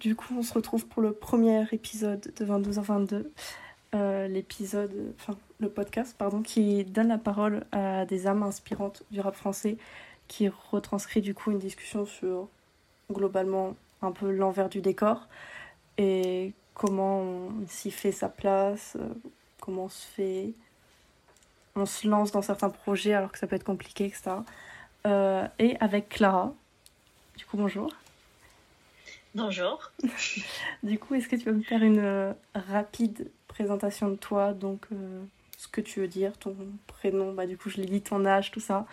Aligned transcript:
du 0.00 0.16
coup, 0.16 0.34
on 0.36 0.42
se 0.42 0.54
retrouve 0.54 0.86
pour 0.86 1.02
le 1.02 1.12
premier 1.12 1.66
épisode 1.72 2.32
de 2.34 2.44
22h22. 2.44 3.26
Euh, 3.94 4.28
l'épisode, 4.28 5.12
enfin 5.18 5.36
le 5.58 5.68
podcast, 5.68 6.14
pardon, 6.16 6.42
qui 6.42 6.84
donne 6.84 7.08
la 7.08 7.18
parole 7.18 7.66
à 7.72 8.06
des 8.06 8.26
âmes 8.26 8.42
inspirantes 8.42 9.02
du 9.10 9.20
rap 9.20 9.34
français, 9.34 9.76
qui 10.26 10.48
retranscrit 10.48 11.20
du 11.20 11.34
coup 11.34 11.50
une 11.50 11.58
discussion 11.58 12.06
sur 12.06 12.48
globalement 13.12 13.74
un 14.00 14.12
peu 14.12 14.30
l'envers 14.30 14.68
du 14.68 14.80
décor 14.80 15.28
et 15.98 16.54
comment 16.72 17.20
on 17.20 17.50
s'y 17.68 17.90
fait 17.90 18.12
sa 18.12 18.30
place, 18.30 18.96
euh, 18.98 19.08
comment 19.60 19.84
on 19.84 19.88
se 19.90 20.06
fait, 20.06 20.52
on 21.76 21.84
se 21.84 22.08
lance 22.08 22.32
dans 22.32 22.42
certains 22.42 22.70
projets 22.70 23.12
alors 23.12 23.32
que 23.32 23.38
ça 23.38 23.46
peut 23.46 23.56
être 23.56 23.64
compliqué, 23.64 24.06
etc. 24.06 24.30
Euh, 25.06 25.46
et 25.58 25.76
avec 25.80 26.08
Clara. 26.08 26.54
Du 27.36 27.44
coup, 27.44 27.58
bonjour. 27.58 27.90
Bonjour. 29.34 29.92
du 30.82 30.98
coup, 30.98 31.14
est-ce 31.14 31.28
que 31.28 31.36
tu 31.36 31.44
vas 31.44 31.52
me 31.52 31.62
faire 31.62 31.84
une 31.84 32.00
euh, 32.00 32.32
rapide 32.54 33.30
présentation 33.46 34.08
de 34.08 34.16
toi, 34.16 34.52
donc 34.52 34.86
euh, 34.92 35.22
ce 35.56 35.68
que 35.68 35.80
tu 35.80 36.00
veux 36.00 36.08
dire, 36.08 36.36
ton 36.36 36.56
prénom, 36.88 37.32
bah 37.32 37.46
du 37.46 37.56
coup 37.56 37.70
je 37.70 37.76
l'ai 37.76 37.86
dit, 37.86 38.00
ton 38.00 38.24
âge, 38.24 38.50
tout 38.50 38.60
ça, 38.60 38.86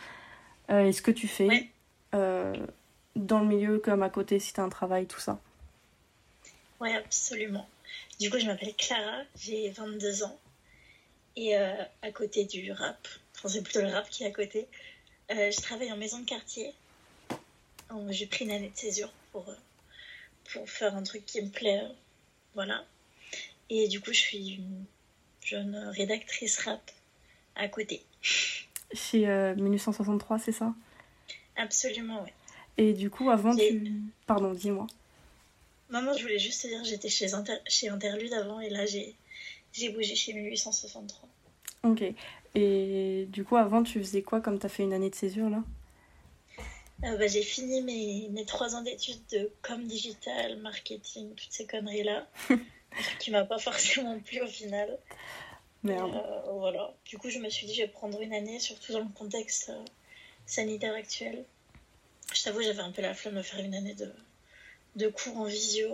euh, 0.70 0.86
et 0.86 0.94
ce 0.94 1.02
que 1.02 1.12
tu 1.12 1.28
fais 1.28 1.70
dans 2.12 3.40
le 3.40 3.48
milieu 3.48 3.80
comme 3.80 4.04
à 4.04 4.12
côté 4.12 4.38
si 4.38 4.54
tu 4.54 4.59
as 4.59 4.64
un 4.64 4.70
travail, 4.70 5.08
tout 5.08 5.20
ça. 5.20 5.40
Oui, 6.80 6.94
absolument. 6.94 7.67
Du 8.20 8.30
coup, 8.30 8.38
je 8.38 8.45
m'appelle 8.45 8.76
Clara, 8.76 9.23
j'ai 9.40 9.72
22 9.72 10.23
ans, 10.23 10.38
et 11.36 11.56
à 11.56 12.12
côté 12.14 12.45
du 12.45 12.72
rap, 12.72 13.08
enfin 13.36 13.50
c'est 13.50 13.64
plutôt 13.64 13.81
le 13.81 13.88
rap 13.88 14.08
qui 14.09 14.23
est 14.23 14.28
à 14.28 14.31
côté, 14.31 14.67
je 15.30 15.62
travaille 15.62 15.92
en 15.92 15.98
maison 15.98 16.20
de 16.20 16.26
quartier. 16.26 16.73
J'ai 18.09 18.28
pris 18.28 18.45
une 18.45 18.52
année 18.52 18.70
de 18.70 18.78
césure 18.78 19.12
pour 19.31 19.45
pour 20.52 20.70
faire 20.70 20.96
un 20.96 21.04
truc 21.04 21.26
qui 21.26 21.42
me 21.42 21.50
plaît. 21.50 21.84
Voilà. 22.56 22.86
Et 23.70 23.88
du 23.88 24.00
coup, 24.00 24.14
je 24.14 24.20
suis 24.20 24.56
une 24.56 24.86
jeune 25.44 25.76
rédactrice 25.95 26.59
rap 26.59 26.92
à 27.56 27.67
côté. 27.67 28.03
Chez 28.94 29.28
euh, 29.28 29.56
1963, 29.56 30.40
c'est 30.40 30.52
ça? 30.52 30.73
Absolument, 31.56 32.23
oui. 32.23 32.31
Et 32.78 32.94
du 32.94 33.09
coup, 33.09 33.30
avant, 33.30 33.56
tu... 33.56 33.92
Pardon, 34.25 34.53
dis-moi. 34.53 34.88
Maman, 35.90 36.14
je 36.14 36.22
voulais 36.22 36.40
juste 36.40 36.62
te 36.64 36.68
dire, 36.68 36.84
j'étais 36.84 37.09
chez, 37.09 37.28
chez 37.68 37.90
Interlude 37.90 38.34
avant 38.34 38.59
et 38.59 38.70
là, 38.70 38.86
j'ai 38.86 39.90
bougé 39.90 40.16
chez 40.16 40.34
1863. 40.34 41.30
Ok. 41.84 42.03
Et 42.56 43.28
du 43.30 43.44
coup, 43.44 43.58
avant, 43.58 43.84
tu 43.84 44.00
faisais 44.00 44.22
quoi 44.22 44.42
comme 44.42 44.59
tu 44.59 44.66
as 44.66 44.70
fait 44.70 44.84
une 44.84 44.94
année 44.94 45.09
de 45.09 45.16
césure 45.16 45.50
là? 45.50 45.64
Euh, 47.03 47.17
bah, 47.17 47.28
j'ai 47.28 47.44
fini 47.44 47.81
mes, 47.81 48.28
mes 48.30 48.45
trois 48.45 48.76
ans 48.76 48.81
d'études 48.81 49.26
de 49.31 49.52
com 49.62 49.84
digital, 49.86 50.58
marketing, 50.58 51.36
toutes 51.36 51.52
ces 51.52 51.67
conneries-là, 51.67 52.28
qui 53.20 53.31
m'a 53.31 53.45
pas 53.45 53.59
forcément 53.59 54.20
plu 54.20 54.42
au 54.42 54.48
final. 54.48 54.98
Merde. 55.84 56.16
Euh, 56.16 56.52
voilà. 56.53 56.94
Du 57.06 57.18
coup, 57.18 57.30
je 57.30 57.40
me 57.40 57.50
suis 57.50 57.68
dit, 57.68 57.75
je 57.75 57.84
vais 57.84 57.88
prendre 57.88 58.20
une 58.22 58.34
année, 58.34 58.59
surtout 58.59 58.94
dans 58.94 59.00
le 59.00 59.14
contexte 59.16 59.70
euh, 59.70 59.86
sanitaire 60.45 60.95
actuel. 60.95 61.45
Je 62.34 62.44
t'avoue, 62.44 62.62
j'avais 62.62 62.81
un 62.81 62.92
peu 62.92 63.02
la 63.02 63.14
flemme 63.14 63.36
de 63.36 63.42
faire 63.44 63.59
une 63.59 63.75
année 63.75 63.94
de, 63.94 64.12
de 64.95 65.08
cours 65.08 65.38
en 65.38 65.45
visio 65.45 65.88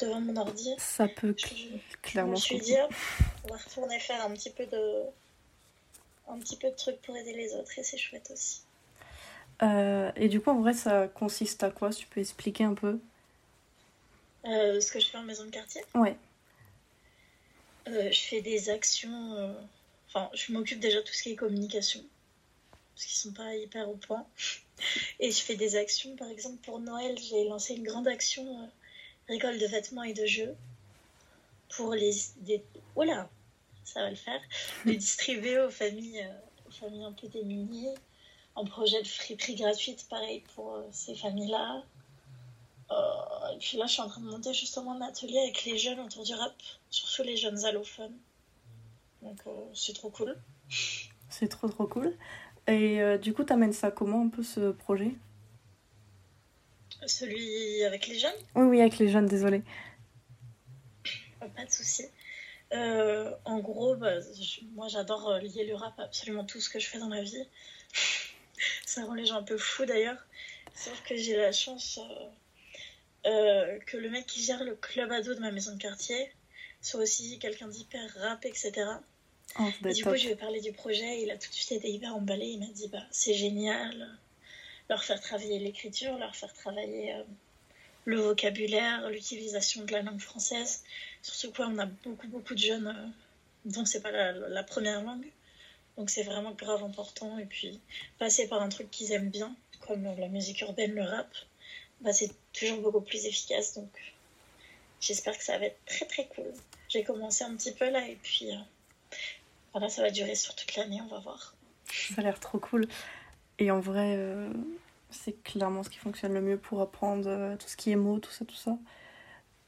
devant 0.00 0.20
mon 0.20 0.36
ordi. 0.36 0.74
Ça 0.78 1.06
peut 1.06 1.34
clairement. 2.02 2.34
Je 2.34 2.54
me 2.54 2.60
suis 2.60 2.60
dit, 2.60 2.76
on 3.44 3.48
va 3.48 3.56
retourner 3.56 3.98
faire 4.00 4.22
un 4.24 4.32
petit 4.32 4.50
peu 4.50 4.66
de 4.66 5.04
un 6.28 6.38
petit 6.40 6.56
peu 6.56 6.68
de 6.68 6.76
trucs 6.76 7.00
pour 7.00 7.16
aider 7.16 7.32
les 7.32 7.54
autres 7.54 7.78
et 7.78 7.82
c'est 7.82 7.96
chouette 7.96 8.30
aussi. 8.30 8.60
Euh, 9.62 10.12
et 10.16 10.28
du 10.28 10.40
coup, 10.40 10.50
en 10.50 10.60
vrai, 10.60 10.72
ça 10.72 11.08
consiste 11.08 11.62
à 11.62 11.70
quoi? 11.70 11.90
Tu 11.90 12.06
peux 12.06 12.20
expliquer 12.20 12.64
un 12.64 12.74
peu? 12.74 12.98
Euh, 14.44 14.80
Ce 14.80 14.92
que 14.92 15.00
je 15.00 15.06
fais 15.08 15.18
en 15.18 15.24
maison 15.24 15.44
de 15.44 15.50
quartier? 15.50 15.82
Ouais. 15.94 16.16
Euh, 17.88 18.10
je 18.10 18.20
fais 18.20 18.40
des 18.40 18.70
actions. 18.70 19.56
Enfin, 20.08 20.30
je 20.34 20.52
m'occupe 20.52 20.80
déjà 20.80 21.00
de 21.00 21.04
tout 21.04 21.12
ce 21.12 21.22
qui 21.22 21.32
est 21.32 21.36
communication. 21.36 22.00
Parce 22.94 23.06
qu'ils 23.06 23.16
sont 23.16 23.32
pas 23.32 23.54
hyper 23.54 23.88
au 23.88 23.94
point. 23.94 24.26
Et 25.20 25.30
je 25.30 25.40
fais 25.40 25.56
des 25.56 25.76
actions, 25.76 26.14
par 26.16 26.28
exemple, 26.28 26.58
pour 26.58 26.78
Noël, 26.78 27.16
j'ai 27.18 27.44
lancé 27.48 27.74
une 27.74 27.84
grande 27.84 28.08
action 28.08 28.70
récolte 29.28 29.60
de 29.60 29.66
vêtements 29.66 30.04
et 30.04 30.14
de 30.14 30.24
jeux. 30.24 30.54
Pour 31.70 31.94
les. 31.94 32.12
Des... 32.38 32.62
Voilà, 32.94 33.28
ça 33.84 34.02
va 34.02 34.10
le 34.10 34.16
faire. 34.16 34.40
Les 34.84 34.96
distribuer 34.96 35.58
aux 35.60 35.70
familles, 35.70 36.26
aux 36.66 36.70
familles 36.70 37.04
un 37.04 37.12
peu 37.12 37.28
démunies 37.28 37.88
un 38.56 38.64
projet 38.64 39.00
de 39.02 39.06
friperie 39.06 39.54
gratuite, 39.54 40.06
pareil 40.08 40.42
pour 40.54 40.74
euh, 40.74 40.82
ces 40.90 41.14
familles-là. 41.14 41.82
Euh, 42.90 43.54
et 43.54 43.58
puis 43.58 43.76
là, 43.76 43.86
je 43.86 43.92
suis 43.92 44.02
en 44.02 44.08
train 44.08 44.20
de 44.20 44.26
monter 44.26 44.52
justement 44.52 44.94
un 44.94 45.02
atelier 45.02 45.38
avec 45.38 45.64
les 45.64 45.78
jeunes 45.78 46.00
autour 46.00 46.24
du 46.24 46.34
rap, 46.34 46.54
surtout 46.90 47.22
les 47.22 47.36
jeunes 47.36 47.64
allophones. 47.64 48.16
Donc 49.22 49.38
euh, 49.46 49.50
c'est 49.74 49.92
trop 49.92 50.10
cool. 50.10 50.36
C'est 51.28 51.48
trop 51.48 51.68
trop 51.68 51.86
cool. 51.86 52.16
Et 52.66 53.00
du 53.18 53.32
coup, 53.32 53.44
t'amènes 53.44 53.72
ça 53.72 53.90
comment 53.90 54.22
un 54.22 54.28
peu 54.28 54.42
ce 54.42 54.72
projet? 54.72 55.14
Celui 57.06 57.82
avec 57.84 58.06
les 58.08 58.18
jeunes? 58.18 58.30
Oui, 58.56 58.64
oui, 58.64 58.80
avec 58.80 58.98
les 58.98 59.08
jeunes, 59.08 59.24
désolé. 59.24 59.62
Pas 61.40 61.64
de 61.64 61.70
souci. 61.70 62.04
en 62.72 63.58
gros, 63.60 63.96
bah, 63.96 64.16
moi 64.74 64.88
j'adore 64.88 65.38
lier 65.38 65.64
le 65.64 65.74
rap 65.76 65.98
à 65.98 66.02
absolument 66.02 66.44
tout 66.44 66.60
ce 66.60 66.68
que 66.68 66.78
je 66.78 66.88
fais 66.88 66.98
dans 66.98 67.08
ma 67.08 67.22
vie. 67.22 67.46
Ça 68.86 69.04
rend 69.04 69.14
les 69.14 69.26
gens 69.26 69.36
un 69.36 69.42
peu 69.42 69.58
fous 69.58 69.84
d'ailleurs. 69.84 70.24
Sauf 70.74 71.02
que 71.02 71.16
j'ai 71.16 71.36
la 71.36 71.52
chance 71.52 71.98
euh, 71.98 72.28
euh, 73.26 73.78
que 73.86 73.96
le 73.96 74.10
mec 74.10 74.26
qui 74.26 74.42
gère 74.42 74.62
le 74.62 74.76
club 74.76 75.10
ado 75.10 75.34
de 75.34 75.40
ma 75.40 75.50
maison 75.50 75.74
de 75.74 75.78
quartier 75.78 76.30
soit 76.80 77.00
aussi 77.00 77.38
quelqu'un 77.38 77.66
d'hyper 77.66 78.08
rap, 78.20 78.44
etc. 78.44 78.72
Oh, 79.58 79.64
du 79.82 80.04
coup, 80.04 80.14
je 80.14 80.26
lui 80.26 80.32
ai 80.32 80.36
parlé 80.36 80.60
du 80.60 80.72
projet. 80.72 81.22
Il 81.22 81.30
a 81.30 81.36
tout 81.36 81.48
de 81.48 81.54
suite 81.54 81.72
été 81.72 81.90
hyper 81.90 82.14
emballé. 82.14 82.46
Il 82.46 82.60
m'a 82.60 82.66
dit 82.66 82.88
bah, 82.88 83.02
c'est 83.10 83.34
génial. 83.34 84.08
Leur 84.88 85.02
faire 85.02 85.20
travailler 85.20 85.58
l'écriture, 85.58 86.16
leur 86.18 86.34
faire 86.36 86.52
travailler 86.52 87.14
euh, 87.14 87.22
le 88.04 88.20
vocabulaire, 88.20 89.10
l'utilisation 89.10 89.84
de 89.84 89.92
la 89.92 90.02
langue 90.02 90.20
française. 90.20 90.84
Surtout 91.22 91.52
quoi, 91.52 91.68
on 91.68 91.78
a 91.78 91.86
beaucoup, 91.86 92.28
beaucoup 92.28 92.54
de 92.54 92.60
jeunes 92.60 93.12
dont 93.64 93.84
c'est 93.84 94.00
pas 94.00 94.32
la 94.32 94.62
première 94.62 95.02
langue. 95.02 95.26
Donc 95.98 96.10
c'est 96.10 96.22
vraiment 96.22 96.52
grave 96.52 96.82
important. 96.82 97.36
Et 97.38 97.44
puis 97.44 97.80
passer 98.18 98.48
par 98.48 98.62
un 98.62 98.68
truc 98.68 98.90
qu'ils 98.90 99.12
aiment 99.12 99.30
bien, 99.30 99.54
comme 99.86 100.04
la 100.04 100.28
musique 100.28 100.60
urbaine, 100.62 100.94
le 100.94 101.02
rap, 101.02 101.28
bah, 102.00 102.12
c'est 102.12 102.30
toujours 102.52 102.80
beaucoup 102.80 103.00
plus 103.00 103.26
efficace. 103.26 103.74
Donc 103.74 103.90
j'espère 105.00 105.36
que 105.36 105.44
ça 105.44 105.58
va 105.58 105.66
être 105.66 105.84
très 105.84 106.06
très 106.06 106.26
cool. 106.28 106.52
J'ai 106.88 107.02
commencé 107.04 107.44
un 107.44 107.54
petit 107.56 107.72
peu 107.72 107.90
là 107.90 108.06
et 108.06 108.16
puis 108.22 108.50
euh, 108.50 108.58
voilà, 109.72 109.90
ça 109.90 110.02
va 110.02 110.10
durer 110.10 110.34
sur 110.34 110.54
toute 110.54 110.74
l'année, 110.76 111.00
on 111.02 111.08
va 111.08 111.18
voir. 111.18 111.54
Ça 111.86 112.14
a 112.18 112.22
l'air 112.22 112.40
trop 112.40 112.58
cool. 112.58 112.88
Et 113.58 113.70
en 113.70 113.80
vrai, 113.80 114.14
euh, 114.16 114.48
c'est 115.10 115.42
clairement 115.42 115.82
ce 115.82 115.90
qui 115.90 115.98
fonctionne 115.98 116.32
le 116.32 116.40
mieux 116.40 116.58
pour 116.58 116.80
apprendre 116.80 117.28
euh, 117.28 117.56
tout 117.56 117.68
ce 117.68 117.76
qui 117.76 117.90
est 117.90 117.96
mots, 117.96 118.20
tout 118.20 118.30
ça, 118.30 118.44
tout 118.44 118.54
ça. 118.54 118.78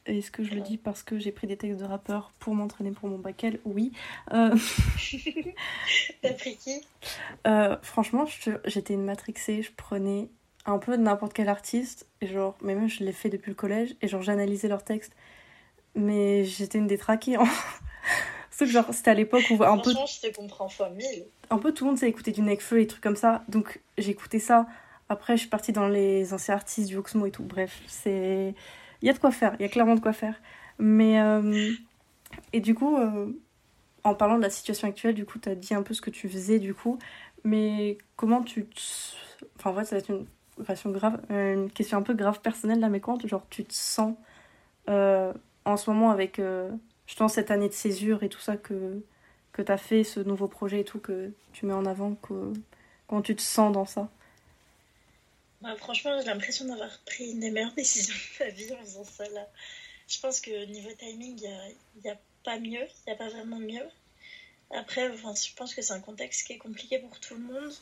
Est-ce 0.06 0.31
que 0.31 0.43
je 0.43 0.55
le 0.55 0.61
dis 0.61 0.78
parce 0.78 1.03
que 1.03 1.19
j'ai 1.19 1.31
pris 1.31 1.47
des 1.47 1.56
textes 1.56 1.78
de 1.78 1.84
rappeurs 1.84 2.33
pour 2.38 2.55
m'entraîner 2.55 2.91
pour 2.91 3.09
mon 3.09 3.19
bac 3.19 3.47
Oui. 3.65 3.93
Euh... 4.33 4.56
T'as 6.22 6.33
pris 6.33 6.56
qui? 6.56 6.83
Euh, 7.47 7.77
Franchement, 7.83 8.27
j'étais 8.65 8.94
une 8.94 9.05
matrixée. 9.05 9.62
Je 9.62 9.71
prenais 9.77 10.28
un 10.66 10.78
peu 10.78 10.97
de 10.97 11.03
n'importe 11.03 11.33
quel 11.33 11.49
artiste. 11.49 12.06
Et 12.21 12.27
genre, 12.27 12.56
mais 12.62 12.75
même 12.75 12.89
je 12.89 13.05
l'ai 13.05 13.12
fait 13.12 13.28
depuis 13.28 13.50
le 13.50 13.55
collège. 13.55 13.94
Et 14.00 14.09
genre, 14.09 14.22
j'analysais 14.22 14.69
leurs 14.69 14.84
textes. 14.84 15.12
Mais 15.94 16.44
j'étais 16.44 16.78
une 16.78 16.87
détraquée. 16.87 17.37
En... 17.37 17.44
que 18.60 18.66
genre, 18.66 18.87
c'était 18.93 19.10
à 19.10 19.15
l'époque 19.15 19.44
où 19.50 19.62
un 19.65 19.78
peu. 19.78 19.91
je 19.91 20.28
te 20.28 20.34
comprends 20.34 20.69
fois 20.69 20.91
mille. 20.91 21.27
Un 21.50 21.59
peu 21.59 21.72
tout 21.72 21.84
le 21.84 21.91
monde 21.91 21.99
s'est 21.99 22.09
écouté 22.09 22.31
du 22.31 22.43
Necfeu 22.43 22.81
et 22.81 22.87
trucs 22.87 23.03
comme 23.03 23.16
ça. 23.16 23.43
Donc, 23.49 23.81
j'écoutais 23.99 24.39
ça. 24.39 24.66
Après, 25.09 25.37
je 25.37 25.41
suis 25.41 25.49
partie 25.49 25.72
dans 25.72 25.89
les 25.89 26.33
anciens 26.33 26.55
artistes 26.55 26.89
du 26.89 26.97
Oxmo 26.97 27.27
et 27.27 27.31
tout. 27.31 27.43
Bref, 27.43 27.81
c'est 27.89 28.55
il 29.03 29.06
y 29.06 29.11
a 29.11 29.12
de 29.12 29.19
quoi 29.19 29.31
faire, 29.31 29.55
il 29.59 29.62
y 29.62 29.65
a 29.65 29.69
clairement 29.69 29.94
de 29.94 30.00
quoi 30.00 30.12
faire. 30.12 30.41
Mais. 30.78 31.21
Euh, 31.21 31.72
et 32.53 32.60
du 32.60 32.75
coup, 32.75 32.97
euh, 32.97 33.27
en 34.04 34.15
parlant 34.15 34.36
de 34.36 34.42
la 34.42 34.51
situation 34.51 34.89
actuelle, 34.89 35.15
du 35.15 35.27
coup, 35.27 35.39
tu 35.39 35.48
as 35.48 35.54
dit 35.54 35.75
un 35.75 35.83
peu 35.83 35.95
ce 35.95 36.01
que 36.01 36.10
tu 36.10 36.28
faisais, 36.28 36.59
du 36.59 36.75
coup. 36.75 36.98
Mais 37.45 37.98
comment 38.16 38.42
tu 38.42 38.66
te. 38.66 38.80
Enfin, 39.59 39.71
en 39.71 39.75
fait, 39.75 39.84
ça 39.84 39.97
va 39.97 40.01
être 40.01 40.10
une 40.10 40.27
question, 40.65 40.91
grave, 40.91 41.21
euh, 41.30 41.54
une 41.54 41.71
question 41.71 41.98
un 41.98 42.03
peu 42.03 42.15
grave 42.15 42.41
personnelle 42.41 42.80
là, 42.80 42.89
mais 42.89 43.01
comment 43.01 43.19
genre, 43.25 43.47
tu 43.51 43.65
te 43.65 43.75
sens 43.75 44.15
en 44.89 45.77
ce 45.77 45.91
moment 45.91 46.10
avec 46.10 46.41
justement 47.07 47.28
cette 47.28 47.53
année 47.53 47.69
de 47.69 47.72
césure 47.72 48.25
et 48.25 48.28
tout 48.28 48.41
ça 48.41 48.57
que, 48.57 49.01
que 49.53 49.63
tu 49.63 49.71
as 49.71 49.77
fait, 49.77 50.03
ce 50.03 50.19
nouveau 50.19 50.48
projet 50.48 50.80
et 50.80 50.84
tout 50.84 50.98
que 50.98 51.33
tu 51.53 51.65
mets 51.65 51.72
en 51.72 51.86
avant 51.86 52.16
que, 52.16 52.53
Comment 53.10 53.22
tu 53.22 53.34
te 53.34 53.42
sens 53.42 53.72
dans 53.72 53.86
ça? 53.86 54.09
Bah, 55.60 55.77
franchement, 55.77 56.18
j'ai 56.21 56.27
l'impression 56.27 56.65
d'avoir 56.65 56.98
pris 57.01 57.33
une 57.33 57.41
des 57.41 57.51
meilleures 57.51 57.72
décisions 57.77 58.15
de 58.15 58.45
ma 58.45 58.51
vie 58.51 58.72
en 58.72 58.80
faisant 58.80 59.04
ça 59.04 59.28
là. 59.28 59.47
Je 60.09 60.18
pense 60.18 60.41
que 60.41 60.65
niveau 60.66 60.91
timing, 60.98 61.39
il 61.39 62.03
n'y 62.03 62.10
a, 62.10 62.18
pas 62.42 62.59
mieux, 62.59 62.83
il 62.83 63.07
n'y 63.07 63.12
a 63.12 63.16
pas 63.16 63.28
vraiment 63.28 63.59
mieux. 63.59 63.86
Après, 64.71 65.09
enfin, 65.10 65.34
je 65.34 65.54
pense 65.54 65.74
que 65.74 65.83
c'est 65.83 65.92
un 65.92 66.01
contexte 66.01 66.47
qui 66.47 66.54
est 66.54 66.59
compliqué 66.59 66.98
pour 66.98 67.18
tout 67.21 67.34
le 67.34 67.41
monde. 67.41 67.72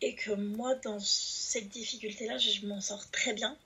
Et 0.00 0.14
que 0.14 0.30
moi, 0.30 0.76
dans 0.76 1.00
cette 1.00 1.68
difficulté-là, 1.70 2.38
je, 2.38 2.66
m'en 2.66 2.80
sors 2.80 3.10
très 3.10 3.32
bien. 3.32 3.56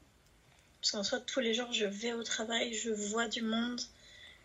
Parce 0.81 0.93
qu'en 0.93 1.05
soit, 1.05 1.20
tous 1.20 1.40
les 1.40 1.52
jours, 1.52 1.72
je 1.72 1.84
vais 1.84 2.14
au 2.14 2.22
travail, 2.22 2.72
je 2.72 2.90
vois 2.90 3.28
du 3.28 3.43
monde. 3.43 3.81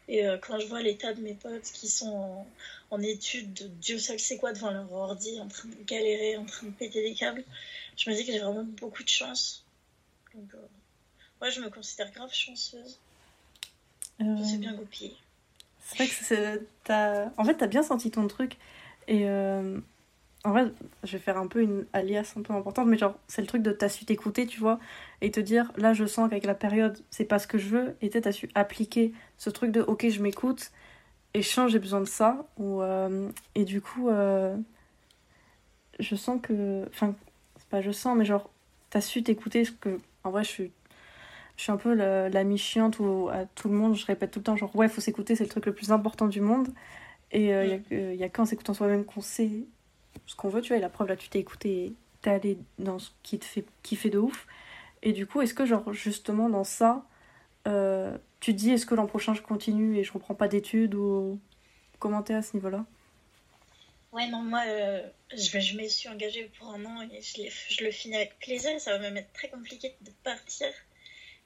Et 0.10 0.25
euh, 0.25 0.38
quand 0.38 0.60
je 0.60 0.65
vois 0.68 0.81
l'état 0.81 1.13
de 1.13 1.21
mes 1.21 1.33
potes 1.33 1.71
qui 1.74 1.88
sont 1.88 2.45
en, 2.92 3.01
études, 3.01 3.71
Dieu 3.80 4.00
seul 4.00 4.19
sait 4.19 4.38
quoi, 4.38 4.51
devant 4.51 4.71
leur 4.71 4.92
ordi, 4.92 5.39
en 5.39 5.48
train 5.48 5.69
de 5.69 5.83
galérer, 5.83 6.36
en 6.38 6.45
train 6.45 6.68
de 6.68 6.71
péter 6.71 7.01
des 7.01 7.13
câbles, 7.13 7.44
je 7.98 8.10
me 8.10 8.16
dis 8.16 8.26
que 8.26 8.32
j'ai 8.32 8.40
vraiment 8.40 8.64
beaucoup 8.64 9.04
de 9.04 9.10
chance. 9.10 9.66
Donc, 10.34 10.54
euh, 10.54 11.50
je 11.50 11.62
me 11.62 11.70
considère 11.70 12.12
grave 12.12 12.34
chanceuse. 12.34 13.00
Je 14.20 14.44
suis 14.44 14.58
bien 14.58 14.74
goupillée. 14.74 15.16
C'est 15.80 15.96
vrai 15.98 16.08
que 16.08 16.14
c'est. 16.14 16.62
En 17.38 17.44
fait, 17.44 17.56
t'as 17.56 17.68
bien 17.68 17.84
senti 17.84 18.12
ton 18.12 18.28
truc. 18.28 18.58
Et 19.08 19.28
euh, 19.30 19.80
en 20.44 20.52
vrai, 20.52 20.72
je 21.04 21.14
vais 21.14 21.20
faire 21.20 21.38
un 21.38 21.48
peu 21.48 21.62
une 21.62 21.86
alias 21.94 22.34
un 22.36 22.42
peu 22.42 22.54
importante, 22.54 22.88
mais 22.88 22.98
genre, 22.98 23.18
c'est 23.28 23.42
le 23.42 23.48
truc 23.48 23.64
de 23.64 23.72
t'as 23.72 23.90
su 23.90 24.06
t'écouter, 24.06 24.46
tu 24.48 24.60
vois, 24.60 24.80
et 25.22 25.32
te 25.32 25.40
dire, 25.40 25.72
là, 25.78 25.94
je 25.94 26.06
sens 26.06 26.30
qu'avec 26.30 26.46
la 26.46 26.56
période, 26.56 27.00
c'est 27.10 27.26
pas 27.26 27.40
ce 27.40 27.48
que 27.48 27.58
je 27.58 27.70
veux, 27.70 27.96
et 28.02 28.10
t'as 28.10 28.32
su 28.32 28.50
appliquer 28.56 29.14
ce 29.38 29.50
truc 29.50 29.72
de, 29.72 29.82
ok, 29.82 30.10
je 30.10 30.22
m'écoute, 30.22 30.72
et 31.34 31.42
je 31.42 31.50
sens, 31.50 31.72
j'ai 31.72 31.80
besoin 31.80 32.02
de 32.02 32.06
ça, 32.06 32.48
ou, 32.58 32.82
euh, 32.82 33.30
et 33.56 33.66
du 33.66 33.82
coup, 33.82 34.10
euh, 34.10 34.56
je 36.00 36.16
sens 36.16 36.40
que. 36.42 36.86
Enfin, 36.90 37.16
pas 37.69 37.81
je 37.81 37.92
sens, 37.92 38.18
mais 38.18 38.25
genre, 38.25 38.50
t'as 38.90 39.02
su 39.02 39.24
t'écouter, 39.24 39.66
ce 39.66 39.72
que, 39.72 40.00
en 40.24 40.31
vrai, 40.31 40.44
je 40.44 40.50
suis 40.50 40.72
je 41.58 41.64
suis 41.64 41.72
un 41.72 41.78
peu 41.78 41.94
la, 41.94 42.30
la 42.30 42.56
chiante 42.56 43.00
ou 43.00 43.30
à 43.30 43.46
tout 43.46 43.68
le 43.68 43.75
monde, 43.75 43.96
je 43.96 44.06
répète 44.06 44.31
tout 44.31 44.40
le 44.40 44.44
temps, 44.44 44.56
genre, 44.56 44.75
ouais, 44.75 44.88
faut 44.88 45.02
s'écouter, 45.02 45.36
c'est 45.36 45.44
le 45.44 45.50
truc 45.50 45.66
le 45.66 45.74
plus 45.74 45.92
important 45.92 46.28
du 46.28 46.40
monde. 46.40 46.69
Et 47.31 47.48
il 47.48 47.52
euh, 47.52 47.78
n'y 47.92 48.18
mm. 48.18 48.22
a, 48.22 48.25
a 48.25 48.30
qu'en 48.30 48.46
s'écoutant 48.46 48.74
soi-même 48.74 49.06
qu'on 49.06 49.22
sait 49.22 49.50
ce 50.28 50.36
qu'on 50.36 50.50
veut, 50.50 50.62
tu 50.62 50.69
vois. 50.69 50.78
Et 50.78 50.81
la 50.81 50.90
preuve, 50.90 51.08
là, 51.08 51.16
tu 51.16 51.30
t'es 51.30 51.40
écouté, 51.40 51.94
t'es 52.22 52.30
allé 52.30 52.60
dans 52.80 53.00
ce 53.00 53.12
qui 53.24 53.40
te 53.40 53.46
fait 53.46 53.66
kiffer 53.84 54.10
de 54.10 54.20
ouf. 54.20 54.48
Et 55.04 55.13
du 55.13 55.25
coup, 55.25 55.42
est-ce 55.42 55.54
que, 55.54 55.66
genre, 55.66 55.92
justement, 55.94 56.50
dans 56.50 56.63
ça, 56.63 57.06
euh, 57.68 58.18
tu 58.40 58.54
te 58.54 58.60
dis, 58.60 58.72
est-ce 58.72 58.86
que 58.86 58.96
l'an 58.96 59.08
prochain, 59.08 59.34
je 59.34 59.42
continue 59.42 59.98
et 59.98 60.04
je 60.04 60.13
reprends 60.13 60.36
pas 60.36 60.48
d'études 60.48 60.96
ou 60.96 61.40
comment 62.00 62.22
t'es 62.22 62.34
à 62.34 62.42
ce 62.42 62.56
niveau-là? 62.56 62.86
Ouais, 64.18 64.28
non, 64.30 64.42
moi, 64.42 64.64
euh, 64.66 65.08
je, 65.31 65.60
je 65.60 65.78
me 65.78 65.88
suis 65.88 66.10
engagée 66.10 66.50
pour 66.58 66.69
un 66.69 66.84
an 66.86 67.08
et 67.12 67.22
je, 67.22 67.52
je 67.69 67.84
le 67.84 67.92
finis 67.92 68.16
avec 68.16 68.40
plaisir. 68.40 68.72
Ça 68.81 68.94
va 68.94 68.98
même 68.98 69.16
être 69.16 69.31
très 69.31 69.48
compliqué 69.48 69.96
de 70.02 70.10
partir. 70.24 70.68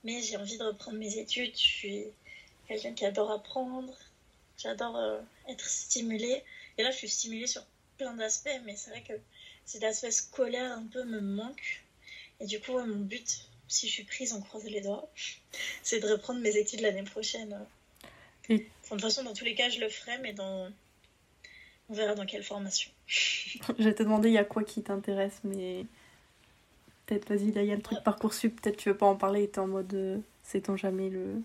Mais 0.06 0.22
j'ai 0.22 0.38
envie 0.38 0.58
de 0.58 0.64
reprendre 0.64 0.98
mes 0.98 1.18
études. 1.18 1.52
Je 1.54 1.60
suis 1.60 2.06
quelqu'un 2.70 2.94
qui 2.94 3.06
adore 3.06 3.30
apprendre. 3.30 3.94
J'adore 4.58 4.96
euh, 4.96 5.20
être 5.50 5.68
stimulée. 5.68 6.46
Et 6.78 6.84
là, 6.84 6.92
je 6.92 6.96
suis 6.96 7.10
stimulée 7.10 7.46
sur 7.46 7.62
plein 7.98 8.14
d'aspects, 8.14 8.62
mais 8.64 8.78
c'est 8.78 8.92
vrai 8.92 9.04
que 9.04 9.20
cet 9.66 9.84
aspect 9.84 10.12
scolaire 10.12 10.72
un 10.72 10.88
peu 10.88 11.04
me 11.04 11.20
manque. 11.20 11.84
Et 12.40 12.46
du 12.46 12.62
coup, 12.62 12.80
mon 12.80 13.02
but, 13.02 13.50
si 13.68 13.90
je 13.90 13.92
suis 13.92 14.06
prise, 14.06 14.32
en 14.32 14.40
croise 14.40 14.64
les 14.64 14.80
doigts, 14.80 15.12
c'est 15.84 16.00
de 16.00 16.08
reprendre 16.08 16.40
mes 16.40 16.56
études 16.56 16.80
l'année 16.80 17.04
prochaine. 17.04 17.68
de 18.48 18.64
toute 18.88 19.02
façon, 19.02 19.24
dans 19.24 19.34
tous 19.34 19.44
les 19.44 19.56
cas, 19.56 19.68
je 19.68 19.82
le 19.82 19.90
ferai, 19.90 20.20
mais 20.20 20.32
dans... 20.32 20.72
on 21.92 21.94
verra 21.94 22.16
dans 22.16 22.26
quelle 22.26 22.44
formation. 22.44 22.90
je 23.08 23.84
vais 23.84 23.94
te 23.94 24.04
demander, 24.04 24.30
il 24.30 24.34
y 24.34 24.40
a 24.40 24.46
quoi 24.46 24.64
qui 24.64 24.82
t'intéresse, 24.82 25.40
mais 25.44 25.86
peut-être, 27.06 27.30
vas-y, 27.30 27.52
là, 27.52 27.62
il 27.62 27.68
y 27.68 27.72
a 27.72 27.76
le 27.76 27.82
truc 27.82 27.98
parcours 28.04 28.30
Parcoursup, 28.32 28.62
peut-être 28.62 28.78
tu 28.78 28.90
veux 28.90 28.98
pas 28.98 29.06
en 29.06 29.16
parler, 29.16 29.50
t'es 29.50 29.60
en 29.60 29.68
mode, 29.68 29.94
euh, 29.94 30.18
sait-on 30.44 30.78
jamais 30.78 31.10
le 31.10 31.42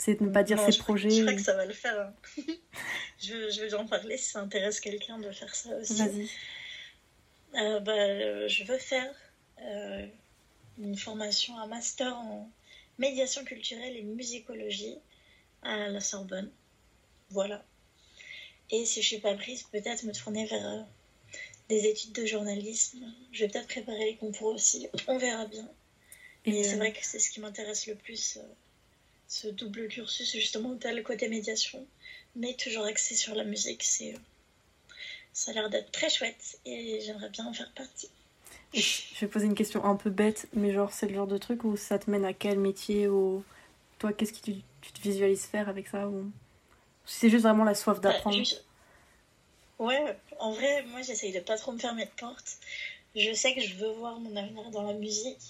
c'est 0.00 0.18
de 0.18 0.24
ne 0.24 0.30
pas 0.30 0.42
dire 0.42 0.58
ses 0.58 0.78
projets. 0.78 1.10
Je 1.10 1.20
crois 1.20 1.34
que 1.34 1.42
ça 1.42 1.54
va 1.54 1.66
le 1.66 1.74
faire. 1.74 2.00
Hein. 2.00 2.14
je, 3.18 3.50
je 3.50 3.60
vais 3.60 3.74
en 3.74 3.86
parler 3.86 4.16
si 4.16 4.30
ça 4.30 4.40
intéresse 4.40 4.80
quelqu'un 4.80 5.18
de 5.18 5.30
faire 5.30 5.54
ça 5.54 5.76
aussi. 5.76 5.94
Vas-y. 5.94 6.30
Euh, 7.56 7.80
bah, 7.80 8.48
je 8.48 8.64
veux 8.64 8.78
faire 8.78 9.14
euh, 9.60 10.06
une 10.78 10.96
formation, 10.96 11.58
un 11.58 11.66
master 11.66 12.16
en 12.16 12.50
médiation 12.98 13.44
culturelle 13.44 13.94
et 13.94 14.02
musicologie 14.02 14.96
à 15.62 15.88
la 15.88 16.00
Sorbonne. 16.00 16.50
Voilà. 17.28 17.62
Et 18.70 18.84
si 18.84 19.02
je 19.02 19.06
suis 19.06 19.18
pas 19.18 19.34
prise, 19.34 19.64
peut-être 19.64 20.04
me 20.04 20.12
tourner 20.12 20.46
vers 20.46 20.66
euh, 20.66 20.82
des 21.68 21.86
études 21.86 22.12
de 22.12 22.26
journalisme. 22.26 23.12
Je 23.32 23.44
vais 23.44 23.50
peut-être 23.50 23.68
préparer 23.68 24.04
les 24.06 24.16
concours 24.16 24.54
aussi. 24.54 24.88
On 25.06 25.18
verra 25.18 25.46
bien. 25.46 25.68
Et 26.46 26.64
c'est 26.64 26.76
vrai 26.76 26.92
que 26.92 26.98
c'est 27.02 27.18
ce 27.18 27.30
qui 27.30 27.40
m'intéresse 27.40 27.86
le 27.86 27.94
plus 27.94 28.38
ce 29.30 29.46
double 29.46 29.86
cursus, 29.88 30.32
justement, 30.32 30.76
as 30.84 30.92
le 30.92 31.02
côté 31.02 31.28
médiation, 31.28 31.86
mais 32.34 32.54
toujours 32.54 32.84
axé 32.84 33.14
sur 33.14 33.34
la 33.36 33.44
musique. 33.44 33.84
C'est, 33.84 34.14
ça 35.32 35.52
a 35.52 35.54
l'air 35.54 35.70
d'être 35.70 35.92
très 35.92 36.10
chouette 36.10 36.58
et 36.66 37.00
j'aimerais 37.00 37.30
bien 37.30 37.46
en 37.46 37.52
faire 37.52 37.70
partie. 37.70 38.10
je 38.74 39.20
vais 39.20 39.28
poser 39.28 39.46
une 39.46 39.54
question 39.54 39.84
un 39.84 39.94
peu 39.94 40.10
bête, 40.10 40.48
mais 40.52 40.72
genre, 40.72 40.92
c'est 40.92 41.06
le 41.06 41.14
genre 41.14 41.28
de 41.28 41.38
truc 41.38 41.62
où 41.62 41.76
ça 41.76 41.98
te 41.98 42.10
mène 42.10 42.24
à 42.24 42.32
quel 42.32 42.58
métier 42.58 43.06
ou 43.06 43.44
toi, 44.00 44.12
qu'est-ce 44.12 44.32
que 44.32 44.40
tu, 44.40 44.54
te 44.92 45.00
visualises 45.00 45.44
faire 45.44 45.68
avec 45.68 45.86
ça 45.86 46.08
ou 46.08 46.32
c'est 47.10 47.28
juste 47.28 47.42
vraiment 47.42 47.64
la 47.64 47.74
soif 47.74 48.00
bah, 48.00 48.12
d'apprendre 48.12 48.40
Ouais, 49.80 50.16
en 50.38 50.52
vrai, 50.52 50.84
moi, 50.84 51.02
j'essaye 51.02 51.32
de 51.32 51.40
pas 51.40 51.56
trop 51.56 51.72
me 51.72 51.78
fermer 51.78 52.04
de 52.04 52.10
porte. 52.10 52.58
Je 53.16 53.32
sais 53.32 53.54
que 53.54 53.60
je 53.60 53.74
veux 53.74 53.90
voir 53.92 54.20
mon 54.20 54.36
avenir 54.36 54.70
dans 54.70 54.82
la 54.82 54.92
musique 54.92 55.42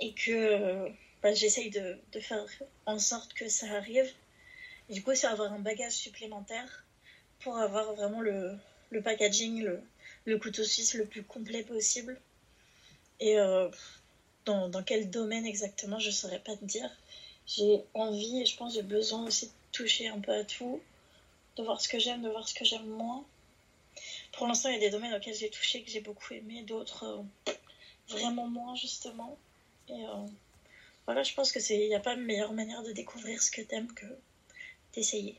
et 0.00 0.12
que 0.12 0.88
bah, 1.22 1.34
j'essaye 1.34 1.70
de, 1.70 1.98
faire 2.20 2.44
en 2.86 2.98
sorte 2.98 3.34
que 3.34 3.48
ça 3.48 3.66
arrive. 3.72 4.10
Du 4.88 5.02
coup, 5.02 5.14
c'est 5.14 5.26
avoir 5.26 5.52
un 5.52 5.58
bagage 5.58 5.92
supplémentaire 5.92 6.84
pour 7.40 7.58
avoir 7.58 7.92
vraiment 7.94 8.20
le, 8.20 8.56
le 8.90 9.02
packaging, 9.02 9.62
le, 9.62 9.82
le, 10.24 10.38
couteau 10.38 10.64
suisse 10.64 10.94
le 10.94 11.04
plus 11.04 11.22
complet 11.22 11.64
possible. 11.64 12.18
Et 13.20 13.38
euh, 13.38 13.68
dans, 14.46 14.68
dans, 14.68 14.82
quel 14.82 15.10
domaine 15.10 15.44
exactement, 15.44 15.98
je 15.98 16.10
saurais 16.10 16.38
pas 16.38 16.56
te 16.56 16.64
dire. 16.64 16.90
J'ai 17.46 17.82
envie 17.92 18.40
et 18.40 18.46
je 18.46 18.56
pense 18.56 18.74
j'ai 18.74 18.82
besoin 18.82 19.26
aussi 19.26 19.48
de 19.48 19.52
toucher 19.72 20.08
un 20.08 20.20
peu 20.20 20.32
à 20.32 20.44
tout, 20.44 20.80
de 21.56 21.62
voir 21.62 21.80
ce 21.80 21.88
que 21.88 21.98
j'aime, 21.98 22.22
de 22.22 22.28
voir 22.28 22.48
ce 22.48 22.54
que 22.54 22.64
j'aime 22.64 22.86
moins. 22.86 23.24
Pour 24.32 24.46
l'instant, 24.46 24.68
il 24.68 24.74
y 24.74 24.76
a 24.76 24.80
des 24.80 24.90
domaines 24.90 25.14
auxquels 25.14 25.34
j'ai 25.34 25.50
touché 25.50 25.82
que 25.82 25.90
j'ai 25.90 26.00
beaucoup 26.00 26.32
aimé, 26.32 26.62
d'autres 26.62 27.04
euh, 27.04 27.52
vraiment 28.08 28.46
moins 28.46 28.74
justement. 28.74 29.36
Et 29.88 30.04
euh, 30.04 30.26
voilà, 31.06 31.22
je 31.22 31.34
pense 31.34 31.52
que 31.52 31.60
c'est, 31.60 31.78
il 31.78 31.88
n'y 31.88 31.94
a 31.94 32.00
pas 32.00 32.16
de 32.16 32.22
meilleure 32.22 32.52
manière 32.52 32.82
de 32.82 32.92
découvrir 32.92 33.42
ce 33.42 33.50
que 33.50 33.60
t'aimes 33.60 33.92
que 33.92 34.06
d'essayer. 34.94 35.36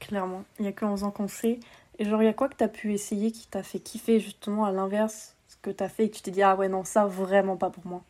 Clairement, 0.00 0.44
il 0.58 0.62
n'y 0.62 0.68
a 0.68 0.72
qu'en 0.72 0.92
faisant 0.92 1.10
qu'on 1.10 1.28
sait. 1.28 1.60
Et 1.98 2.04
genre, 2.04 2.22
il 2.22 2.26
y 2.26 2.28
a 2.28 2.32
quoi 2.32 2.48
que 2.48 2.56
tu 2.56 2.64
as 2.64 2.68
pu 2.68 2.94
essayer 2.94 3.32
qui 3.32 3.46
t'a 3.46 3.62
fait 3.62 3.78
kiffer 3.78 4.20
justement 4.20 4.64
à 4.64 4.72
l'inverse 4.72 5.34
ce 5.48 5.56
que 5.56 5.70
tu 5.70 5.84
as 5.84 5.88
fait 5.88 6.06
et 6.06 6.10
que 6.10 6.16
tu 6.16 6.22
t'es 6.22 6.30
dit, 6.30 6.42
ah 6.42 6.56
ouais, 6.56 6.68
non, 6.68 6.84
ça 6.84 7.06
vraiment 7.06 7.56
pas 7.56 7.70
pour 7.70 7.86
moi? 7.86 8.02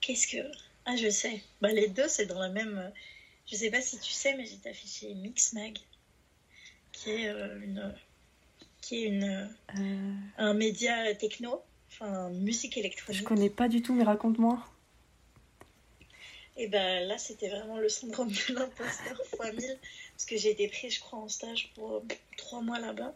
Qu'est-ce 0.00 0.28
que. 0.28 0.50
Ah, 0.86 0.96
je 0.96 1.10
sais. 1.10 1.42
Bah, 1.60 1.72
les 1.72 1.88
deux, 1.88 2.08
c'est 2.08 2.26
dans 2.26 2.38
la 2.38 2.48
même. 2.48 2.92
Je 3.46 3.56
sais 3.56 3.70
pas 3.70 3.80
si 3.80 3.98
tu 3.98 4.10
sais, 4.10 4.34
mais 4.34 4.44
j'ai 4.44 4.68
affiché 4.68 5.14
Mixmag, 5.14 5.78
qui 6.92 7.10
est 7.10 7.28
euh, 7.28 7.60
une. 7.60 7.94
qui 8.80 9.04
est 9.04 9.06
une. 9.06 9.48
Euh. 9.78 10.12
un 10.38 10.54
média 10.54 11.14
techno, 11.14 11.62
enfin, 11.88 12.30
musique 12.30 12.76
électronique. 12.76 13.20
Je 13.20 13.24
connais 13.24 13.50
pas 13.50 13.68
du 13.68 13.82
tout, 13.82 13.94
mais 13.94 14.04
raconte-moi. 14.04 14.64
Et 16.56 16.68
ben 16.68 17.06
là, 17.06 17.18
c'était 17.18 17.48
vraiment 17.48 17.78
le 17.78 17.88
syndrome 17.88 18.28
de 18.30 18.54
l'imposteur 18.54 19.22
fois 19.36 19.52
1000, 19.52 19.78
parce 20.12 20.24
que 20.24 20.36
j'ai 20.36 20.50
été 20.50 20.68
prise, 20.68 20.94
je 20.94 21.00
crois, 21.00 21.18
en 21.18 21.28
stage 21.28 21.70
pour 21.74 21.96
euh, 21.96 22.00
trois 22.36 22.62
mois 22.62 22.80
là-bas. 22.80 23.14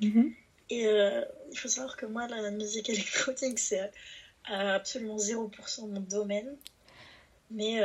Mhm. 0.00 0.34
Et 0.70 0.86
euh, 0.86 1.22
il 1.52 1.58
faut 1.58 1.68
savoir 1.68 1.96
que 1.96 2.06
moi, 2.06 2.26
la 2.26 2.50
musique 2.50 2.88
électronique, 2.88 3.58
c'est 3.58 3.90
absolument 4.46 5.16
0% 5.16 5.88
mon 5.88 6.00
domaine. 6.00 6.56
Mais 7.50 7.80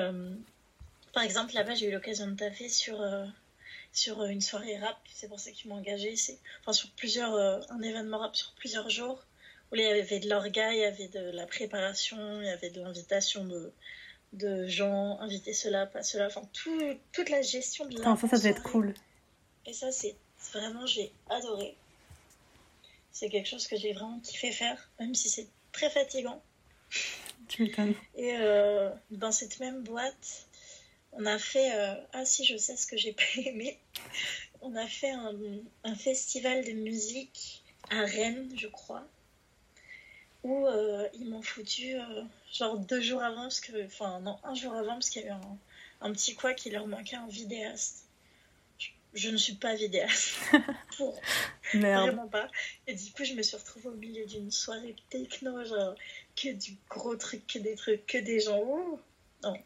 par 1.16 1.24
exemple, 1.24 1.56
là-bas, 1.56 1.74
j'ai 1.74 1.88
eu 1.88 1.92
l'occasion 1.92 2.28
de 2.28 2.36
taffer 2.36 2.70
sur, 2.70 3.04
sur 3.92 4.24
une 4.26 4.42
soirée 4.42 4.78
rap, 4.78 4.98
c'est 5.12 5.28
pour 5.28 5.40
ça 5.40 5.50
qu'ils 5.50 5.70
m'ont 5.70 5.78
engagé. 5.78 6.14
Enfin, 6.62 6.74
sur 6.74 6.92
plusieurs, 6.92 7.34
un 7.72 7.82
événement 7.82 8.20
rap 8.20 8.36
sur 8.36 8.54
plusieurs 8.54 8.92
jours, 8.92 9.26
où 9.72 9.76
il 9.76 9.82
y 9.82 9.86
avait 9.86 10.20
de 10.20 10.30
l'orga, 10.30 10.74
il 10.74 10.80
y 10.80 10.86
avait 10.86 11.08
de 11.08 11.32
la 11.32 11.48
préparation, 11.48 12.42
il 12.42 12.46
y 12.46 12.50
avait 12.50 12.70
de 12.70 12.82
l'invitation 12.82 13.44
de 13.46 13.74
de 14.36 14.68
gens, 14.68 15.20
inviter 15.20 15.54
cela, 15.54 15.86
pas 15.86 16.04
cela, 16.04 16.28
enfin 16.28 16.42
tout, 16.54 16.98
toute 17.12 17.30
la 17.30 17.42
gestion 17.42 17.86
de 17.86 17.98
la. 17.98 18.16
ça, 18.16 18.28
ça 18.28 18.38
devait 18.38 18.50
être 18.50 18.64
cool. 18.64 18.94
Et 19.66 19.74
ça, 19.74 19.92
c'est 19.92 20.16
vraiment, 20.54 20.86
j'ai 20.86 21.12
adoré. 21.30 21.76
C'est 23.12 23.30
quelque 23.30 23.48
chose 23.48 23.68
que 23.68 23.78
j'ai 23.78 23.94
vraiment 23.94 24.20
kiffé 24.20 24.52
faire, 24.52 24.90
même 25.00 25.16
si 25.16 25.30
c'est 25.30 25.48
très 25.72 25.90
fatigant. 25.90 26.42
Tu 27.48 27.64
m'étonnes. 27.64 27.96
Et 28.16 28.36
euh, 28.38 28.90
dans 29.12 29.32
cette 29.32 29.60
même 29.60 29.84
boîte, 29.84 30.45
on 31.16 31.26
a 31.26 31.40
fait. 31.40 31.74
Euh, 31.74 31.96
ah, 32.14 32.26
si, 32.26 32.46
je 32.46 32.58
sais 32.58 32.76
ce 32.76 32.88
que 32.88 32.98
j'ai 32.98 33.14
pas 33.14 33.24
aimé. 33.46 33.78
On 34.62 34.76
a 34.76 34.88
fait 34.88 35.12
un, 35.12 35.36
un 35.84 35.96
festival 35.96 36.64
de 36.64 36.72
musique 36.72 37.64
à 37.90 38.06
Rennes, 38.06 38.50
je 38.56 38.68
crois 38.68 39.08
où 40.46 40.68
euh, 40.68 41.08
ils 41.16 41.28
m'ont 41.28 41.42
foutu 41.42 41.96
euh, 41.96 42.22
genre 42.54 42.78
deux 42.78 43.02
jours 43.02 43.24
avant, 43.24 43.42
parce 43.42 43.60
que, 43.60 43.84
enfin 43.86 44.20
non, 44.20 44.38
un 44.44 44.54
jour 44.54 44.74
avant, 44.76 44.94
parce 44.94 45.10
qu'il 45.10 45.24
y 45.24 45.26
a 45.26 45.30
eu 45.30 45.32
un, 45.32 45.58
un, 46.02 46.14
petit 46.14 46.36
quoi 46.36 46.54
qui 46.54 46.70
leur 46.70 46.86
manquait 46.86 47.16
un 47.16 47.28
vidéaste. 47.28 48.04
Je, 49.16 49.30
ne 49.30 49.38
suis 49.38 49.56
pas 49.56 49.74
vidéaste. 49.74 50.36
Pour. 50.98 51.20
Vraiment 51.74 52.28
pas. 52.28 52.48
Et 52.86 52.94
du 52.94 53.12
coup, 53.12 53.24
je 53.24 53.34
me 53.34 53.42
suis 53.42 53.58
retrouvée 53.58 53.88
au 53.88 53.96
milieu 53.96 54.26
d'une 54.26 54.52
soirée 54.52 54.96
techno, 55.10 55.66
genre 55.66 55.96
que 56.36 56.50
du 56.50 56.76
gros 56.90 57.16
truc, 57.16 57.48
que 57.48 57.58
des 57.58 57.76
trucs, 57.76 58.06
que 58.06 58.20
des 58.20 58.42
gens. 58.42 58.60
Oh, 58.60 59.00
non. 59.42 59.58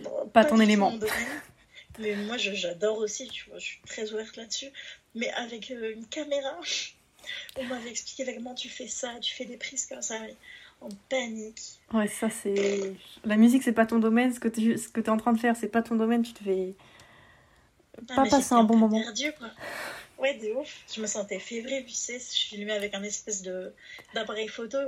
Bon, 0.00 0.28
Pas 0.32 0.44
ton 0.44 0.60
élément. 0.60 0.92
Mais 1.98 2.16
moi, 2.16 2.36
j'adore 2.36 2.98
aussi, 2.98 3.28
tu 3.28 3.48
vois, 3.48 3.58
je 3.58 3.64
suis 3.64 3.80
très 3.86 4.12
ouverte 4.12 4.36
là-dessus. 4.36 4.68
Mais 5.14 5.30
avec 5.30 5.70
euh, 5.70 5.92
une 5.94 6.06
caméra, 6.06 6.58
on 7.56 7.64
m'avait 7.64 7.90
expliqué 7.90 8.34
comment 8.34 8.54
tu 8.54 8.68
fais 8.68 8.88
ça, 8.88 9.12
tu 9.20 9.34
fais 9.34 9.44
des 9.44 9.56
prises 9.56 9.86
comme 9.86 10.02
ça, 10.02 10.16
en 10.80 10.88
panique. 11.08 11.60
Ouais, 11.92 12.08
ça 12.08 12.28
c'est. 12.30 12.94
La 13.24 13.36
musique, 13.36 13.62
c'est 13.62 13.72
pas 13.72 13.86
ton 13.86 13.98
domaine. 13.98 14.32
Ce 14.32 14.40
que 14.40 14.48
tu 14.48 14.72
es 14.72 15.08
en 15.08 15.16
train 15.16 15.32
de 15.32 15.38
faire, 15.38 15.56
c'est 15.56 15.68
pas 15.68 15.82
ton 15.82 15.94
domaine. 15.94 16.22
Tu 16.22 16.32
te 16.32 16.42
fais. 16.42 16.74
Pas 18.08 18.28
passer 18.28 18.54
un 18.54 18.64
bon 18.64 18.76
moment. 18.76 19.00
perdue, 19.00 19.32
quoi. 19.38 19.48
Ouais, 20.18 20.34
de 20.34 20.52
ouf. 20.52 20.84
Je 20.92 21.00
me 21.00 21.06
sentais 21.06 21.38
fébrile, 21.38 21.84
tu 21.86 21.94
sais. 21.94 22.18
Je 22.18 22.48
filmais 22.48 22.72
avec 22.72 22.94
un 22.94 23.02
espèce 23.02 23.42
de 23.42 23.72
d'appareil 24.14 24.48
photo. 24.48 24.78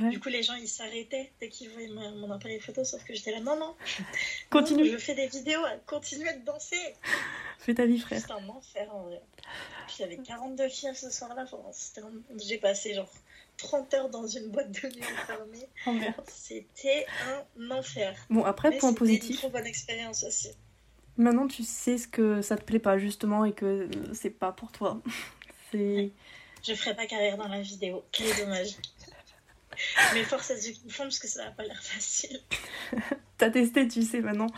Ouais. 0.00 0.08
Du 0.10 0.20
coup, 0.20 0.28
les 0.30 0.42
gens, 0.42 0.54
ils 0.54 0.68
s'arrêtaient 0.68 1.32
dès 1.40 1.48
qu'ils 1.48 1.68
voyaient 1.70 1.88
mon, 1.88 2.12
mon 2.16 2.30
appareil 2.30 2.60
photo, 2.60 2.82
sauf 2.84 3.04
que 3.04 3.14
j'étais 3.14 3.30
là, 3.32 3.40
non, 3.40 3.56
non. 3.58 3.74
Continue. 4.50 4.84
Non, 4.84 4.92
je 4.92 4.96
fais 4.98 5.14
des 5.14 5.26
vidéos, 5.26 5.60
continuez 5.86 6.32
de 6.32 6.44
danser. 6.44 6.94
Fais 7.58 7.74
ta 7.74 7.84
vie, 7.86 7.98
frère. 7.98 8.20
C'était 8.20 8.32
un 8.32 8.48
enfer, 8.48 8.94
en 8.94 9.02
vrai. 9.02 9.20
Puis 9.86 9.96
il 9.98 10.02
y 10.02 10.04
avait 10.04 10.16
42 10.18 10.68
filles 10.68 10.94
ce 10.94 11.10
soir-là. 11.10 11.44
Un- 11.52 12.38
J'ai 12.42 12.58
passé 12.58 12.94
genre 12.94 13.10
30 13.58 13.92
heures 13.94 14.08
dans 14.08 14.26
une 14.26 14.48
boîte 14.48 14.70
de 14.72 14.88
nuit 14.88 15.02
fermée. 15.26 15.68
Oh. 15.86 16.22
C'était 16.28 17.06
un 17.58 17.70
enfer. 17.70 18.16
Bon, 18.30 18.44
après, 18.44 18.70
Mais 18.70 18.78
point 18.78 18.90
c'était 18.90 19.04
une 19.04 19.08
positif. 19.18 19.36
trop 19.38 19.50
bonne 19.50 19.66
expérience 19.66 20.24
aussi. 20.24 20.48
Maintenant, 21.18 21.46
tu 21.46 21.62
sais 21.64 21.98
ce 21.98 22.08
que 22.08 22.40
ça 22.40 22.56
te 22.56 22.64
plaît 22.64 22.78
pas, 22.78 22.96
justement, 22.98 23.44
et 23.44 23.52
que 23.52 23.88
c'est 24.14 24.30
pas 24.30 24.52
pour 24.52 24.72
toi. 24.72 25.00
C'est. 25.70 26.10
Je 26.66 26.74
ferai 26.74 26.94
pas 26.94 27.06
carrière 27.06 27.36
dans 27.36 27.48
la 27.48 27.60
vidéo. 27.60 28.04
Quel 28.12 28.34
dommage. 28.36 28.76
Mais 30.14 30.22
force 30.24 30.50
à 30.50 30.56
ceux 30.56 30.72
qui 30.72 30.90
font 30.90 31.04
parce 31.04 31.18
que 31.18 31.28
ça 31.28 31.44
n'a 31.44 31.50
pas 31.50 31.64
l'air 31.64 31.82
facile. 31.82 32.40
T'as 33.38 33.50
testé, 33.50 33.88
tu 33.88 34.02
sais, 34.02 34.20
maintenant. 34.20 34.48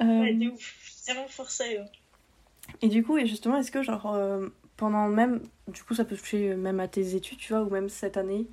Euh, 0.00 0.04
Ouais, 0.20 0.34
de 0.34 0.48
ouf. 0.48 1.02
Vraiment 1.06 1.26
force 1.28 1.60
à 1.60 1.72
eux. 1.72 1.84
Et 2.80 2.88
du 2.88 3.02
coup, 3.02 3.18
et 3.18 3.26
justement, 3.26 3.56
est-ce 3.58 3.70
que, 3.70 3.82
genre, 3.82 4.14
euh, 4.14 4.48
pendant 4.76 5.08
même. 5.08 5.40
Du 5.68 5.82
coup, 5.82 5.94
ça 5.94 6.04
peut 6.04 6.16
toucher 6.16 6.54
même 6.54 6.80
à 6.80 6.88
tes 6.88 7.14
études, 7.14 7.38
tu 7.38 7.52
vois, 7.52 7.62
ou 7.62 7.70
même 7.70 7.88
cette 7.88 8.16
année. 8.16 8.46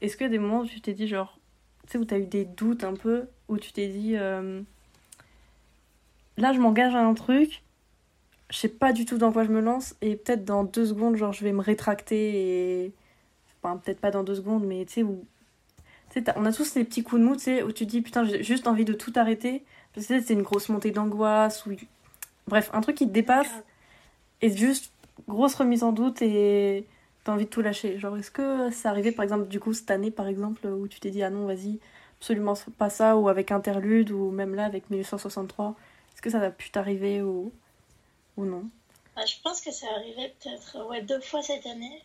Est-ce 0.00 0.16
qu'il 0.16 0.24
y 0.24 0.28
a 0.28 0.30
des 0.30 0.38
moments 0.38 0.60
où 0.60 0.66
tu 0.66 0.80
t'es 0.80 0.92
dit, 0.92 1.08
genre. 1.08 1.38
Tu 1.86 1.92
sais, 1.92 1.98
où 1.98 2.04
t'as 2.04 2.18
eu 2.18 2.26
des 2.26 2.44
doutes 2.44 2.84
un 2.84 2.94
peu, 2.94 3.26
où 3.48 3.58
tu 3.58 3.72
t'es 3.72 3.88
dit. 3.88 4.16
euh, 4.16 4.60
Là, 6.36 6.52
je 6.52 6.58
m'engage 6.60 6.94
à 6.94 6.98
un 7.00 7.14
truc, 7.14 7.62
je 8.50 8.58
sais 8.58 8.68
pas 8.68 8.92
du 8.92 9.04
tout 9.06 9.16
dans 9.16 9.32
quoi 9.32 9.44
je 9.44 9.50
me 9.50 9.60
lance, 9.60 9.94
et 10.02 10.16
peut-être 10.16 10.44
dans 10.44 10.64
deux 10.64 10.84
secondes, 10.86 11.16
genre, 11.16 11.32
je 11.32 11.44
vais 11.44 11.52
me 11.52 11.62
rétracter 11.62 12.84
et. 12.84 12.92
Enfin, 13.62 13.78
peut-être 13.78 14.00
pas 14.00 14.10
dans 14.10 14.22
deux 14.22 14.34
secondes, 14.34 14.64
mais 14.64 14.84
tu 14.84 14.92
sais, 14.94 15.02
où. 15.02 15.24
On 16.36 16.44
a 16.44 16.52
tous 16.52 16.74
les 16.74 16.84
petits 16.84 17.02
coups 17.02 17.20
de 17.20 17.26
mou, 17.26 17.36
tu 17.36 17.42
sais, 17.42 17.62
où 17.62 17.72
tu 17.72 17.86
dis, 17.86 18.00
putain, 18.02 18.24
j'ai 18.24 18.42
juste 18.42 18.66
envie 18.66 18.84
de 18.84 18.92
tout 18.92 19.12
arrêter. 19.16 19.64
Parce 19.94 20.06
que 20.06 20.20
c'est 20.20 20.32
une 20.32 20.42
grosse 20.42 20.68
montée 20.68 20.90
d'angoisse, 20.90 21.66
ou. 21.66 21.76
Bref, 22.48 22.70
un 22.72 22.80
truc 22.80 22.96
qui 22.96 23.06
te 23.06 23.12
dépasse. 23.12 23.50
Et 24.42 24.54
juste, 24.54 24.92
grosse 25.28 25.54
remise 25.54 25.82
en 25.82 25.92
doute 25.92 26.22
et 26.22 26.86
t'as 27.24 27.32
envie 27.32 27.46
de 27.46 27.50
tout 27.50 27.62
lâcher. 27.62 27.98
Genre, 27.98 28.16
est-ce 28.16 28.30
que 28.30 28.70
c'est 28.70 28.88
arrivé, 28.88 29.12
par 29.12 29.24
exemple, 29.24 29.48
du 29.48 29.60
coup, 29.60 29.72
cette 29.72 29.90
année, 29.90 30.10
par 30.10 30.28
exemple, 30.28 30.66
où 30.66 30.86
tu 30.88 31.00
t'es 31.00 31.10
dit, 31.10 31.22
ah 31.22 31.30
non, 31.30 31.46
vas-y, 31.46 31.78
absolument 32.20 32.54
pas 32.78 32.90
ça, 32.90 33.16
ou 33.16 33.28
avec 33.28 33.50
Interlude, 33.50 34.10
ou 34.10 34.30
même 34.30 34.54
là, 34.54 34.64
avec 34.64 34.90
1863 34.90 35.74
Est-ce 36.14 36.22
que 36.22 36.30
ça 36.30 36.40
a 36.40 36.50
pu 36.50 36.70
t'arriver 36.70 37.22
ou... 37.22 37.52
ou 38.36 38.44
non? 38.44 38.64
Bah, 39.16 39.24
je 39.26 39.34
pense 39.42 39.60
que 39.60 39.72
ça 39.72 39.86
arrivait 39.96 40.34
peut-être 40.38 40.86
ouais, 40.88 41.02
deux 41.02 41.20
fois 41.20 41.42
cette 41.42 41.66
année. 41.66 42.02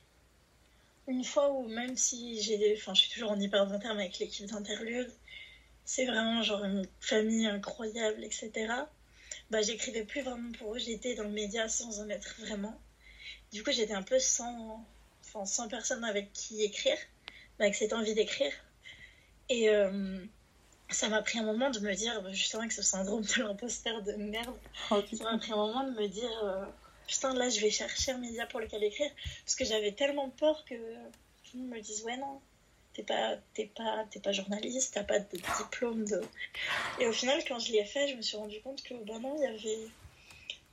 Une 1.08 1.24
fois 1.24 1.52
où 1.52 1.68
même 1.68 1.98
si 1.98 2.42
j'ai 2.42 2.58
des... 2.58 2.76
Enfin, 2.78 2.94
je 2.94 3.02
suis 3.02 3.12
toujours 3.12 3.32
en 3.32 3.40
hyper 3.40 3.66
bon 3.66 3.80
terme 3.80 4.00
avec 4.00 4.20
l'équipe 4.20 4.46
d'Interlude, 4.46 5.12
c'est 5.84 6.06
vraiment 6.06 6.42
genre 6.44 6.64
une 6.64 6.88
famille 7.00 7.48
incroyable, 7.48 8.24
etc. 8.24 8.52
Bah, 9.50 9.62
j'écrivais 9.62 10.04
plus 10.04 10.22
vraiment 10.22 10.52
pour 10.54 10.76
eux, 10.76 10.80
j'étais 10.80 11.16
dans 11.16 11.24
le 11.24 11.30
média 11.30 11.68
sans 11.68 12.00
en 12.00 12.10
être 12.10 12.36
vraiment. 12.40 12.80
Du 13.52 13.64
coup, 13.64 13.72
j'étais 13.72 13.94
un 13.94 14.04
peu 14.04 14.20
sans, 14.20 14.86
enfin, 15.26 15.46
sans 15.46 15.68
personne 15.68 16.04
avec 16.04 16.32
qui 16.34 16.64
écrire, 16.64 16.98
bah, 17.60 17.66
avec 17.66 17.76
cette 17.76 17.94
envie 17.94 18.14
d'écrire. 18.14 18.54
Et 19.50 19.70
euh, 19.70 20.24
ça 20.90 21.10
m'a 21.10 21.22
pris 21.22 21.40
un 21.40 21.44
moment 21.44 21.70
de 21.70 21.80
me 21.80 21.94
dire, 21.94 22.22
bah, 22.22 22.32
justement, 22.32 22.68
que 22.68 22.74
ce 22.74 22.82
syndrome 22.82 23.24
de 23.24 23.44
l'imposteur 23.44 24.02
de 24.02 24.14
merde, 24.14 24.56
Oh, 24.92 25.02
ça 25.14 25.24
m'a 25.26 25.38
pris 25.38 25.52
un 25.52 25.58
moment 25.58 25.84
de 25.84 25.92
me 25.92 26.08
dire 26.08 26.44
euh, 26.44 26.66
putain 27.12 27.34
là 27.34 27.50
je 27.50 27.60
vais 27.60 27.70
chercher 27.70 28.14
un 28.14 28.18
média 28.18 28.46
pour 28.48 28.62
lequel 28.62 28.84
écrire 28.84 29.12
parce 29.44 29.56
que 29.56 29.66
j'avais 29.66 29.92
tellement 29.92 30.30
peur 30.30 30.64
que 30.64 30.76
monde 31.54 31.68
me 31.68 31.82
dise 31.82 32.04
ouais 32.04 32.16
non 32.16 32.42
t'es 32.94 33.04
pas 33.04 33.36
t'es 33.54 33.66
pas 33.66 34.06
t'es 34.10 34.22
pas 34.22 34.32
journaliste 34.32 34.94
t'as 34.94 35.04
pas 35.04 35.20
de 35.20 35.38
diplôme 35.60 36.06
de 36.06 36.22
et 37.00 37.08
au 37.08 37.12
final 37.12 37.44
quand 37.46 37.60
je 37.60 37.74
l'ai 37.74 37.84
fait 37.84 38.08
je 38.08 38.16
me 38.16 38.22
suis 38.22 38.38
rendu 38.38 38.62
compte 38.62 38.82
que 38.84 38.94
bah 39.04 39.20
non 39.20 39.36
il 39.38 39.44
y 39.44 39.46
avait 39.46 39.88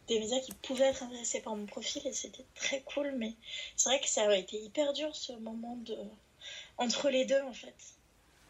des 0.07 0.21
médias 0.21 0.41
qui 0.41 0.53
pouvaient 0.53 0.87
être 0.87 1.03
intéressés 1.03 1.41
par 1.41 1.57
mon 1.57 1.67
profil 1.67 2.07
et 2.07 2.13
c'était 2.13 2.47
très 2.55 2.83
cool 2.83 3.13
mais 3.17 3.35
c'est 3.77 3.89
vrai 3.89 4.01
que 4.01 4.09
ça 4.09 4.29
a 4.29 4.37
été 4.37 4.57
hyper 4.59 4.93
dur 4.93 5.15
ce 5.17 5.33
moment 5.33 5.77
de 5.85 5.99
entre 6.77 7.11
les 7.11 7.25
deux 7.25 7.43
en 7.43 7.53
fait 7.53 7.75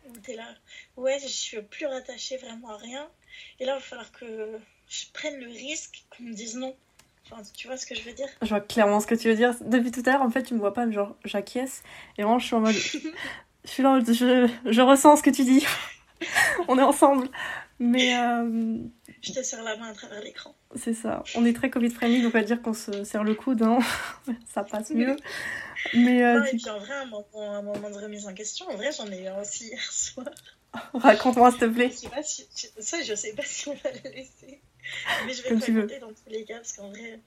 où 0.09 0.13
t'es 0.19 0.37
là 0.37 0.55
ouais 0.97 1.19
je 1.21 1.27
suis 1.27 1.63
plus 1.63 1.87
rattachée 1.87 2.37
vraiment 2.37 2.69
à 2.69 2.77
rien 2.77 3.11
et 3.61 3.65
là 3.65 3.73
il 3.73 3.81
va 3.81 3.81
falloir 3.81 4.13
que 4.13 4.61
je 4.89 5.05
prenne 5.13 5.37
le 5.37 5.49
risque 5.49 6.05
qu'on 6.11 6.25
me 6.25 6.35
dise 6.35 6.57
non. 6.57 6.75
Enfin, 7.31 7.43
tu 7.57 7.67
vois 7.67 7.77
ce 7.77 7.87
que 7.87 7.95
je 7.95 8.03
veux 8.03 8.13
dire? 8.13 8.29
Je 8.43 8.49
vois 8.49 8.61
clairement 8.61 9.01
ce 9.01 9.07
que 9.07 9.15
tu 9.15 9.29
veux 9.29 9.35
dire. 9.35 9.55
Depuis 9.63 9.91
tout 9.91 10.03
à 10.07 10.13
l'heure, 10.13 10.23
en 10.23 10.31
fait, 10.31 10.43
tu 10.45 10.55
me 10.55 10.59
vois 10.59 10.73
pas, 10.75 10.87
mais 10.87 10.93
genre, 10.95 11.17
j'acquiesce. 11.25 11.83
Et 12.17 12.23
vraiment, 12.23 12.39
je 12.39 12.47
suis 12.47 12.55
en 12.55 12.61
mode. 12.61 12.75
je 13.65 13.71
suis 13.71 13.83
là, 13.83 13.91
en 13.91 13.95
mode, 13.97 14.13
je, 14.13 14.49
je 14.65 14.81
ressens 14.81 15.17
ce 15.17 15.23
que 15.23 15.31
tu 15.31 15.45
dis. 15.45 15.65
On 16.69 16.79
est 16.79 16.83
ensemble. 16.83 17.29
Mais 17.81 18.17
euh, 18.19 18.79
Je 19.23 19.33
te 19.33 19.41
serre 19.43 19.63
la 19.63 19.77
main 19.77 19.89
à 19.91 19.93
travers 19.93 20.21
l'écran. 20.21 20.53
c'est 20.75 20.95
ça. 20.95 21.23
On 21.37 21.45
est 21.45 21.53
très 21.53 21.71
Covid-friendly, 21.71 22.23
donc 22.23 22.35
on 22.35 22.39
va 22.39 22.45
dire 22.45 22.61
qu'on 22.61 22.75
se 22.75 23.05
serre 23.05 23.23
le 23.23 23.35
coude. 23.37 23.63
Hein. 23.63 23.79
ça 24.53 24.65
passe 24.65 24.91
mieux. 24.91 25.15
Mais 25.95 26.25
euh, 26.25 26.41
Non, 26.41 26.45
et 26.47 26.57
puis 26.57 26.69
en 26.71 26.79
vrai, 26.81 26.95
un 26.95 27.05
moment, 27.07 27.27
un 27.37 27.63
moment 27.63 27.91
de 27.91 27.95
remise 27.99 28.27
en 28.27 28.35
question, 28.35 28.67
en 28.69 28.75
vrai, 28.77 28.91
j'en 28.91 29.07
ai 29.13 29.23
eu 29.23 29.27
un 29.29 29.41
aussi 29.41 29.69
hier 29.69 29.93
soir. 29.93 30.27
raconte-moi, 30.93 31.53
s'il 31.53 31.61
te 31.61 31.65
Je 31.67 31.71
plaît. 31.71 31.91
sais 31.91 32.09
pas 32.09 32.23
si, 32.25 32.47
je- 32.57 32.83
ça, 32.83 33.01
je 33.01 33.15
sais 33.15 33.33
pas 33.35 33.45
si 33.45 33.69
on 33.69 33.75
va 33.75 33.91
le 33.93 34.11
laisser. 34.11 34.61
Mais 35.27 35.33
je 35.35 35.43
vais 35.43 35.49
Comme 35.51 35.59
veux. 35.59 35.75
raconter 35.83 35.99
dans 36.01 36.09
tous 36.09 36.29
les 36.31 36.45
cas, 36.45 36.57
parce 36.57 36.73
qu'en 36.75 36.89
vrai, 36.91 37.21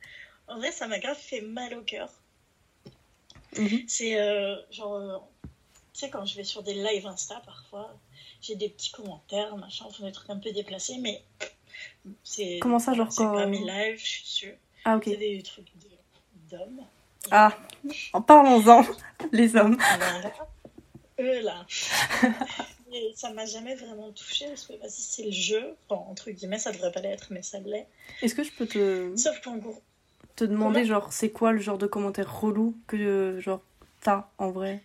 en 0.47 0.57
vrai, 0.57 0.71
ça 0.71 0.87
m'a 0.87 0.99
grave 0.99 1.17
fait 1.17 1.41
mal 1.41 1.73
au 1.75 1.81
cœur. 1.81 2.09
Mhm. 3.57 3.83
C'est 3.87 4.19
euh, 4.19 4.55
genre, 4.71 4.95
euh, 4.95 5.17
tu 5.93 5.99
sais, 5.99 6.09
quand 6.09 6.25
je 6.25 6.35
vais 6.35 6.43
sur 6.43 6.63
des 6.63 6.73
lives 6.73 7.05
Insta, 7.07 7.41
parfois, 7.45 7.97
j'ai 8.41 8.55
des 8.55 8.69
petits 8.69 8.91
commentaires, 8.91 9.55
machin, 9.57 9.85
enfin 9.87 10.05
des 10.05 10.11
trucs 10.11 10.29
un 10.29 10.37
peu 10.39 10.51
déplacés, 10.51 10.97
mais 10.99 11.21
c'est. 12.23 12.59
Comment 12.61 12.79
ça, 12.79 12.93
genre 12.93 13.11
C'est 13.11 13.17
quand- 13.23 13.33
pas 13.35 13.45
mes 13.45 13.59
lives, 13.59 13.99
je 13.99 14.05
suis 14.05 14.23
dessus. 14.23 14.55
Ah, 14.85 14.95
ok. 14.97 15.03
C'est 15.05 15.17
des 15.17 15.43
trucs 15.43 15.67
de- 15.77 16.55
d'hommes. 16.57 16.85
Ah, 17.29 17.55
en 18.13 18.21
parlons-en, 18.21 18.83
les 19.31 19.55
hommes. 19.55 19.77
Voilà. 19.77 20.33
Eux 21.19 21.41
là. 21.41 21.65
Et 22.93 23.13
ça 23.15 23.31
m'a 23.31 23.45
jamais 23.45 23.75
vraiment 23.75 24.11
touché 24.11 24.47
parce 24.47 24.65
que 24.67 24.73
vas-y, 24.73 24.91
c'est 24.91 25.23
le 25.23 25.31
jeu. 25.31 25.75
Bon, 25.89 25.95
entre 25.95 26.29
guillemets, 26.31 26.59
ça 26.59 26.71
devrait 26.71 26.91
pas 26.91 26.99
l'être, 27.01 27.27
mais 27.31 27.41
ça 27.41 27.59
l'est. 27.59 27.87
Est-ce 28.21 28.35
que 28.35 28.43
je 28.43 28.51
peux 28.51 28.67
te, 28.67 29.15
Sauf 29.15 29.39
qu'en 29.41 29.57
gros, 29.57 29.81
te 30.35 30.43
demander, 30.43 30.81
Comment 30.81 30.85
genre, 30.85 31.13
c'est 31.13 31.29
quoi 31.31 31.51
le 31.53 31.59
genre 31.59 31.77
de 31.77 31.87
commentaire 31.87 32.39
relou 32.41 32.75
que, 32.87 33.39
genre, 33.39 33.61
t'as 34.01 34.29
en 34.37 34.51
vrai? 34.51 34.81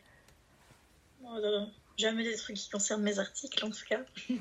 Euh, 1.25 1.67
jamais 1.99 2.25
des 2.25 2.37
trucs 2.37 2.57
qui 2.57 2.71
concernent 2.71 3.03
mes 3.03 3.19
articles 3.19 3.65
en 3.65 3.71
tout 3.71 3.85
cas. 3.89 4.01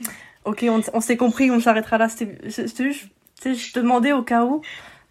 Ok, 0.46 0.64
on, 0.70 0.82
on 0.94 1.02
s'est 1.02 1.18
compris, 1.18 1.50
on 1.50 1.60
s'arrêtera 1.60 1.98
là. 1.98 2.08
C'était 2.10 2.50
juste, 2.50 3.08
tu 3.42 3.42
sais, 3.42 3.56
je 3.56 3.74
te 3.74 3.80
demandais 3.80 4.12
au 4.14 4.24
cas 4.24 4.46
où. 4.46 4.62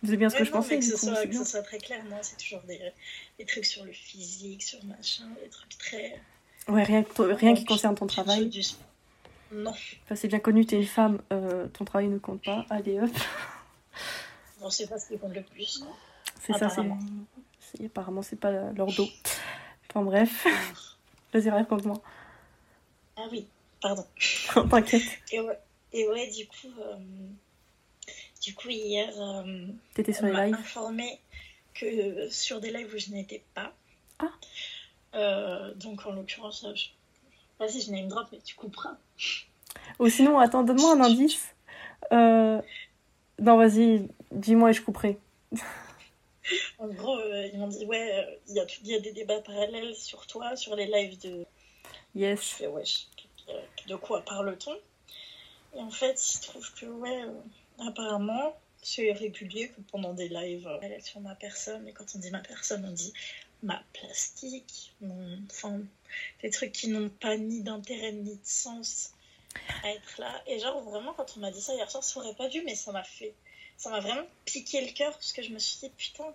C'est 0.04 0.16
bien 0.16 0.28
ce 0.30 0.36
que 0.36 0.40
Ouais, 0.40 0.44
je 0.44 0.50
non, 0.50 0.58
pensais. 0.58 0.74
mais 0.74 0.80
que 0.80 0.84
ce, 0.84 0.92
coup, 0.92 1.06
soit, 1.06 1.26
que 1.26 1.34
ce 1.34 1.44
soit 1.44 1.62
très 1.62 1.78
clair, 1.78 2.04
non, 2.04 2.18
c'est 2.22 2.36
toujours 2.36 2.62
des, 2.62 2.80
des 3.38 3.46
trucs 3.46 3.64
sur 3.64 3.84
le 3.84 3.92
physique, 3.92 4.62
sur 4.62 4.84
machin, 4.84 5.24
des 5.42 5.48
trucs 5.48 5.76
très. 5.78 6.20
Ouais, 6.68 6.82
rien, 6.84 7.04
rien 7.18 7.54
qui 7.54 7.64
concerne 7.64 7.94
ton 7.94 8.06
travail. 8.06 8.50
Non. 9.52 9.70
Enfin, 9.70 10.16
c'est 10.16 10.28
bien 10.28 10.40
connu, 10.40 10.66
t'es 10.66 10.76
une 10.76 10.86
femme, 10.86 11.20
euh, 11.32 11.68
ton 11.68 11.84
travail 11.84 12.08
ne 12.08 12.18
compte 12.18 12.42
pas. 12.44 12.64
Allez 12.70 13.00
hop. 13.00 13.10
Bon, 14.60 14.70
c'est 14.70 14.88
pas 14.88 14.98
ce 14.98 15.08
qui 15.08 15.18
compte 15.18 15.34
le 15.34 15.42
plus. 15.42 15.84
C'est 16.40 16.52
ça, 16.54 16.58
c'est. 16.70 16.80
Apparemment. 16.80 16.98
c'est- 18.22 18.36
pas 18.36 18.50
leur 18.72 18.86
dos. 18.86 19.08
Enfin 19.90 20.02
bref, 20.02 20.46
vas-y, 21.34 21.50
raconte-moi. 21.50 22.00
Ah 23.16 23.26
oui, 23.30 23.46
pardon. 23.82 24.06
T'inquiète, 24.70 25.02
Et 25.32 25.40
ouais, 25.40 25.58
et 25.92 26.08
ouais 26.08 26.30
du 26.30 26.46
coup, 26.46 26.72
euh, 26.80 26.96
du 28.42 28.54
coup 28.54 28.70
hier, 28.70 29.12
euh, 29.18 29.66
t'étais 29.92 30.14
sur 30.14 30.24
les 30.26 30.32
lives. 30.32 30.54
informé 30.54 31.20
que 31.74 32.28
sur 32.30 32.58
des 32.60 32.70
lives 32.70 32.92
où 32.94 32.98
je 32.98 33.10
n'étais 33.10 33.42
pas. 33.54 33.72
Ah. 34.18 34.30
Euh, 35.14 35.74
donc 35.74 36.04
en 36.06 36.12
l'occurrence, 36.12 36.64
euh, 36.64 36.74
je... 36.74 36.86
vas-y, 37.58 37.80
je 37.80 37.90
n'ai 37.90 38.00
une 38.00 38.08
drop, 38.08 38.26
mais 38.32 38.38
tu 38.44 38.54
couperas. 38.54 38.96
Ou 39.98 40.08
sinon, 40.08 40.38
attends, 40.38 40.62
donne-moi 40.62 40.92
un 40.94 41.00
indice. 41.00 41.54
Euh... 42.12 42.60
Non, 43.40 43.56
vas-y, 43.56 44.08
dis-moi 44.30 44.70
et 44.70 44.72
je 44.72 44.82
couperai. 44.82 45.18
En 46.78 46.88
gros, 46.88 47.16
euh, 47.18 47.48
ils 47.52 47.58
m'ont 47.58 47.68
dit 47.68 47.86
ouais, 47.86 48.18
euh, 48.18 48.36
il 48.48 48.54
y, 48.54 48.60
a 48.60 48.66
y 48.82 49.00
des 49.00 49.12
débats 49.12 49.40
parallèles 49.40 49.94
sur 49.96 50.26
toi, 50.26 50.56
sur 50.56 50.76
les 50.76 50.86
lives 50.86 51.18
de. 51.22 51.46
Je 52.14 52.20
Yes. 52.20 52.40
fais 52.42 52.66
wesh, 52.66 53.06
euh, 53.48 53.60
de 53.88 53.96
quoi 53.96 54.20
parle-t-on? 54.22 54.76
Et 55.74 55.80
en 55.80 55.90
fait, 55.90 56.12
il 56.12 56.18
se 56.36 56.42
trouve 56.42 56.70
que, 56.74 56.84
ouais, 56.84 57.22
apparemment, 57.78 58.54
c'est 58.82 59.10
régulier 59.12 59.70
que 59.70 59.80
pendant 59.90 60.12
des 60.12 60.28
lives, 60.28 60.68
elle 60.82 60.92
est 60.92 61.00
sur 61.00 61.20
ma 61.20 61.34
personne. 61.34 61.88
Et 61.88 61.92
quand 61.92 62.04
on 62.14 62.18
dit 62.18 62.30
ma 62.30 62.40
personne, 62.40 62.84
on 62.86 62.92
dit 62.92 63.14
ma 63.64 63.82
plastique, 63.94 64.94
mon... 65.00 65.38
enfin, 65.50 65.80
des 66.42 66.50
trucs 66.50 66.72
qui 66.72 66.88
n'ont 66.88 67.08
pas 67.08 67.36
ni 67.36 67.62
d'intérêt 67.62 68.12
ni 68.12 68.36
de 68.36 68.44
sens 68.44 69.14
à 69.82 69.90
être 69.90 70.18
là. 70.18 70.42
Et 70.46 70.58
genre, 70.58 70.82
vraiment, 70.82 71.14
quand 71.14 71.36
on 71.36 71.40
m'a 71.40 71.50
dit 71.50 71.60
ça 71.60 71.74
hier 71.74 71.90
soir, 71.90 72.04
ça 72.04 72.20
aurait 72.20 72.34
pas 72.34 72.48
dû, 72.48 72.62
mais 72.62 72.74
ça 72.74 72.92
m'a 72.92 73.04
fait. 73.04 73.34
Ça 73.76 73.90
m'a 73.90 74.00
vraiment 74.00 74.26
piqué 74.44 74.80
le 74.84 74.92
cœur 74.92 75.12
parce 75.12 75.32
que 75.32 75.42
je 75.42 75.50
me 75.50 75.58
suis 75.58 75.80
dit, 75.80 75.92
putain, 75.96 76.26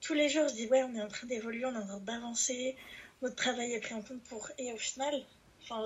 tous 0.00 0.14
les 0.14 0.28
jours, 0.28 0.46
je 0.48 0.54
dis, 0.54 0.66
ouais, 0.66 0.82
on 0.84 0.94
est 0.94 1.02
en 1.02 1.08
train 1.08 1.26
d'évoluer, 1.26 1.64
on 1.64 1.74
est 1.74 1.78
en 1.78 1.86
train 1.86 2.00
d'avancer, 2.00 2.76
notre 3.22 3.36
travail 3.36 3.72
est 3.72 3.80
pris 3.80 3.94
en 3.94 4.02
compte 4.02 4.22
pour. 4.24 4.48
Et 4.58 4.72
au 4.72 4.76
final, 4.76 5.24
enfin, 5.62 5.84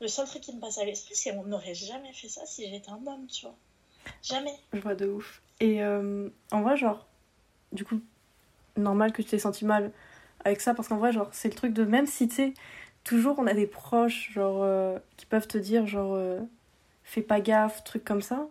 le 0.00 0.08
seul 0.08 0.26
truc 0.26 0.42
qui 0.42 0.54
me 0.54 0.60
passe 0.60 0.78
à 0.78 0.84
l'esprit, 0.84 1.16
c'est 1.16 1.34
qu'on 1.34 1.44
n'aurait 1.44 1.74
jamais 1.74 2.12
fait 2.12 2.28
ça 2.28 2.46
si 2.46 2.68
j'étais 2.68 2.90
un 2.90 3.06
homme, 3.06 3.26
tu 3.26 3.46
vois. 3.46 3.56
Jamais. 4.22 4.54
Je 4.72 4.78
vois 4.78 4.94
de 4.94 5.06
ouf. 5.06 5.42
Et 5.60 5.82
euh, 5.82 6.28
en 6.50 6.62
vrai, 6.62 6.76
genre, 6.76 7.06
du 7.72 7.84
coup, 7.84 8.00
normal 8.76 9.12
que 9.12 9.22
tu 9.22 9.28
t'aies 9.28 9.38
senti 9.38 9.64
mal 9.64 9.92
avec 10.44 10.60
ça, 10.60 10.74
parce 10.74 10.88
qu'en 10.88 10.98
vrai, 10.98 11.12
genre, 11.12 11.28
c'est 11.32 11.48
le 11.48 11.54
truc 11.54 11.72
de 11.72 11.84
même 11.84 12.06
si 12.06 12.28
tu 12.28 12.34
sais, 12.34 12.54
toujours 13.04 13.38
on 13.38 13.46
a 13.46 13.54
des 13.54 13.66
proches, 13.66 14.30
genre, 14.32 14.62
euh, 14.62 14.98
qui 15.16 15.26
peuvent 15.26 15.46
te 15.48 15.58
dire, 15.58 15.86
genre, 15.86 16.14
euh, 16.14 16.40
fais 17.04 17.22
pas 17.22 17.40
gaffe, 17.40 17.84
truc 17.84 18.04
comme 18.04 18.22
ça. 18.22 18.46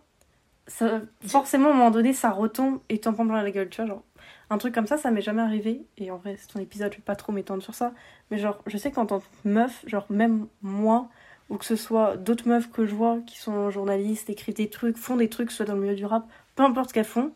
ça. 0.66 1.02
Forcément, 1.26 1.68
à 1.68 1.70
un 1.72 1.74
moment 1.74 1.90
donné, 1.90 2.12
ça 2.12 2.30
retombe 2.30 2.80
et 2.88 2.98
t'en 3.00 3.12
prends 3.12 3.26
plein 3.26 3.42
la 3.42 3.50
gueule, 3.50 3.68
tu 3.68 3.80
vois, 3.82 3.88
genre. 3.88 4.02
Un 4.50 4.58
truc 4.58 4.74
comme 4.74 4.86
ça, 4.86 4.98
ça 4.98 5.10
m'est 5.10 5.22
jamais 5.22 5.42
arrivé. 5.42 5.84
Et 5.98 6.10
en 6.10 6.16
vrai, 6.18 6.36
c'est 6.38 6.48
ton 6.48 6.60
épisode, 6.60 6.92
je 6.92 6.98
vais 6.98 7.02
pas 7.04 7.16
trop 7.16 7.32
m'étendre 7.32 7.62
sur 7.62 7.74
ça. 7.74 7.92
Mais 8.30 8.38
genre, 8.38 8.62
je 8.66 8.76
sais 8.78 8.90
qu'en 8.92 9.06
tant 9.06 9.20
que 9.20 9.24
meuf, 9.44 9.84
genre, 9.86 10.06
même 10.10 10.46
moi, 10.62 11.08
ou 11.50 11.56
que 11.56 11.64
ce 11.64 11.76
soit 11.76 12.16
d'autres 12.16 12.48
meufs 12.48 12.70
que 12.70 12.86
je 12.86 12.94
vois 12.94 13.18
qui 13.26 13.38
sont 13.38 13.70
journalistes, 13.70 14.30
écrivent 14.30 14.54
des 14.54 14.70
trucs, 14.70 14.96
font 14.96 15.16
des 15.16 15.28
trucs, 15.28 15.50
soit 15.50 15.66
dans 15.66 15.74
le 15.74 15.80
milieu 15.80 15.94
du 15.94 16.06
rap, 16.06 16.26
peu 16.56 16.62
importe 16.62 16.90
ce 16.90 16.94
qu'elles 16.94 17.04
font, 17.04 17.32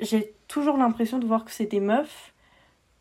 j'ai 0.00 0.34
toujours 0.52 0.76
l'impression 0.76 1.18
de 1.18 1.26
voir 1.26 1.46
que 1.46 1.50
c'est 1.50 1.64
des 1.64 1.80
meufs 1.80 2.34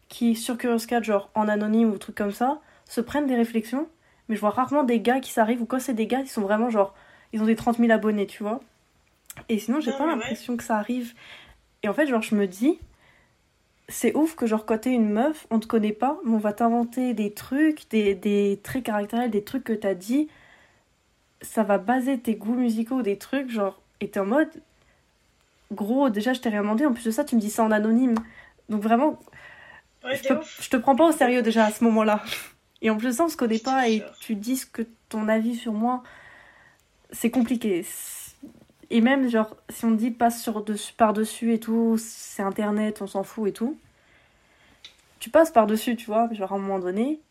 qui, 0.08 0.36
sur 0.38 0.58
Curious 0.58 0.86
Cat, 0.88 1.02
genre 1.02 1.30
en 1.36 1.50
anonyme 1.50 1.92
ou 1.92 1.98
trucs 1.98 2.16
comme 2.16 2.32
ça, 2.32 2.62
se 2.86 3.02
prennent 3.02 3.28
des 3.28 3.36
réflexions. 3.36 3.90
Mais 4.30 4.36
je 4.36 4.42
vois 4.42 4.52
rarement 4.52 4.84
des 4.84 5.02
gars 5.02 5.20
qui 5.20 5.32
s'arrivent, 5.32 5.62
ou 5.62 5.66
quand 5.66 5.80
c'est 5.80 5.94
des 5.94 6.08
gars, 6.08 6.22
ils 6.22 6.30
sont 6.30 6.42
vraiment 6.42 6.70
genre, 6.70 6.94
ils 7.34 7.42
ont 7.42 7.46
des 7.46 7.58
30 7.58 7.78
000 7.78 7.92
abonnés, 7.92 8.26
tu 8.26 8.44
vois. 8.44 8.62
Et 9.50 9.60
sinon, 9.60 9.82
j'ai 9.82 9.92
pas 9.92 10.06
l'impression 10.06 10.56
que 10.56 10.64
ça 10.64 10.78
arrive. 10.78 11.14
Et 11.84 11.90
en 11.90 11.94
fait, 11.94 12.08
genre, 12.08 12.22
je 12.22 12.36
me 12.36 12.48
dis, 12.48 12.80
c'est 13.90 14.16
ouf 14.16 14.36
que 14.36 14.48
genre 14.48 14.66
quand 14.66 14.78
t'es 14.78 14.94
une 14.94 15.10
meuf, 15.10 15.46
on 15.50 15.60
te 15.60 15.68
connaît 15.68 15.92
pas, 15.92 16.18
mais 16.24 16.34
on 16.34 16.38
va 16.38 16.54
t'inventer 16.54 17.14
des 17.14 17.34
trucs, 17.34 17.90
des, 17.90 18.16
des 18.16 18.62
traits 18.64 18.86
caractériels, 18.86 19.30
des 19.30 19.44
trucs 19.44 19.66
que 19.66 19.74
t'as 19.74 19.94
dit. 19.94 20.30
Ça 21.42 21.64
va 21.64 21.80
baser 21.80 22.18
tes 22.18 22.36
goûts 22.36 22.54
musicaux, 22.54 23.02
des 23.02 23.18
trucs, 23.18 23.50
genre, 23.50 23.82
et 24.00 24.10
t'es 24.10 24.22
en 24.22 24.26
mode, 24.26 24.50
gros, 25.72 26.10
déjà 26.10 26.34
je 26.34 26.42
t'ai 26.42 26.50
rien 26.50 26.62
demandé, 26.62 26.86
en 26.86 26.94
plus 26.94 27.06
de 27.06 27.12
ça 27.12 27.24
tu 27.24 27.36
me 27.36 27.42
dis 27.42 27.50
ça 27.50 27.64
en 27.64 27.72
anonyme. 27.72 28.16
Donc 28.70 28.82
vraiment, 28.82 29.20
je, 30.04 30.22
te, 30.22 30.34
je, 30.60 30.70
te, 30.70 30.78
prends 30.78 30.96
pas 30.96 31.06
au 31.06 31.12
sérieux 31.12 31.42
déjà 31.42 31.66
à 31.66 31.72
ce 31.72 31.84
moment-là. 31.84 32.24
Et 32.82 32.90
en 32.90 32.98
plus 32.98 33.08
de 33.08 33.14
ça 33.14 33.26
on 33.26 33.30
se 33.30 33.38
connaît 33.38 33.60
pas 33.60 33.88
et 33.90 34.04
tu 34.20 34.36
dis 34.36 34.58
ce 34.58 34.66
que 34.66 34.84
ton 35.10 35.28
avis 35.28 35.56
sur 35.56 35.74
moi, 35.74 36.04
c'est 37.12 37.30
compliqué. 37.30 37.86
Et 38.90 39.00
même, 39.00 39.30
genre, 39.30 39.56
si 39.70 39.86
on 39.86 39.92
dit 39.92 40.12
passe 40.12 40.42
sur 40.42 40.66
par-dessus 40.98 41.54
et 41.54 41.60
tout, 41.60 41.96
c'est 41.98 42.44
internet, 42.44 43.02
on 43.02 43.08
s'en 43.08 43.24
fout 43.24 43.48
et 43.48 43.54
tout. 43.54 43.78
Tu 45.20 45.30
passes 45.30 45.52
par-dessus, 45.52 45.96
tu 45.96 46.08
vois, 46.08 46.28
genre 46.34 46.52
à 46.52 46.56
un 46.56 46.60
moment 46.60 46.80
donné. 46.80 47.22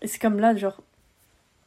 Et 0.00 0.06
c'est 0.06 0.18
comme 0.18 0.38
là, 0.40 0.56
genre, 0.56 0.80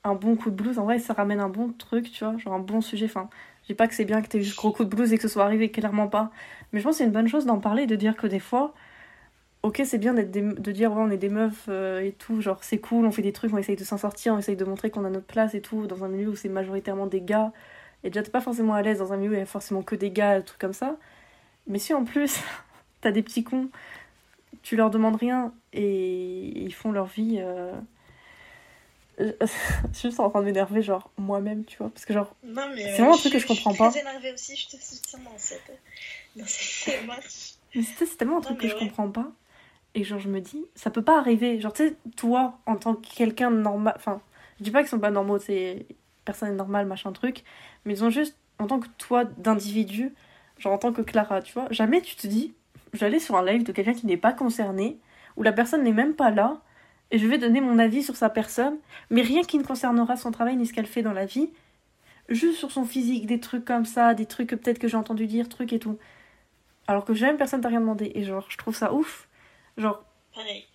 un 0.04 0.16
bon 0.16 0.36
coup 0.36 0.50
de 0.50 0.56
blues, 0.56 0.80
en 0.80 0.86
vrai, 0.86 0.98
ça 0.98 1.14
ramène 1.14 1.40
un 1.40 1.50
bon 1.50 1.72
truc, 1.74 2.12
tu 2.12 2.24
vois, 2.24 2.38
genre 2.38 2.54
un 2.54 2.60
bon 2.60 2.82
sujet. 2.82 3.06
Enfin, 3.06 3.30
pas 3.76 3.88
que 3.88 3.96
c'est 3.96 4.06
bien 4.06 4.22
que 4.22 4.28
t'aies 4.28 4.42
juste 4.42 4.58
gros 4.58 4.72
coup 4.72 4.84
de 4.86 4.90
blues 4.90 5.14
et 5.14 5.18
que 5.18 5.24
ce 5.24 5.28
soit 5.28 5.44
arrivé, 5.44 5.72
clairement 5.72 6.08
pas. 6.08 6.32
Mais 6.74 6.80
je 6.80 6.84
pense 6.84 6.96
que 6.96 6.98
c'est 7.00 7.06
une 7.06 7.12
bonne 7.12 7.28
chose 7.28 7.46
d'en 7.46 7.60
parler, 7.60 7.88
de 7.88 7.96
dire 7.96 8.16
que 8.16 8.28
des 8.28 8.40
fois, 8.40 8.74
ok, 9.64 9.82
c'est 9.86 9.98
bien 9.98 10.14
d'être 10.14 10.32
de 10.32 10.72
dire, 10.72 10.92
ouais, 10.94 11.02
on 11.02 11.12
est 11.12 11.18
des 11.18 11.30
meufs 11.30 11.66
euh, 11.70 12.02
et 12.02 12.14
tout, 12.14 12.42
genre, 12.42 12.64
c'est 12.64 12.80
cool, 12.80 13.06
on 13.06 13.12
fait 13.12 13.22
des 13.22 13.34
trucs, 13.34 13.54
on 13.54 13.58
essaye 13.58 13.76
de 13.76 13.84
s'en 13.84 13.98
sortir, 13.98 14.34
on 14.34 14.40
essaye 14.40 14.56
de 14.56 14.66
montrer 14.66 14.90
qu'on 14.92 15.06
a 15.06 15.10
notre 15.10 15.28
place 15.28 15.54
et 15.56 15.62
tout, 15.62 15.88
dans 15.88 16.04
un 16.04 16.08
milieu 16.10 16.30
où 16.30 16.36
c'est 16.36 16.50
majoritairement 16.50 17.08
des 17.08 17.22
gars 17.22 17.52
et 18.04 18.10
déjà 18.10 18.24
t'es 18.24 18.32
pas 18.32 18.42
forcément 18.42 18.74
à 18.74 18.82
l'aise 18.82 19.00
dans 19.00 19.14
un 19.14 19.18
milieu 19.18 19.32
où 19.32 19.36
il 19.36 19.40
y 19.40 19.42
a 19.42 19.46
forcément 19.46 19.84
que 19.84 19.96
des 19.96 20.12
gars, 20.12 20.40
des 20.40 20.46
trucs 20.46 20.60
comme 20.60 20.74
ça. 20.74 20.98
Mais 21.68 21.80
si 21.80 21.94
en 21.94 22.04
plus 22.04 22.40
t'as 23.02 23.12
des 23.12 23.24
petits 23.24 23.44
cons, 23.44 23.70
tu 24.64 24.76
leur 24.76 24.90
demandes 24.90 25.16
rien 25.16 25.54
et 25.74 26.64
ils 26.64 26.74
font 26.74 26.92
leur 26.92 27.06
vie. 27.06 27.38
Euh... 27.40 27.74
je 29.42 29.98
suis 29.98 30.10
juste 30.10 30.20
en 30.20 30.30
train 30.30 30.42
de 30.42 30.46
m'énerver, 30.46 30.82
genre 30.82 31.12
moi-même, 31.18 31.66
tu 31.66 31.78
vois. 31.78 31.90
Parce 31.90 32.06
que, 32.06 32.14
genre, 32.14 32.36
c'est 32.44 32.92
vraiment 32.98 33.14
un 33.14 33.18
truc 33.18 33.34
que 33.34 33.40
je 33.40 33.48
comprends 33.48 33.74
pas. 33.74 33.88
Je 33.90 33.98
suis 33.98 34.02
énervée 34.02 34.34
aussi, 34.34 34.56
je 34.56 34.78
te 34.78 34.84
soutiens 34.84 35.20
dans 35.20 35.38
cette, 35.38 35.72
dans 36.36 36.46
cette 36.46 37.00
démarche. 37.02 37.54
Mais 37.76 37.84
c'est 37.84 38.18
tellement 38.18 38.40
un 38.40 38.42
truc 38.42 38.60
que 38.60 38.68
je 38.68 38.76
comprends 38.76 39.10
pas. 39.10 39.32
Et 39.94 40.04
genre, 40.04 40.20
je 40.20 40.30
me 40.30 40.40
dis, 40.40 40.66
ça 40.76 40.90
peut 40.90 41.02
pas 41.02 41.18
arriver. 41.18 41.60
Genre, 41.60 41.74
tu 41.74 41.90
sais, 41.90 41.96
toi, 42.16 42.60
en 42.66 42.78
tant 42.78 42.96
que 42.96 43.08
quelqu'un 43.14 43.52
normal. 43.52 43.94
Enfin, 43.98 44.22
je 44.60 44.64
dis 44.64 44.72
pas 44.72 44.80
qu'ils 44.80 44.90
sont 44.90 45.00
pas 45.00 45.12
normaux, 45.12 45.40
c'est 45.40 45.86
personne 46.24 46.50
est 46.50 46.56
normale, 46.56 46.86
machin 46.86 47.12
truc 47.12 47.44
mais 47.86 47.94
ils 47.94 48.04
ont 48.04 48.10
juste, 48.10 48.38
en 48.60 48.68
tant 48.68 48.80
que 48.80 48.88
toi 48.98 49.26
d'individu, 49.26 50.14
genre 50.58 50.74
en 50.74 50.78
tant 50.78 50.94
que 50.94 51.02
Clara, 51.02 51.42
tu 51.42 51.54
vois, 51.54 51.68
jamais 51.72 52.02
tu 52.02 52.16
te 52.16 52.28
dis, 52.28 52.54
j'allais 52.94 53.20
sur 53.20 53.36
un 53.36 53.46
live 53.46 53.64
de 53.64 53.72
quelqu'un 53.72 53.94
qui 53.94 54.06
n'est 54.06 54.18
pas 54.18 54.34
concerné, 54.34 55.00
où 55.38 55.44
la 55.44 55.54
personne 55.54 55.84
n'est 55.84 55.92
même 55.92 56.14
pas 56.14 56.32
là, 56.32 56.62
et 57.12 57.20
je 57.20 57.28
vais 57.28 57.38
donner 57.38 57.62
mon 57.62 57.80
avis 57.80 58.04
sur 58.04 58.16
sa 58.16 58.30
personne, 58.30 58.78
mais 59.10 59.22
rien 59.22 59.44
qui 59.44 59.58
ne 59.58 59.64
concernera 59.64 60.18
son 60.18 60.32
travail 60.32 60.56
ni 60.56 60.66
ce 60.66 60.74
qu'elle 60.74 60.88
fait 60.88 61.02
dans 61.02 61.14
la 61.14 61.26
vie, 61.26 61.50
juste 62.30 62.58
sur 62.58 62.72
son 62.72 62.86
physique, 62.86 63.26
des 63.28 63.40
trucs 63.40 63.66
comme 63.66 63.86
ça, 63.86 64.14
des 64.14 64.26
trucs 64.26 64.50
que 64.50 64.56
peut-être 64.56 64.80
que 64.80 64.88
j'ai 64.88 64.98
entendu 64.98 65.28
dire, 65.28 65.50
trucs 65.50 65.74
et 65.74 65.80
tout. 65.80 65.98
Alors 66.88 67.06
que 67.06 67.14
jamais 67.14 67.38
personne 67.38 67.62
t'a 67.62 67.70
rien 67.70 67.82
demandé, 67.82 68.12
et 68.16 68.24
genre, 68.24 68.46
je 68.50 68.58
trouve 68.58 68.76
ça 68.76 68.94
ouf. 68.94 69.28
Genre, 69.78 70.04
Pareil 70.34 70.66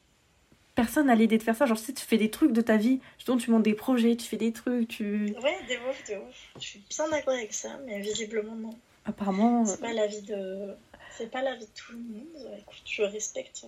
personne 0.76 1.06
n'a 1.06 1.16
l'idée 1.16 1.38
de 1.38 1.42
faire 1.42 1.56
ça. 1.56 1.66
Genre, 1.66 1.78
si 1.78 1.92
tu 1.92 2.04
fais 2.04 2.18
des 2.18 2.30
trucs 2.30 2.52
de 2.52 2.60
ta 2.60 2.76
vie, 2.76 3.00
justement, 3.16 3.38
tu 3.38 3.50
montes 3.50 3.64
des 3.64 3.74
projets, 3.74 4.14
tu 4.14 4.28
fais 4.28 4.36
des 4.36 4.52
trucs, 4.52 4.86
tu. 4.86 5.34
Ouais, 5.42 5.58
des 5.66 5.78
ouf, 5.78 6.04
des 6.06 6.16
ouf. 6.16 6.52
Je 6.60 6.64
suis 6.64 6.84
bien 6.88 7.08
d'accord 7.08 7.34
avec 7.34 7.52
ça, 7.52 7.80
mais 7.84 7.98
visiblement, 8.00 8.54
non. 8.54 8.78
Apparemment. 9.04 9.64
C'est 9.64 9.80
pas 9.80 9.92
la 9.92 10.06
vie 10.06 10.22
de. 10.22 10.76
C'est 11.16 11.30
pas 11.30 11.42
la 11.42 11.56
vie 11.56 11.64
de 11.64 11.70
tout 11.74 11.92
le 11.92 11.98
monde. 11.98 12.58
Écoute, 12.60 12.82
je 12.84 13.02
respecte. 13.02 13.66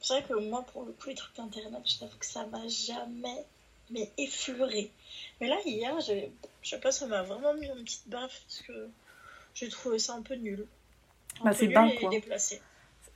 C'est 0.00 0.14
vrai 0.14 0.24
que 0.28 0.34
moi, 0.34 0.64
pour 0.72 0.84
le 0.84 0.92
coup, 0.92 1.08
les 1.08 1.14
trucs 1.14 1.36
d'internet, 1.36 1.80
je 1.84 1.98
t'avoue 1.98 2.18
que 2.18 2.26
ça 2.26 2.46
m'a 2.46 2.66
jamais 2.68 3.44
mais 3.90 4.10
effleuré. 4.18 4.90
Mais 5.40 5.48
là, 5.48 5.56
hier, 5.64 5.98
je 6.00 6.12
sais 6.62 6.78
pas, 6.78 6.92
ça 6.92 7.06
m'a 7.06 7.22
vraiment 7.22 7.54
mis 7.54 7.66
une 7.66 7.84
petite 7.84 8.08
baffe 8.08 8.42
parce 8.46 8.60
que 8.60 8.88
j'ai 9.54 9.68
trouvé 9.68 9.98
ça 9.98 10.14
un 10.14 10.22
peu 10.22 10.34
nul. 10.34 10.66
Un 11.40 11.44
bah, 11.44 11.52
c'est 11.52 11.68
bas, 11.68 11.88
quoi. 11.98 12.10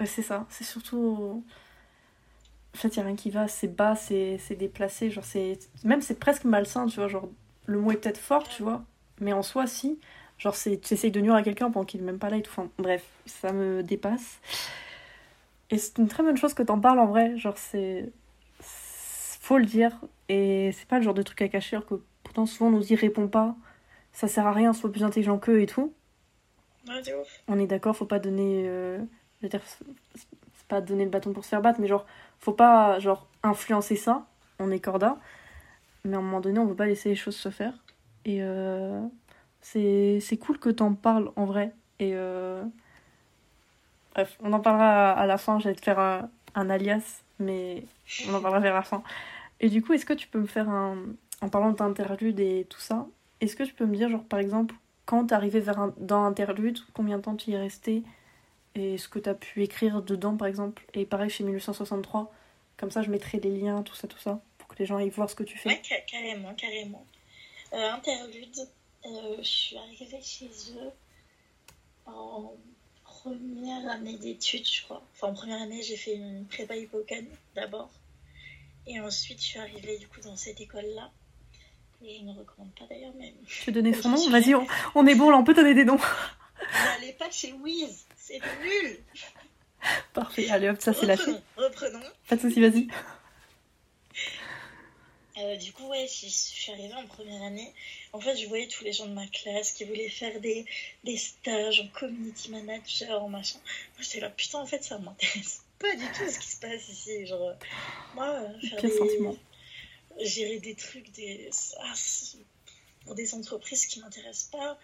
C'est 0.07 0.23
ça. 0.23 0.47
C'est 0.49 0.65
surtout 0.65 1.45
en 2.75 2.79
fait, 2.79 2.89
il 2.89 2.99
n'y 2.99 3.03
a 3.03 3.07
rien 3.07 3.17
qui 3.17 3.31
va, 3.31 3.49
c'est 3.49 3.69
bas, 3.69 3.95
c'est 3.95 4.57
déplacé, 4.57 5.11
genre 5.11 5.25
c'est... 5.25 5.59
Même 5.85 6.01
c'est 6.01 6.19
presque 6.19 6.45
malsain, 6.45 6.87
tu 6.87 6.97
vois, 6.97 7.09
genre, 7.09 7.29
le 7.67 7.79
mot 7.79 7.93
est 7.93 7.97
peut-être 7.97 8.19
fort, 8.19 8.49
tu 8.49 8.63
vois, 8.63 8.83
mais 9.21 9.33
en 9.33 9.43
soi, 9.43 9.67
si. 9.67 10.01
Genre, 10.39 10.57
tu 10.57 10.71
essayes 10.71 11.11
de 11.11 11.21
nuire 11.21 11.35
à 11.35 11.43
quelqu'un 11.43 11.71
pendant 11.71 11.85
qu'il 11.85 12.01
n'est 12.01 12.07
même 12.07 12.19
pas 12.19 12.31
là 12.31 12.39
et 12.39 12.43
tout. 12.43 12.51
Enfin, 12.51 12.71
bref, 12.79 13.05
ça 13.27 13.53
me 13.53 13.83
dépasse. 13.83 14.41
Et 15.73 15.79
c'est 15.79 15.99
une 15.99 16.07
très 16.07 16.23
bonne 16.23 16.37
chose 16.37 16.55
que 16.55 16.63
t'en 16.63 16.79
parles 16.79 17.01
en 17.01 17.07
vrai, 17.07 17.37
genre, 17.37 17.57
c'est... 17.57 18.13
Faut 18.61 19.59
le 19.59 19.65
dire, 19.65 20.01
et 20.29 20.71
c'est 20.73 20.87
pas 20.87 20.99
le 20.99 21.03
genre 21.03 21.15
de 21.15 21.23
truc 21.23 21.43
à 21.43 21.49
cacher, 21.49 21.75
alors 21.75 21.89
que 21.89 21.97
pourtant, 22.23 22.47
souvent, 22.47 22.69
on 22.69 22.73
nous 22.73 22.93
y 22.93 22.95
répond 22.95 23.27
pas. 23.27 23.57
Ça 24.13 24.29
sert 24.29 24.47
à 24.47 24.53
rien, 24.53 24.73
soit 24.73 24.93
plus 24.93 25.03
intelligent 25.03 25.39
qu'eux 25.39 25.61
et 25.61 25.67
tout. 25.67 25.93
Ouais, 26.87 27.01
ouf. 27.15 27.43
On 27.49 27.59
est 27.59 27.67
d'accord, 27.67 27.97
faut 27.97 28.07
pas 28.07 28.21
donner... 28.21 28.69
Euh... 28.69 28.99
Je 29.41 29.47
veux 29.47 29.49
dire, 29.49 29.63
c'est 30.15 30.69
pas 30.69 30.81
donner 30.81 31.05
le 31.05 31.11
bâton 31.11 31.33
pour 31.33 31.45
se 31.45 31.49
faire 31.49 31.63
battre, 31.63 31.81
mais 31.81 31.89
genre, 31.89 32.07
faut 32.39 32.53
pas 32.53 33.01
genre 33.01 33.27
influencer 33.43 33.97
ça, 33.97 34.27
on 34.61 34.71
est 34.71 34.79
corda, 34.79 35.19
mais 36.05 36.15
à 36.15 36.19
un 36.19 36.23
moment 36.23 36.41
donné, 36.41 36.61
on 36.61 36.67
veut 36.67 36.77
pas 36.77 36.87
laisser 36.87 37.09
les 37.09 37.17
choses 37.17 37.35
se 37.35 37.49
faire. 37.49 37.75
Et 38.25 38.39
euh, 38.43 39.01
c'est 39.61 40.39
cool 40.41 40.59
que 40.59 40.69
t'en 40.69 40.95
parles 40.95 41.33
en 41.35 41.45
vrai. 41.45 41.75
Et 41.99 42.13
euh, 42.15 42.63
bref, 44.15 44.37
on 44.43 44.53
en 44.53 44.61
parlera 44.61 45.13
à 45.13 45.27
la 45.27 45.39
fin, 45.39 45.59
j'allais 45.59 45.75
te 45.75 45.85
faire 45.85 45.99
un, 45.99 46.71
alias, 46.71 47.23
mais 47.39 47.85
on 48.29 48.35
en 48.35 48.41
parlera 48.41 48.61
vers 48.61 48.75
la 48.75 48.83
fin. 48.83 49.03
Et 49.61 49.69
du 49.69 49.83
coup, 49.83 49.93
est-ce 49.93 50.07
que 50.07 50.13
tu 50.13 50.29
peux 50.29 50.41
me 50.41 50.47
faire 50.47 50.69
un. 50.69 50.99
En 51.41 51.49
parlant 51.49 51.73
d'interlude 51.73 52.39
et 52.39 52.67
tout 52.71 52.79
ça, 52.79 53.09
est-ce 53.41 53.57
que 53.57 53.65
tu 53.65 53.75
peux 53.75 53.85
me 53.85 53.97
dire, 53.97 54.09
genre 54.09 54.23
par 54.23 54.39
exemple, 54.39 54.77
quand 55.07 55.27
t'es 55.27 55.35
arrivé 55.35 55.59
vers 55.59 55.81
un, 55.81 55.93
dans 55.97 56.25
Interlude, 56.25 56.79
combien 56.95 57.17
de 57.19 57.23
temps 57.23 57.35
tu 57.35 57.51
y 57.51 57.55
es 57.55 57.59
resté 57.59 58.05
et 58.77 58.97
ce 58.97 59.09
que 59.09 59.19
tu 59.19 59.29
as 59.29 59.35
pu 59.35 59.65
écrire 59.65 60.03
dedans, 60.03 60.37
par 60.37 60.47
exemple? 60.47 60.85
Et 60.95 61.05
pareil 61.05 61.31
chez 61.31 61.43
1863, 61.43 62.33
comme 62.77 62.93
ça 62.93 63.03
je 63.03 63.11
mettrai 63.11 63.41
les 63.41 63.51
liens, 63.51 63.83
tout 63.83 63.97
ça, 63.97 64.07
tout 64.07 64.19
ça, 64.19 64.41
pour 64.59 64.69
que 64.69 64.77
les 64.79 64.87
gens 64.87 64.99
aillent 64.99 65.11
voir 65.11 65.29
ce 65.29 65.35
que 65.35 65.43
tu 65.43 65.59
fais. 65.59 65.71
Ouais, 65.71 65.83
carrément, 66.07 66.55
carrément. 66.55 67.05
Euh, 67.73 67.91
interlude, 67.91 68.69
euh, 69.05 69.37
je 69.39 69.43
suis 69.43 69.77
arrivée 69.77 70.21
chez 70.23 70.51
eux 70.77 70.91
en 72.07 72.55
première 73.23 73.89
année 73.91 74.17
d'études, 74.19 74.69
je 74.69 74.83
crois. 74.83 75.03
Enfin, 75.15 75.29
en 75.29 75.35
première 75.35 75.63
année, 75.63 75.83
j'ai 75.83 75.97
fait 75.97 76.15
une 76.15 76.45
prépa 76.47 76.77
hippocane 76.77 77.27
d'abord. 77.55 77.91
Et 78.87 79.01
ensuite, 79.01 79.41
je 79.41 79.45
suis 79.45 79.59
arrivée 79.59 79.99
du 79.99 80.09
coup 80.09 80.21
dans 80.21 80.37
cette 80.37 80.61
école-là. 80.61 81.11
je 82.01 82.25
ne 82.25 82.31
recommande 82.31 82.73
pas 82.79 82.87
d'ailleurs, 82.89 83.13
mais. 83.19 83.35
Tu 83.47 83.65
veux 83.67 83.73
donner 83.73 83.95
son 83.95 84.11
nom 84.11 84.31
Vas-y, 84.31 84.55
on, 84.95 85.07
est 85.07 85.15
bon 85.15 85.31
là, 85.31 85.37
on 85.37 85.45
peut 85.45 85.55
donner 85.55 85.75
des 85.75 85.85
noms. 85.85 86.01
N'allez 86.85 87.13
pas 87.13 87.31
chez 87.31 87.53
Wiz, 87.53 88.07
c'est 88.17 88.41
nul 88.61 88.99
Parfait, 90.13 90.49
allez 90.51 90.69
hop, 90.69 90.81
ça 90.81 90.93
c'est 90.93 91.07
lâché. 91.07 91.33
Reprenons. 91.57 92.01
Pas 92.29 92.37
de 92.37 92.41
soucis, 92.41 92.61
vas-y. 92.61 92.89
Euh, 95.39 95.57
du 95.57 95.73
coup, 95.73 95.87
ouais, 95.89 96.07
je, 96.07 96.29
suis 96.29 96.73
arrivée 96.73 96.95
en 96.95 97.07
première 97.07 97.43
année. 97.43 97.73
En 98.13 98.21
fait, 98.21 98.37
je 98.37 98.47
voyais 98.47 98.69
tous 98.69 98.85
les 98.85 98.93
gens 98.93 99.07
de 99.07 99.15
ma 99.15 99.27
classe 99.27 99.73
qui 99.73 99.85
voulaient 99.85 100.09
faire 100.09 100.39
des, 100.41 100.67
des 101.05 101.17
stages 101.17 101.81
en 101.81 101.89
community 101.89 102.51
manager, 102.51 103.23
en 103.23 103.29
machin. 103.29 103.59
Moi, 103.95 104.03
j'étais 104.03 104.21
là, 104.21 104.29
putain, 104.29 104.61
en 104.61 104.67
fait, 104.67 104.85
ça 104.85 104.99
m'intéresse 104.99 105.63
pas 105.79 105.95
du 105.97 106.05
tout 106.13 106.31
ce 106.31 106.39
qui 106.39 106.47
se 106.49 106.61
passe 106.61 106.89
ici. 106.89 107.27
Genre, 107.27 107.55
moi, 108.15 108.29
euh, 108.29 108.61
faire 108.61 108.83
des... 108.83 110.27
gérer 110.27 110.59
des 110.61 110.75
trucs, 110.75 111.11
des... 111.13 111.51
Ah, 111.81 111.95
pour 113.07 113.15
des 113.15 113.35
entreprises 113.35 113.87
qui 113.87 114.01
m'intéressent 114.01 114.51
pas, 114.51 114.79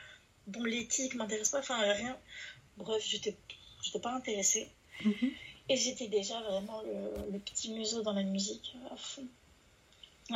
dont 0.47 0.65
l'éthique 0.65 1.15
m'intéresse 1.15 1.51
pas, 1.51 1.61
enfin, 1.61 1.79
rien. 1.93 2.19
Bref, 2.79 3.05
j'étais 3.07 3.37
pas 4.03 4.13
intéressée. 4.13 4.69
Mhm. 5.05 5.31
Et 5.69 5.77
j'étais 5.77 6.09
déjà 6.09 6.41
vraiment 6.41 6.81
le, 6.83 7.33
le, 7.33 7.39
petit 7.39 7.71
museau 7.73 8.03
dans 8.03 8.15
la 8.15 8.23
musique 8.23 8.75
à 8.91 8.97
fond 8.97 9.29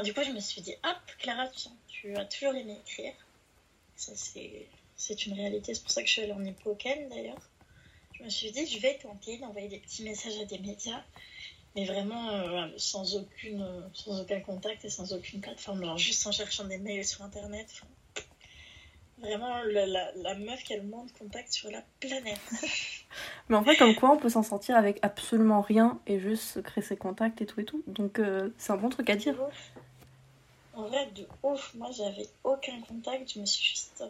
du 0.00 0.14
coup, 0.14 0.22
je 0.22 0.30
me 0.30 0.40
suis 0.40 0.62
dit, 0.62 0.74
hop, 0.84 0.96
Clara, 1.18 1.48
tu 1.88 2.16
as 2.16 2.24
toujours 2.24 2.54
aimé 2.54 2.78
écrire. 2.80 3.12
Ça, 3.94 4.12
c'est 4.16 5.26
une 5.26 5.34
réalité. 5.34 5.74
C'est 5.74 5.82
pour 5.82 5.90
ça 5.90 6.02
que 6.02 6.08
je 6.08 6.12
suis 6.12 6.22
allée 6.22 6.32
en 6.32 6.44
Hippocane, 6.44 7.08
d'ailleurs. 7.10 7.40
Je 8.14 8.24
me 8.24 8.30
suis 8.30 8.50
dit, 8.50 8.66
je 8.66 8.78
vais 8.78 8.98
tenter 8.98 9.38
d'envoyer 9.38 9.68
des 9.68 9.78
petits 9.78 10.02
messages 10.02 10.38
à 10.38 10.44
des 10.44 10.58
médias, 10.58 11.02
mais 11.74 11.84
vraiment 11.84 12.30
euh, 12.30 12.68
sans, 12.78 13.16
aucune, 13.16 13.90
sans 13.92 14.20
aucun 14.20 14.40
contact 14.40 14.84
et 14.84 14.90
sans 14.90 15.12
aucune 15.12 15.40
plateforme. 15.40 15.82
Alors, 15.82 15.98
juste 15.98 16.26
en 16.26 16.32
cherchant 16.32 16.64
des 16.64 16.78
mails 16.78 17.04
sur 17.04 17.22
Internet. 17.22 17.82
Vraiment, 19.22 19.62
la, 19.62 19.86
la, 19.86 20.34
meuf 20.34 20.64
qui 20.64 20.74
a 20.74 20.78
le 20.78 20.82
moins 20.82 21.04
de 21.04 21.12
contacts 21.12 21.52
sur 21.52 21.70
la 21.70 21.80
planète. 22.00 22.40
Mais 23.48 23.54
en 23.54 23.62
fait, 23.62 23.76
comme 23.76 23.94
quoi, 23.94 24.10
on 24.10 24.16
peut 24.16 24.28
s'en 24.28 24.42
sortir 24.42 24.76
avec 24.76 24.98
absolument 25.02 25.60
rien 25.60 26.00
et 26.08 26.18
juste 26.18 26.60
créer 26.62 26.82
ses 26.82 26.96
contacts 26.96 27.40
et 27.40 27.46
tout 27.46 27.60
et 27.60 27.64
tout. 27.64 27.84
Donc, 27.86 28.18
euh, 28.18 28.50
c'est 28.58 28.72
un 28.72 28.76
bon 28.76 28.88
truc 28.88 29.08
à 29.10 29.14
dire. 29.14 29.36
En 30.74 30.88
vrai, 30.88 31.08
de 31.14 31.24
ouf, 31.44 31.72
moi 31.74 31.90
j'avais 31.92 32.28
aucun 32.42 32.80
contact, 32.80 33.34
je 33.34 33.38
me 33.38 33.46
suis 33.46 33.64
juste 33.64 34.02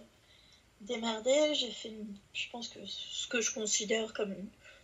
démerdée. 0.80 1.54
J'ai 1.54 1.70
fait, 1.70 1.92
je 2.32 2.48
pense 2.50 2.68
que 2.68 2.78
ce 2.86 3.26
que 3.26 3.42
je 3.42 3.52
considère 3.52 4.14
comme. 4.14 4.34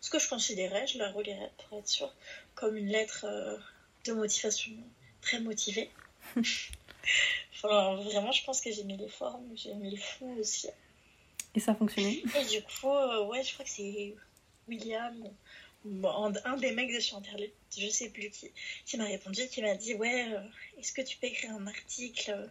Ce 0.01 0.11
que 0.11 0.19
je 0.19 0.29
considérais, 0.29 0.87
je 0.87 0.99
la 0.99 1.11
relirai 1.11 1.51
pour 1.57 1.79
être 1.79 1.89
sûre, 1.89 2.15
comme 2.55 2.77
une 2.77 2.89
lettre 2.89 3.25
euh, 3.25 3.57
de 4.05 4.13
motivation 4.13 4.73
très 5.23 5.41
motivée. 5.41 5.91
enfin, 7.55 7.97
vraiment, 7.97 8.33
je 8.33 8.45
pense 8.45 8.61
que 8.61 8.71
j'ai 8.73 8.85
mis 8.85 8.97
les 8.97 9.09
formes, 9.09 9.47
j'ai 9.55 9.75
mis 9.75 9.91
le 9.91 10.01
fond 10.01 10.33
aussi. 10.37 10.69
Et 11.55 11.61
ça 11.61 11.73
a 11.73 11.75
fonctionné 11.75 12.23
Et 12.41 12.45
du 12.45 12.63
coup, 12.63 12.91
euh, 12.91 13.27
ouais, 13.27 13.43
je 13.43 13.55
crois 13.55 13.65
que 13.65 13.71
c'est 13.71 14.15
William, 14.69 15.17
un 16.05 16.57
des 16.57 16.73
mecs 16.73 16.93
de 16.93 17.01
chez 17.01 17.17
Interlude, 17.17 17.53
je 17.77 17.89
sais 17.89 18.11
plus 18.11 18.31
qui, 18.31 18.51
qui 18.85 18.97
m'a 18.97 19.05
répondu, 19.05 19.49
qui 19.49 19.63
m'a 19.63 19.75
dit 19.75 19.95
Ouais, 19.95 20.33
euh, 20.33 20.41
est-ce 20.79 20.93
que 20.93 21.03
tu 21.03 21.17
peux 21.17 21.27
écrire 21.27 21.53
un 21.53 21.67
article 21.67 22.51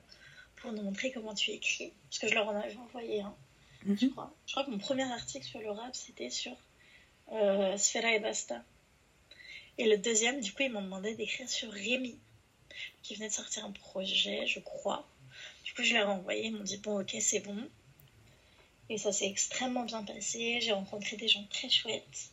pour 0.57 0.71
nous 0.71 0.81
montrer 0.81 1.11
comment 1.11 1.33
tu 1.33 1.51
écris? 1.51 1.93
Parce 2.09 2.19
que 2.19 2.27
je 2.27 2.33
leur 2.33 2.47
en 2.47 2.55
avais 2.55 2.75
envoyé 2.77 3.21
un, 3.21 3.35
je 3.85 4.05
mhm. 4.05 4.11
crois. 4.11 4.33
Je 4.45 4.53
crois 4.53 4.65
que 4.65 4.71
mon 4.71 4.77
premier 4.77 5.03
article 5.03 5.45
sur 5.45 5.59
le 5.59 5.71
rap, 5.71 5.95
c'était 5.95 6.29
sur 6.29 6.55
euh, 7.31 7.77
Sfera 7.77 8.13
et 8.13 8.19
Basta. 8.19 8.63
Et 9.77 9.87
le 9.87 9.97
deuxième, 9.97 10.41
du 10.41 10.51
coup, 10.53 10.63
ils 10.63 10.71
m'ont 10.71 10.81
demandé 10.81 11.13
d'écrire 11.15 11.47
sur 11.47 11.71
Rémi, 11.71 12.17
qui 13.03 13.15
venait 13.15 13.29
de 13.29 13.33
sortir 13.33 13.65
un 13.65 13.71
projet, 13.71 14.45
je 14.47 14.59
crois. 14.59 15.07
Du 15.63 15.73
coup, 15.73 15.83
je 15.83 15.93
leur 15.93 16.09
ai 16.09 16.11
envoyé, 16.11 16.45
ils 16.47 16.55
m'ont 16.55 16.63
dit 16.63 16.77
Bon, 16.77 17.01
ok, 17.01 17.15
c'est 17.19 17.39
bon. 17.39 17.57
Et 18.89 18.97
ça 18.97 19.11
s'est 19.11 19.27
extrêmement 19.27 19.83
bien 19.83 20.03
passé. 20.03 20.59
J'ai 20.61 20.71
rencontré 20.71 21.17
des 21.17 21.27
gens 21.27 21.45
très 21.49 21.69
chouettes 21.69 22.31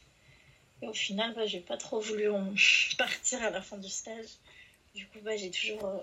au 0.87 0.93
final, 0.93 1.35
bah, 1.35 1.47
j'ai 1.47 1.61
pas 1.61 1.77
trop 1.77 2.01
voulu 2.01 2.29
partir 2.99 3.43
à 3.43 3.51
la 3.51 3.61
fin 3.61 3.77
du 3.77 3.89
stage. 3.89 4.29
Du 4.95 5.07
coup, 5.07 5.19
bah, 5.23 5.37
j'ai 5.37 5.51
toujours 5.51 5.85
euh, 5.85 5.99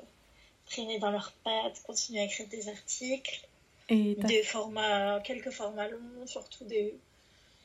traîné 0.66 1.00
dans 1.00 1.12
leurs 1.12 1.32
pattes, 1.44 1.82
continué 1.84 2.22
à 2.22 2.26
écrire 2.26 2.48
des 2.48 2.68
articles. 2.68 3.48
Et 3.90 4.16
des 4.16 4.44
formats, 4.44 5.20
quelques 5.22 5.50
formats 5.50 5.90
longs, 5.90 6.26
surtout 6.26 6.64
des. 6.64 6.96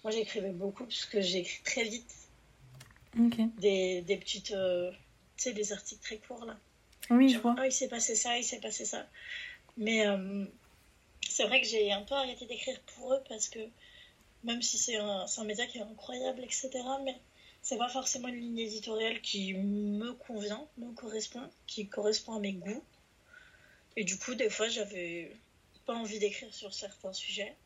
Moi, 0.03 0.11
j'écrivais 0.11 0.51
beaucoup 0.51 0.85
parce 0.85 1.05
que 1.05 1.21
j'écris 1.21 1.63
très 1.63 1.85
vite. 1.85 2.15
Des, 3.59 4.03
des, 4.03 4.17
petites. 4.17 4.51
Euh, 4.51 4.91
tu 5.37 5.45
sais, 5.45 5.53
des 5.53 5.73
articles 5.73 6.03
très 6.03 6.19
courts 6.19 6.45
là. 6.45 6.57
Oui, 7.11 7.29
je 7.29 7.39
vois. 7.39 7.55
Oh, 7.59 7.63
il 7.65 7.73
s'est 7.73 7.89
passé 7.89 8.17
ça, 8.17 8.37
il 8.39 8.45
s'est 8.45 8.61
passé 8.61 8.85
ça. 8.85 9.07
Mais 9.77 10.07
euh, 10.07 10.45
c'est 11.29 11.45
vrai 11.45 11.61
que 11.61 11.67
j'ai 11.67 11.93
un 11.93 12.03
peu 12.03 12.15
arrêté 12.15 12.47
d'écrire 12.47 12.81
pour 12.95 13.13
eux 13.13 13.23
parce 13.29 13.49
que 13.49 13.61
même 14.45 14.63
si 14.63 14.79
c'est 14.79 14.97
un, 14.97 15.27
un, 15.37 15.45
média 15.45 15.67
qui 15.67 15.79
est 15.79 15.83
incroyable, 15.83 16.43
etc. 16.43 16.71
Mais 17.05 17.17
c'est 17.63 17.79
pas 17.79 17.89
forcément 17.89 18.29
une 18.29 18.41
ligne 18.41 18.59
éditoriale 18.59 19.21
qui 19.21 19.55
me 19.55 20.13
convient, 20.13 20.67
me 20.79 20.93
correspond, 20.93 21.49
qui 21.67 21.89
correspond 21.89 22.35
à 22.35 22.39
mes 22.39 22.53
goûts. 22.53 22.83
Et 23.97 24.05
du 24.05 24.19
coup, 24.19 24.35
des 24.35 24.51
fois, 24.51 24.69
j'avais 24.69 25.33
pas 25.85 25.95
envie 25.95 26.19
d'écrire 26.19 26.53
sur 26.53 26.75
certains 26.75 27.13
sujets. 27.13 27.57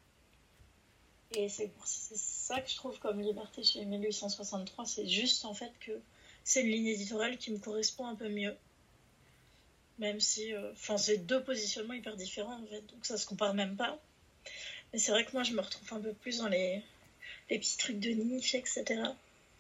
Et 1.33 1.49
c'est 1.49 1.71
ça 1.85 2.61
que 2.61 2.69
je 2.69 2.77
trouve 2.77 2.99
comme 2.99 3.21
liberté 3.21 3.63
chez 3.63 3.85
1863, 3.85 4.85
c'est 4.85 5.07
juste 5.07 5.45
en 5.45 5.55
fait 5.55 5.73
que 5.79 5.93
c'est 6.51 6.63
une 6.63 6.71
ligne 6.71 6.89
éditoriale 6.89 7.39
qui 7.39 7.53
me 7.53 7.59
correspond 7.59 8.07
un 8.07 8.17
peu 8.17 8.29
mieux. 8.29 8.57
Même 10.01 10.19
si, 10.19 10.53
euh, 10.53 10.73
enfin, 10.73 10.99
c'est 10.99 11.19
deux 11.19 11.45
positionnements 11.45 11.95
hyper 11.95 12.17
différents 12.17 12.61
en 12.61 12.67
fait, 12.67 12.81
donc 12.93 13.07
ça 13.07 13.17
se 13.17 13.25
compare 13.25 13.55
même 13.55 13.77
pas. 13.77 14.01
Mais 14.93 14.99
c'est 14.99 15.13
vrai 15.13 15.25
que 15.25 15.31
moi, 15.33 15.45
je 15.45 15.53
me 15.53 15.61
retrouve 15.61 15.93
un 15.93 16.01
peu 16.01 16.13
plus 16.13 16.39
dans 16.39 16.49
les, 16.49 16.83
les 17.51 17.59
petits 17.61 17.77
trucs 17.77 18.01
de 18.01 18.11
niche, 18.11 18.57
etc. 18.57 18.85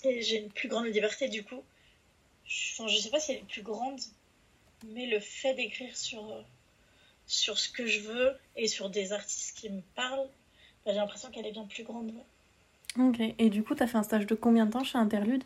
Et 0.02 0.20
j'ai 0.22 0.38
une 0.38 0.50
plus 0.50 0.68
grande 0.68 0.86
liberté, 0.86 1.28
du 1.28 1.44
coup. 1.44 1.62
Enfin, 2.72 2.88
je 2.88 2.96
sais 2.98 3.10
pas 3.10 3.20
si 3.20 3.32
elle 3.32 3.38
est 3.38 3.48
plus 3.48 3.62
grande, 3.62 4.00
mais 4.88 5.06
le 5.06 5.20
fait 5.20 5.54
d'écrire 5.54 5.96
sur, 5.96 6.28
euh, 6.28 6.42
sur 7.28 7.56
ce 7.56 7.68
que 7.68 7.86
je 7.86 8.00
veux 8.00 8.36
et 8.56 8.66
sur 8.66 8.90
des 8.90 9.12
artistes 9.12 9.56
qui 9.56 9.70
me 9.70 9.82
parlent, 9.94 10.28
bah, 10.84 10.90
j'ai 10.90 10.98
l'impression 10.98 11.30
qu'elle 11.30 11.46
est 11.46 11.52
bien 11.52 11.66
plus 11.66 11.84
grande. 11.84 12.12
Ok, 12.98 13.20
et 13.20 13.48
du 13.48 13.62
coup, 13.62 13.76
tu 13.76 13.84
as 13.84 13.86
fait 13.86 13.98
un 13.98 14.02
stage 14.02 14.26
de 14.26 14.34
combien 14.34 14.66
de 14.66 14.72
temps 14.72 14.82
chez 14.82 14.98
Interlude? 14.98 15.44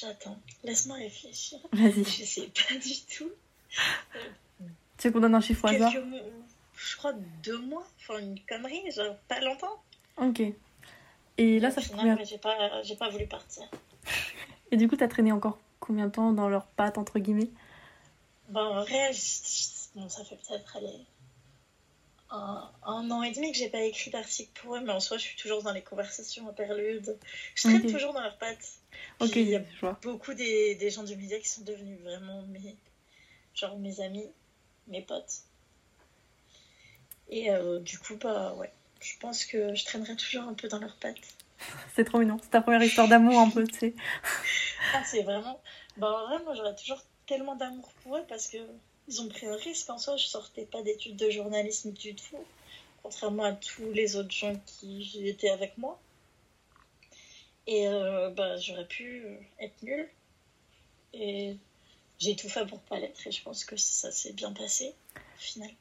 J'attends, 0.00 0.38
laisse-moi 0.64 0.96
réfléchir. 0.96 1.58
Vas-y. 1.72 2.04
Je 2.04 2.24
sais 2.24 2.50
pas 2.68 2.74
du 2.74 3.00
tout. 3.16 3.30
Tu 3.68 4.66
sais 4.98 5.12
qu'on 5.12 5.20
donne 5.20 5.34
un 5.34 5.40
chiffre 5.40 5.64
au 5.64 5.68
hasard 5.68 5.92
je 6.80 6.96
crois, 6.96 7.12
deux 7.42 7.58
mois. 7.58 7.86
Enfin, 7.98 8.18
une 8.20 8.40
connerie, 8.48 8.90
genre 8.90 9.14
pas 9.28 9.40
longtemps. 9.40 9.82
Ok. 10.16 10.42
Et 11.38 11.60
là, 11.60 11.70
ça 11.70 11.80
fait 11.80 11.92
combien 11.94 12.16
j'ai 12.24 12.38
pas, 12.38 12.82
j'ai 12.82 12.96
pas 12.96 13.08
voulu 13.10 13.26
partir. 13.26 13.64
Et 14.70 14.76
du 14.76 14.88
coup, 14.88 14.96
t'as 14.96 15.08
traîné 15.08 15.32
encore 15.32 15.58
combien 15.78 16.06
de 16.06 16.12
temps 16.12 16.32
dans 16.32 16.48
leurs 16.48 16.66
pattes, 16.66 16.98
entre 16.98 17.18
guillemets? 17.18 17.50
Ben, 18.48 18.62
en 18.62 18.82
vrai, 18.82 19.10
bon, 19.94 20.08
ça 20.08 20.24
fait 20.24 20.36
peut-être 20.36 20.76
aller 20.76 21.06
un, 22.30 23.10
an 23.10 23.22
et 23.22 23.32
demi 23.32 23.52
que 23.52 23.58
j'ai 23.58 23.68
pas 23.68 23.82
écrit 23.82 24.10
d'article 24.10 24.50
pour 24.60 24.76
eux, 24.76 24.80
mais 24.80 24.92
en 24.92 25.00
soi, 25.00 25.18
je 25.18 25.22
suis 25.22 25.36
toujours 25.36 25.62
dans 25.62 25.72
les 25.72 25.82
conversations 25.82 26.48
interludes. 26.48 27.18
Je 27.54 27.68
traîne 27.68 27.90
toujours 27.90 28.12
dans 28.12 28.22
leurs 28.22 28.38
pattes. 28.38 28.78
ok, 29.18 29.36
il 29.36 29.48
y 29.48 29.56
a 29.56 29.62
beaucoup 30.02 30.34
des, 30.34 30.76
des, 30.76 30.90
gens 30.90 31.02
du 31.02 31.16
média 31.16 31.38
qui 31.38 31.48
sont 31.48 31.62
devenus 31.62 31.98
vraiment 32.00 32.42
mes, 32.42 32.76
genre 33.54 33.78
mes 33.78 34.00
amis, 34.00 34.30
mes 34.86 35.02
potes. 35.02 35.42
Et 37.28 37.50
euh, 37.50 37.80
du 37.80 37.98
coup, 37.98 38.16
bah 38.16 38.54
ouais, 38.54 38.72
je 39.00 39.16
pense 39.18 39.44
que 39.44 39.74
je 39.74 39.84
traînerai 39.84 40.16
toujours 40.16 40.44
un 40.44 40.54
peu 40.54 40.68
dans 40.68 40.78
leurs 40.78 40.96
pattes. 40.96 41.16
c'est 41.94 42.04
trop 42.04 42.18
mignon. 42.18 42.38
C'est 42.42 42.50
ta 42.50 42.60
première 42.60 42.82
histoire 42.82 43.08
d'amour 43.08 43.38
un 43.40 43.50
peu, 43.50 43.66
tu 43.66 43.78
sais. 43.78 43.94
ah, 44.94 45.02
c'est 45.04 45.22
vraiment. 45.22 45.60
Bah 45.96 46.12
en 46.12 46.28
vrai, 46.28 46.44
moi 46.44 46.54
j'aurais 46.54 46.74
toujours 46.76 47.02
tellement 47.26 47.56
d'amour 47.56 47.92
pour 48.02 48.16
eux 48.16 48.24
parce 48.28 48.48
que 48.48 48.58
ils 49.10 49.20
ont 49.20 49.28
pris 49.28 49.46
un 49.46 49.56
risque 49.56 49.90
en 49.90 49.98
soi. 49.98 50.16
Je 50.16 50.26
sortais 50.26 50.64
pas 50.64 50.82
d'études 50.82 51.16
de 51.16 51.28
journalisme 51.30 51.90
du 51.90 52.14
tout, 52.14 52.38
contrairement 53.02 53.44
à 53.44 53.52
tous 53.52 53.90
les 53.92 54.16
autres 54.16 54.30
gens 54.30 54.58
qui 54.66 55.28
étaient 55.28 55.50
avec 55.50 55.76
moi. 55.76 56.00
Et 57.66 57.88
euh, 57.88 58.30
bah, 58.30 58.56
j'aurais 58.56 58.86
pu 58.86 59.24
être 59.58 59.82
nulle. 59.82 60.08
Et 61.12 61.56
j'ai 62.18 62.36
tout 62.36 62.48
fait 62.48 62.64
pour 62.66 62.78
pas 62.80 63.00
l'être 63.00 63.26
et 63.26 63.32
je 63.32 63.42
pense 63.42 63.64
que 63.64 63.76
ça 63.76 64.12
s'est 64.12 64.32
bien 64.32 64.52
passé. 64.52 64.94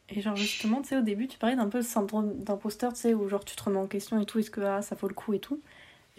Et 0.10 0.22
genre 0.22 0.36
justement, 0.36 0.82
tu 0.82 0.90
sais, 0.90 0.98
au 0.98 1.02
début, 1.02 1.28
tu 1.28 1.38
parlais 1.38 1.56
d'un 1.56 1.70
peu 1.70 1.80
le 1.80 1.84
syndrome 1.84 2.44
d'imposteur, 2.44 2.94
tu 2.94 3.02
sais, 3.02 3.14
où 3.14 3.28
genre 3.28 3.46
tu 3.46 3.56
te 3.56 3.64
remets 3.64 3.78
en 3.78 3.88
question 3.88 4.20
et 4.20 4.26
tout, 4.26 4.40
est-ce 4.40 4.50
que 4.50 4.62
ah, 4.62 4.82
ça 4.82 4.96
vaut 4.96 5.08
le 5.08 5.14
coup 5.14 5.34
et 5.34 5.40
tout. 5.40 5.62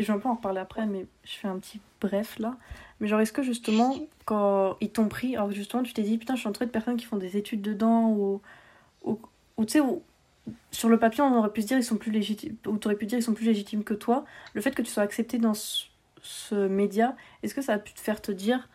Je 0.00 0.06
vais 0.06 0.12
un 0.12 0.18
peu 0.18 0.28
en 0.28 0.34
reparler 0.34 0.60
après, 0.60 0.86
mais 0.86 1.06
je 1.24 1.32
fais 1.32 1.48
un 1.48 1.58
petit 1.58 1.80
bref 2.00 2.38
là. 2.38 2.56
Mais 3.00 3.08
genre, 3.08 3.20
est-ce 3.20 3.32
que 3.32 3.42
justement, 3.42 3.94
quand 4.24 4.76
ils 4.80 4.90
t'ont 4.90 5.08
pris, 5.08 5.36
alors 5.36 5.50
justement, 5.52 5.82
tu 5.82 5.92
t'es 5.92 6.02
dit, 6.02 6.18
putain, 6.18 6.34
je 6.34 6.40
suis 6.40 6.48
entourée 6.48 6.66
de 6.66 6.70
personnes 6.70 6.96
qui 6.96 7.06
font 7.06 7.16
des 7.16 7.36
études 7.36 7.62
dedans, 7.62 8.10
ou, 8.10 8.40
ou, 9.04 9.18
tu 9.64 9.78
sais, 9.78 9.80
sur 10.70 10.88
le 10.88 10.98
papier, 10.98 11.22
on 11.22 11.34
aurait 11.36 11.52
pu 11.52 11.62
se 11.62 11.66
dire, 11.66 11.78
ils 11.78 11.84
sont 11.84 11.96
plus 11.96 12.10
légitimes, 12.10 12.56
ou 12.66 12.76
t'aurais 12.76 12.96
pu 12.96 13.06
dire, 13.06 13.18
ils 13.18 13.22
sont 13.22 13.34
plus 13.34 13.46
légitimes 13.46 13.84
que 13.84 13.94
toi. 13.94 14.24
Le 14.54 14.60
fait 14.60 14.72
que 14.72 14.82
tu 14.82 14.90
sois 14.90 15.02
accepté 15.02 15.38
dans 15.38 15.54
ce, 15.54 15.86
ce 16.22 16.66
média, 16.68 17.16
est-ce 17.42 17.54
que 17.54 17.62
ça 17.62 17.74
a 17.74 17.78
pu 17.78 17.92
te 17.92 18.00
faire 18.00 18.20
te 18.20 18.32
dire, 18.32 18.68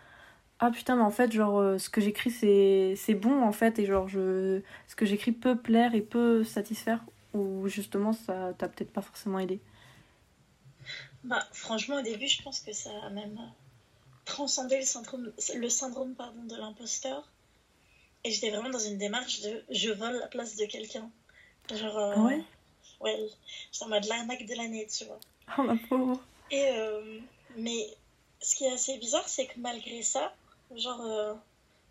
ah 0.60 0.72
putain 0.72 0.96
mais 0.96 1.02
en 1.02 1.12
fait 1.12 1.32
genre 1.32 1.60
euh, 1.60 1.78
ce 1.78 1.90
que 1.90 2.00
j'écris 2.00 2.32
c'est 2.32 2.94
c'est 2.96 3.14
bon 3.14 3.44
en 3.44 3.52
fait 3.52 3.78
et 3.78 3.86
genre 3.86 4.08
je 4.08 4.62
ce 4.88 4.96
que 4.96 5.06
j'écris 5.06 5.34
peut 5.34 5.58
plaire 5.58 5.96
et 5.96 6.02
peut 6.02 6.46
satisfaire 6.46 7.04
ou 7.34 7.68
justement 7.68 8.14
ça 8.14 8.54
t'a 8.58 8.70
peut-être 8.70 8.92
pas 8.92 9.02
forcément 9.02 9.40
aidé? 9.40 9.60
Bah 11.26 11.48
franchement 11.52 11.98
au 11.98 12.02
début 12.02 12.28
je 12.28 12.42
pense 12.42 12.60
que 12.60 12.74
ça 12.74 12.90
a 13.04 13.10
même 13.10 13.40
transcendé 14.26 14.80
le 14.80 14.86
syndrome 14.86 15.32
le 15.56 15.70
syndrome 15.70 16.16
pardon 16.16 16.44
de 16.44 16.56
l'imposteur 16.56 17.30
et 18.24 18.32
j'étais 18.32 18.50
vraiment 18.50 18.70
dans 18.70 18.80
une 18.80 18.98
démarche 18.98 19.42
de 19.42 19.64
je 19.70 19.92
vole 19.92 20.18
la 20.18 20.28
place 20.28 20.56
de 20.56 20.66
quelqu'un 20.66 21.10
genre 21.74 21.98
euh, 21.98 22.14
Ah 22.16 22.22
ouais? 22.22 22.44
ouais 23.02 23.30
j'étais 23.72 23.86
en 23.86 23.90
mode 23.90 24.06
l'arnaque 24.06 24.46
de 24.46 24.56
l'année 24.56 24.88
tu 24.88 25.06
vois 25.06 25.20
oh 25.58 25.64
ma 25.64 25.76
pauvre 25.90 26.20
et 26.52 26.70
euh, 26.70 27.20
mais 27.58 27.88
ce 28.42 28.56
qui 28.56 28.66
est 28.66 28.72
assez 28.72 28.98
bizarre 28.98 29.28
c'est 29.28 29.48
que 29.48 29.60
malgré 29.60 30.02
ça 30.02 30.34
Genre, 30.74 31.02
euh, 31.02 31.34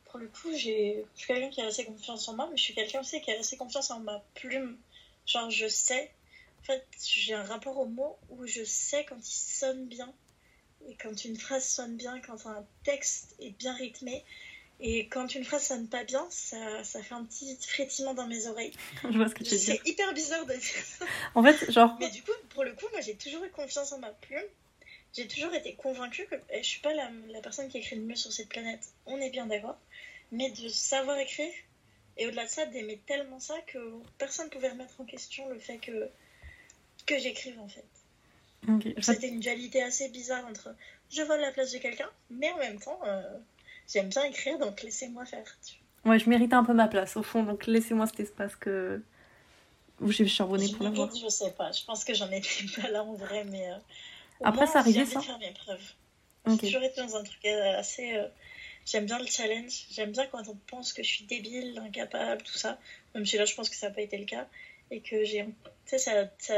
pour 0.06 0.18
le 0.18 0.26
coup, 0.28 0.52
j'ai... 0.54 1.04
je 1.14 1.18
suis 1.20 1.26
quelqu'un 1.28 1.50
qui 1.50 1.60
a 1.60 1.66
assez 1.66 1.84
confiance 1.84 2.28
en 2.28 2.34
moi, 2.34 2.48
mais 2.50 2.56
je 2.56 2.62
suis 2.62 2.74
quelqu'un 2.74 3.00
aussi 3.00 3.20
qui 3.20 3.30
a 3.30 3.38
assez 3.38 3.56
confiance 3.56 3.90
en 3.90 4.00
ma 4.00 4.20
plume. 4.34 4.76
Genre, 5.26 5.50
je 5.50 5.68
sais. 5.68 6.10
En 6.64 6.72
fait, 6.72 6.86
j'ai 7.02 7.34
un 7.34 7.42
rapport 7.42 7.76
au 7.78 7.86
mot 7.86 8.16
où 8.30 8.46
je 8.46 8.64
sais 8.64 9.04
quand 9.04 9.18
il 9.18 9.32
sonne 9.32 9.86
bien. 9.86 10.12
Et 10.88 10.96
quand 10.96 11.24
une 11.24 11.36
phrase 11.36 11.66
sonne 11.66 11.96
bien, 11.96 12.20
quand 12.20 12.46
un 12.46 12.66
texte 12.84 13.34
est 13.38 13.50
bien 13.50 13.74
rythmé. 13.74 14.24
Et 14.80 15.06
quand 15.08 15.34
une 15.34 15.44
phrase 15.44 15.66
sonne 15.66 15.88
pas 15.88 16.04
bien, 16.04 16.26
ça, 16.30 16.82
ça 16.82 17.02
fait 17.02 17.14
un 17.14 17.24
petit 17.24 17.56
frétillement 17.60 18.14
dans 18.14 18.26
mes 18.26 18.46
oreilles. 18.46 18.72
je 19.04 19.16
vois 19.16 19.28
ce 19.28 19.34
que 19.34 19.44
tu 19.44 19.50
veux 19.50 19.58
dire 19.58 19.78
C'est 19.82 19.90
hyper 19.90 20.12
bizarre 20.14 20.46
de 20.46 20.54
dire 20.54 20.84
ça. 20.84 21.04
en 21.34 21.42
fait 21.42 21.70
genre 21.70 21.96
Mais 22.00 22.10
du 22.10 22.22
coup, 22.22 22.32
pour 22.48 22.64
le 22.64 22.72
coup, 22.72 22.86
moi 22.92 23.00
j'ai 23.02 23.14
toujours 23.14 23.44
eu 23.44 23.50
confiance 23.50 23.92
en 23.92 23.98
ma 23.98 24.10
plume. 24.10 24.48
J'ai 25.12 25.28
toujours 25.28 25.54
été 25.54 25.74
convaincue 25.74 26.26
que 26.26 26.34
je 26.56 26.66
suis 26.66 26.80
pas 26.80 26.92
la, 26.94 27.10
la 27.28 27.40
personne 27.40 27.68
qui 27.68 27.78
écrit 27.78 27.96
le 27.96 28.02
mieux 28.02 28.16
sur 28.16 28.32
cette 28.32 28.48
planète. 28.48 28.88
On 29.06 29.20
est 29.20 29.30
bien 29.30 29.46
d'accord. 29.46 29.76
Mais 30.32 30.50
de 30.50 30.68
savoir 30.68 31.18
écrire, 31.18 31.52
et 32.16 32.26
au-delà 32.26 32.44
de 32.44 32.50
ça, 32.50 32.66
d'aimer 32.66 33.00
tellement 33.06 33.38
ça 33.38 33.54
que 33.66 33.78
personne 34.18 34.46
ne 34.46 34.50
pouvait 34.50 34.70
remettre 34.70 35.00
en 35.00 35.04
question 35.04 35.48
le 35.48 35.58
fait 35.58 35.78
que, 35.78 36.10
que 37.06 37.18
j'écrive 37.18 37.58
en 37.60 37.68
fait. 37.68 37.84
C'était 39.02 39.28
une 39.28 39.40
dualité 39.40 39.82
assez 39.82 40.08
bizarre 40.08 40.44
entre 40.46 40.74
je 41.10 41.22
vole 41.22 41.40
la 41.40 41.52
place 41.52 41.70
de 41.72 41.78
quelqu'un, 41.78 42.08
mais 42.30 42.50
en 42.52 42.56
même 42.58 42.80
temps, 42.80 42.98
euh, 43.06 43.22
j'aime 43.92 44.08
bien 44.08 44.24
écrire, 44.24 44.58
donc 44.58 44.82
laissez-moi 44.82 45.26
faire. 45.26 45.44
ouais 46.06 46.18
je 46.18 46.28
méritais 46.30 46.54
un 46.54 46.64
peu 46.64 46.72
ma 46.72 46.88
place 46.88 47.16
au 47.16 47.22
fond 47.22 47.42
donc 47.42 47.66
laissez-moi 47.66 48.06
cet 48.06 48.20
espace 48.20 48.56
que 48.56 49.02
où 50.00 50.10
j'ai 50.10 50.26
charbonné 50.26 50.66
pour 50.72 50.84
l'avoir 50.84 51.14
je 51.14 51.28
sais 51.28 51.52
pas. 51.52 51.70
Je 51.72 51.84
pense 51.84 52.04
que 52.04 52.14
j'en 52.14 52.30
étais 52.30 52.48
pas 52.80 52.88
là 52.88 53.04
en 53.04 53.12
vrai, 53.14 53.44
mais. 53.44 53.70
euh, 53.70 53.76
Après, 54.42 54.64
moins, 54.64 54.72
ça 54.72 54.78
arrivait, 54.80 55.04
ça 55.04 55.20
de 55.20 55.24
faire 55.24 55.38
mes 55.38 55.52
preuves. 55.52 55.92
J'ai 56.46 56.56
toujours 56.58 56.82
été 56.82 57.00
dans 57.00 57.16
un 57.16 57.22
truc 57.22 57.44
euh, 57.46 57.78
assez. 57.78 58.14
euh, 58.16 58.26
J'aime 58.86 59.06
bien 59.06 59.18
le 59.18 59.26
challenge. 59.26 59.86
J'aime 59.92 60.12
bien 60.12 60.26
quand 60.26 60.46
on 60.48 60.56
pense 60.66 60.92
que 60.92 61.02
je 61.02 61.08
suis 61.08 61.24
débile, 61.24 61.78
incapable, 61.78 62.42
tout 62.42 62.58
ça. 62.58 62.78
Même 63.14 63.24
si 63.24 63.38
là, 63.38 63.44
je 63.46 63.54
pense 63.54 63.70
que 63.70 63.76
ça 63.76 63.88
n'a 63.88 63.94
pas 63.94 64.02
été 64.02 64.18
le 64.18 64.26
cas. 64.26 64.46
Et 64.90 65.00
que 65.00 65.24
j'ai. 65.24 65.44
Tu 65.44 65.50
sais, 65.86 65.98
ça, 65.98 66.12
ça 66.38 66.54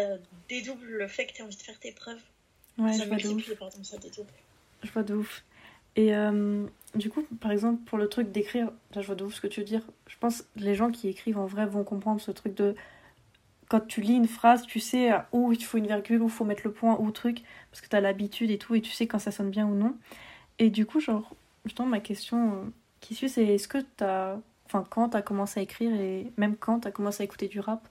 dédouble 0.49 0.87
le 0.87 1.09
fait 1.09 1.27
que 1.27 1.33
tu 1.33 1.43
as 1.43 1.45
envie 1.45 1.57
de 1.57 1.62
faire 1.62 1.79
tes 1.79 1.93
preuves. 1.93 2.23
ouais 2.79 2.93
ça 2.93 3.05
je 3.05 3.09
vois 3.09 3.17
de 3.17 3.29
ouf 3.29 3.55
pardon, 3.59 3.83
ça 3.83 3.99
dédouble. 3.99 4.31
Je 4.83 4.91
vois 4.91 5.03
de 5.03 5.15
ouf. 5.15 5.43
Et 5.97 6.15
euh, 6.15 6.67
du 6.95 7.11
coup, 7.11 7.23
par 7.41 7.51
exemple, 7.51 7.83
pour 7.85 7.99
le 7.99 8.09
truc 8.09 8.31
d'écrire, 8.31 8.71
là, 8.95 9.01
je 9.01 9.07
vois 9.07 9.17
de 9.17 9.25
ouf 9.25 9.35
ce 9.35 9.41
que 9.41 9.47
tu 9.47 9.61
veux 9.61 9.67
dire. 9.67 9.83
Je 10.07 10.17
pense 10.19 10.43
que 10.43 10.47
les 10.57 10.75
gens 10.75 10.91
qui 10.91 11.09
écrivent 11.09 11.39
en 11.39 11.47
vrai 11.47 11.67
vont 11.67 11.85
comprendre 11.85 12.21
ce 12.21 12.31
truc 12.31 12.55
de. 12.55 12.75
Quand 13.69 13.81
tu 13.81 14.01
lis 14.01 14.15
une 14.15 14.29
phrase, 14.29 14.62
tu 14.62 14.79
sais 14.79 15.11
où 15.33 15.53
il 15.53 15.65
faut 15.65 15.79
une 15.79 15.89
virgule, 15.89 16.23
où 16.23 16.27
il 16.27 16.31
faut 16.31 16.45
mettre 16.45 16.62
le 16.65 16.73
point, 16.73 16.97
ou 17.01 17.11
truc, 17.11 17.43
parce 17.71 17.81
que 17.81 17.89
tu 17.89 17.97
as 17.97 18.01
l'habitude 18.01 18.51
et 18.51 18.59
tout, 18.59 18.77
et 18.77 18.81
tu 18.81 18.93
sais 18.93 19.09
quand 19.09 19.19
ça 19.19 19.33
sonne 19.33 19.51
bien 19.51 19.67
ou 19.67 19.75
non. 19.75 19.97
Et 20.61 20.71
du 20.71 20.87
coup, 20.87 21.01
genre, 21.01 21.35
justement, 21.65 21.89
ma 21.89 21.99
question 21.99 22.53
euh, 22.53 22.65
qui 23.01 23.15
suit, 23.15 23.29
c'est 23.29 23.45
est-ce 23.45 23.67
que 23.67 23.79
tu 23.79 24.05
as. 24.05 24.39
Enfin, 24.67 24.85
quand 24.89 25.11
tu 25.11 25.17
as 25.17 25.23
commencé 25.23 25.61
à 25.61 25.62
écrire, 25.62 25.93
et 25.93 26.31
même 26.37 26.57
quand 26.57 26.81
tu 26.81 26.89
as 26.89 26.91
commencé 26.91 27.23
à 27.23 27.25
écouter 27.25 27.49
du 27.49 27.61
rap, 27.61 27.89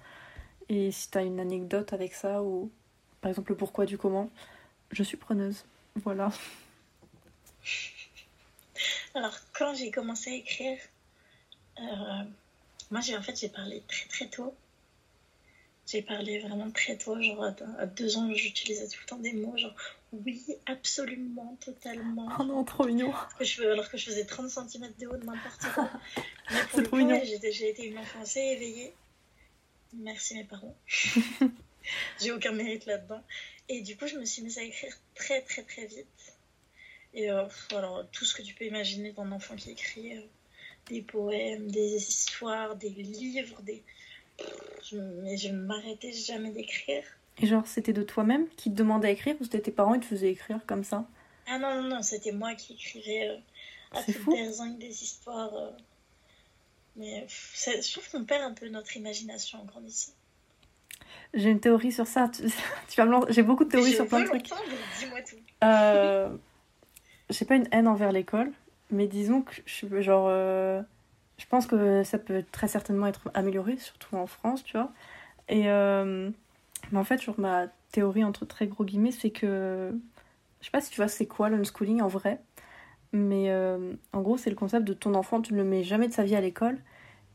et 0.70 0.92
si 0.92 1.10
tu 1.10 1.18
as 1.18 1.22
une 1.22 1.40
anecdote 1.40 1.94
avec 1.94 2.14
ça, 2.14 2.42
ou 2.42 2.72
par 3.22 3.30
exemple 3.30 3.52
le 3.52 3.58
pourquoi 3.58 3.86
du 3.86 3.98
comment, 3.98 4.30
je 4.92 5.04
suis 5.04 5.18
preneuse. 5.18 5.66
Voilà. 5.96 6.32
Alors, 9.16 9.38
quand 9.54 9.74
j'ai 9.76 9.92
commencé 9.92 10.32
à 10.32 10.34
écrire, 10.34 10.78
euh, 11.80 12.24
moi, 12.92 13.02
j'ai 13.02 13.16
en 13.16 13.22
fait, 13.22 13.40
j'ai 13.40 13.50
parlé 13.50 13.82
très 13.88 14.08
très 14.08 14.28
tôt. 14.28 14.54
J'ai 15.88 16.02
parlé 16.02 16.40
vraiment 16.40 16.72
très 16.72 16.98
tôt, 16.98 17.22
genre 17.22 17.44
à, 17.44 17.86
deux 17.86 18.18
ans, 18.18 18.28
j'utilisais 18.34 18.88
tout 18.88 19.00
le 19.02 19.06
temps 19.06 19.18
des 19.18 19.34
mots, 19.34 19.56
genre 19.56 19.76
oui, 20.12 20.44
absolument, 20.66 21.58
totalement. 21.64 22.28
Oh 22.40 22.44
non, 22.44 22.64
trop 22.64 22.86
mignon. 22.86 23.14
que 23.38 23.46
je, 23.46 23.64
alors 23.64 23.90
que 23.90 23.98
je 23.98 24.06
faisais 24.06 24.26
30 24.26 24.50
cm 24.50 24.92
de 25.00 25.08
haut 25.08 25.18
de 25.18 25.26
n'importe 25.26 25.66
quoi. 25.76 25.90
Mais 26.52 26.62
pour 26.62 26.70
C'est 26.72 26.82
le 26.82 26.88
trop 26.88 26.98
coup, 26.98 27.10
j'ai 27.24 27.52
j'ai 27.52 27.70
été 27.70 27.86
une 27.86 28.00
enfant 28.00 28.22
assez 28.22 28.40
éveillée. 28.40 28.94
Merci 29.98 30.36
mes 30.36 30.44
parents. 30.44 30.76
j'ai 32.22 32.32
aucun 32.32 32.52
mérite 32.52 32.86
là-dedans. 32.86 33.22
Et 33.70 33.82
du 33.82 33.98
coup, 33.98 34.08
je 34.08 34.18
me 34.18 34.26
suis 34.26 34.42
mise 34.42 34.58
à 34.58 34.64
écrire 34.64 34.94
très 35.16 35.42
très 35.42 35.64
très 35.64 35.86
vite. 35.86 36.34
Et 37.14 37.32
euh, 37.32 37.46
alors, 37.72 38.06
tout 38.12 38.26
ce 38.26 38.36
que 38.36 38.42
tu 38.42 38.54
peux 38.54 38.66
imaginer 38.66 39.14
d'un 39.14 39.32
enfant 39.32 39.56
qui 39.56 39.72
écrit, 39.72 40.18
euh, 40.18 40.22
des 40.88 41.02
poèmes, 41.02 41.72
des 41.72 41.96
histoires, 41.96 42.76
des 42.76 42.90
livres, 42.90 43.62
des... 43.62 43.82
Je, 44.84 44.98
mais 44.98 45.38
je 45.38 45.48
ne 45.48 45.62
m'arrêtais 45.62 46.12
jamais 46.12 46.52
d'écrire. 46.52 47.04
Et 47.42 47.48
genre, 47.48 47.66
c'était 47.66 47.94
de 47.94 48.04
toi-même 48.04 48.48
qui 48.58 48.70
te 48.70 48.76
demandait 48.76 49.08
à 49.08 49.12
écrire 49.12 49.36
ou 49.40 49.46
c'était 49.46 49.62
tes 49.62 49.72
parents 49.72 49.94
qui 49.94 50.02
te 50.02 50.06
faisaient 50.06 50.32
écrire 50.32 50.60
comme 50.68 50.84
ça? 50.84 51.08
Ah 51.48 51.58
non, 51.58 51.82
non, 51.82 51.90
non, 51.90 52.02
c'était 52.02 52.34
moi 52.34 52.54
qui 52.56 52.74
écrivais 52.74 53.30
euh, 53.30 53.38
à 53.98 54.04
toute 54.04 54.16
fou. 54.16 54.36
des 54.78 55.04
histoires. 55.04 55.54
Mais 56.96 57.22
pff, 57.22 57.52
c'est- 57.56 57.82
je 57.82 57.92
trouve 57.92 58.10
qu'on 58.10 58.24
perd 58.26 58.44
un 58.44 58.54
peu 58.54 58.70
notre 58.70 58.96
imagination 58.96 59.62
en 59.62 59.66
grandissant. 59.66 60.14
J'ai 61.34 61.50
une 61.50 61.60
théorie 61.60 61.92
sur 61.92 62.08
ça. 62.08 62.30
Tu, 62.30 62.44
tu 62.90 62.96
vas 62.98 63.06
me 63.06 63.12
lancer- 63.12 63.34
J'ai 63.34 63.44
beaucoup 63.44 63.66
de 63.66 63.70
théories 63.70 63.94
sur 63.94 64.08
plein 64.08 64.22
de 64.22 64.28
trucs. 64.28 64.44
dis-moi 65.00 65.22
tout. 65.22 65.36
Euh, 65.64 66.30
J'ai 67.30 67.46
pas 67.46 67.56
une 67.56 67.68
haine 67.72 67.88
envers 67.88 68.12
l'école, 68.12 68.52
mais 68.92 69.08
disons 69.08 69.42
que 69.42 69.54
je 69.66 69.72
suis 69.74 70.02
genre. 70.04 70.28
euh, 70.30 70.82
Je 71.38 71.46
pense 71.48 71.68
que 71.68 72.04
ça 72.04 72.18
peut 72.20 72.44
très 72.52 72.68
certainement 72.70 73.08
être 73.08 73.30
amélioré, 73.34 73.78
surtout 73.78 74.16
en 74.16 74.28
France, 74.28 74.64
tu 74.64 74.74
vois. 74.78 74.92
Et. 75.50 75.64
euh, 75.70 76.30
Mais 76.92 77.00
en 77.00 77.04
fait, 77.04 77.22
genre, 77.22 77.40
ma 77.40 77.68
théorie, 77.92 78.24
entre 78.24 78.46
très 78.46 78.68
gros 78.68 78.86
guillemets, 78.86 79.12
c'est 79.12 79.32
que. 79.32 79.92
Je 80.62 80.66
sais 80.66 80.72
pas 80.72 80.82
si 80.82 80.90
tu 80.92 80.98
vois 80.98 81.08
c'est 81.10 81.26
quoi 81.28 81.50
l'unschooling 81.50 82.02
en 82.02 82.08
vrai, 82.08 82.40
mais 83.16 83.50
euh, 83.50 83.94
en 84.12 84.22
gros, 84.22 84.38
c'est 84.38 84.50
le 84.50 84.58
concept 84.58 84.86
de 84.86 84.94
ton 84.94 85.16
enfant, 85.16 85.42
tu 85.42 85.54
ne 85.54 85.60
le 85.60 85.64
mets 85.64 85.84
jamais 85.84 86.10
de 86.10 86.14
sa 86.14 86.24
vie 86.24 86.36
à 86.36 86.42
l'école. 86.42 86.78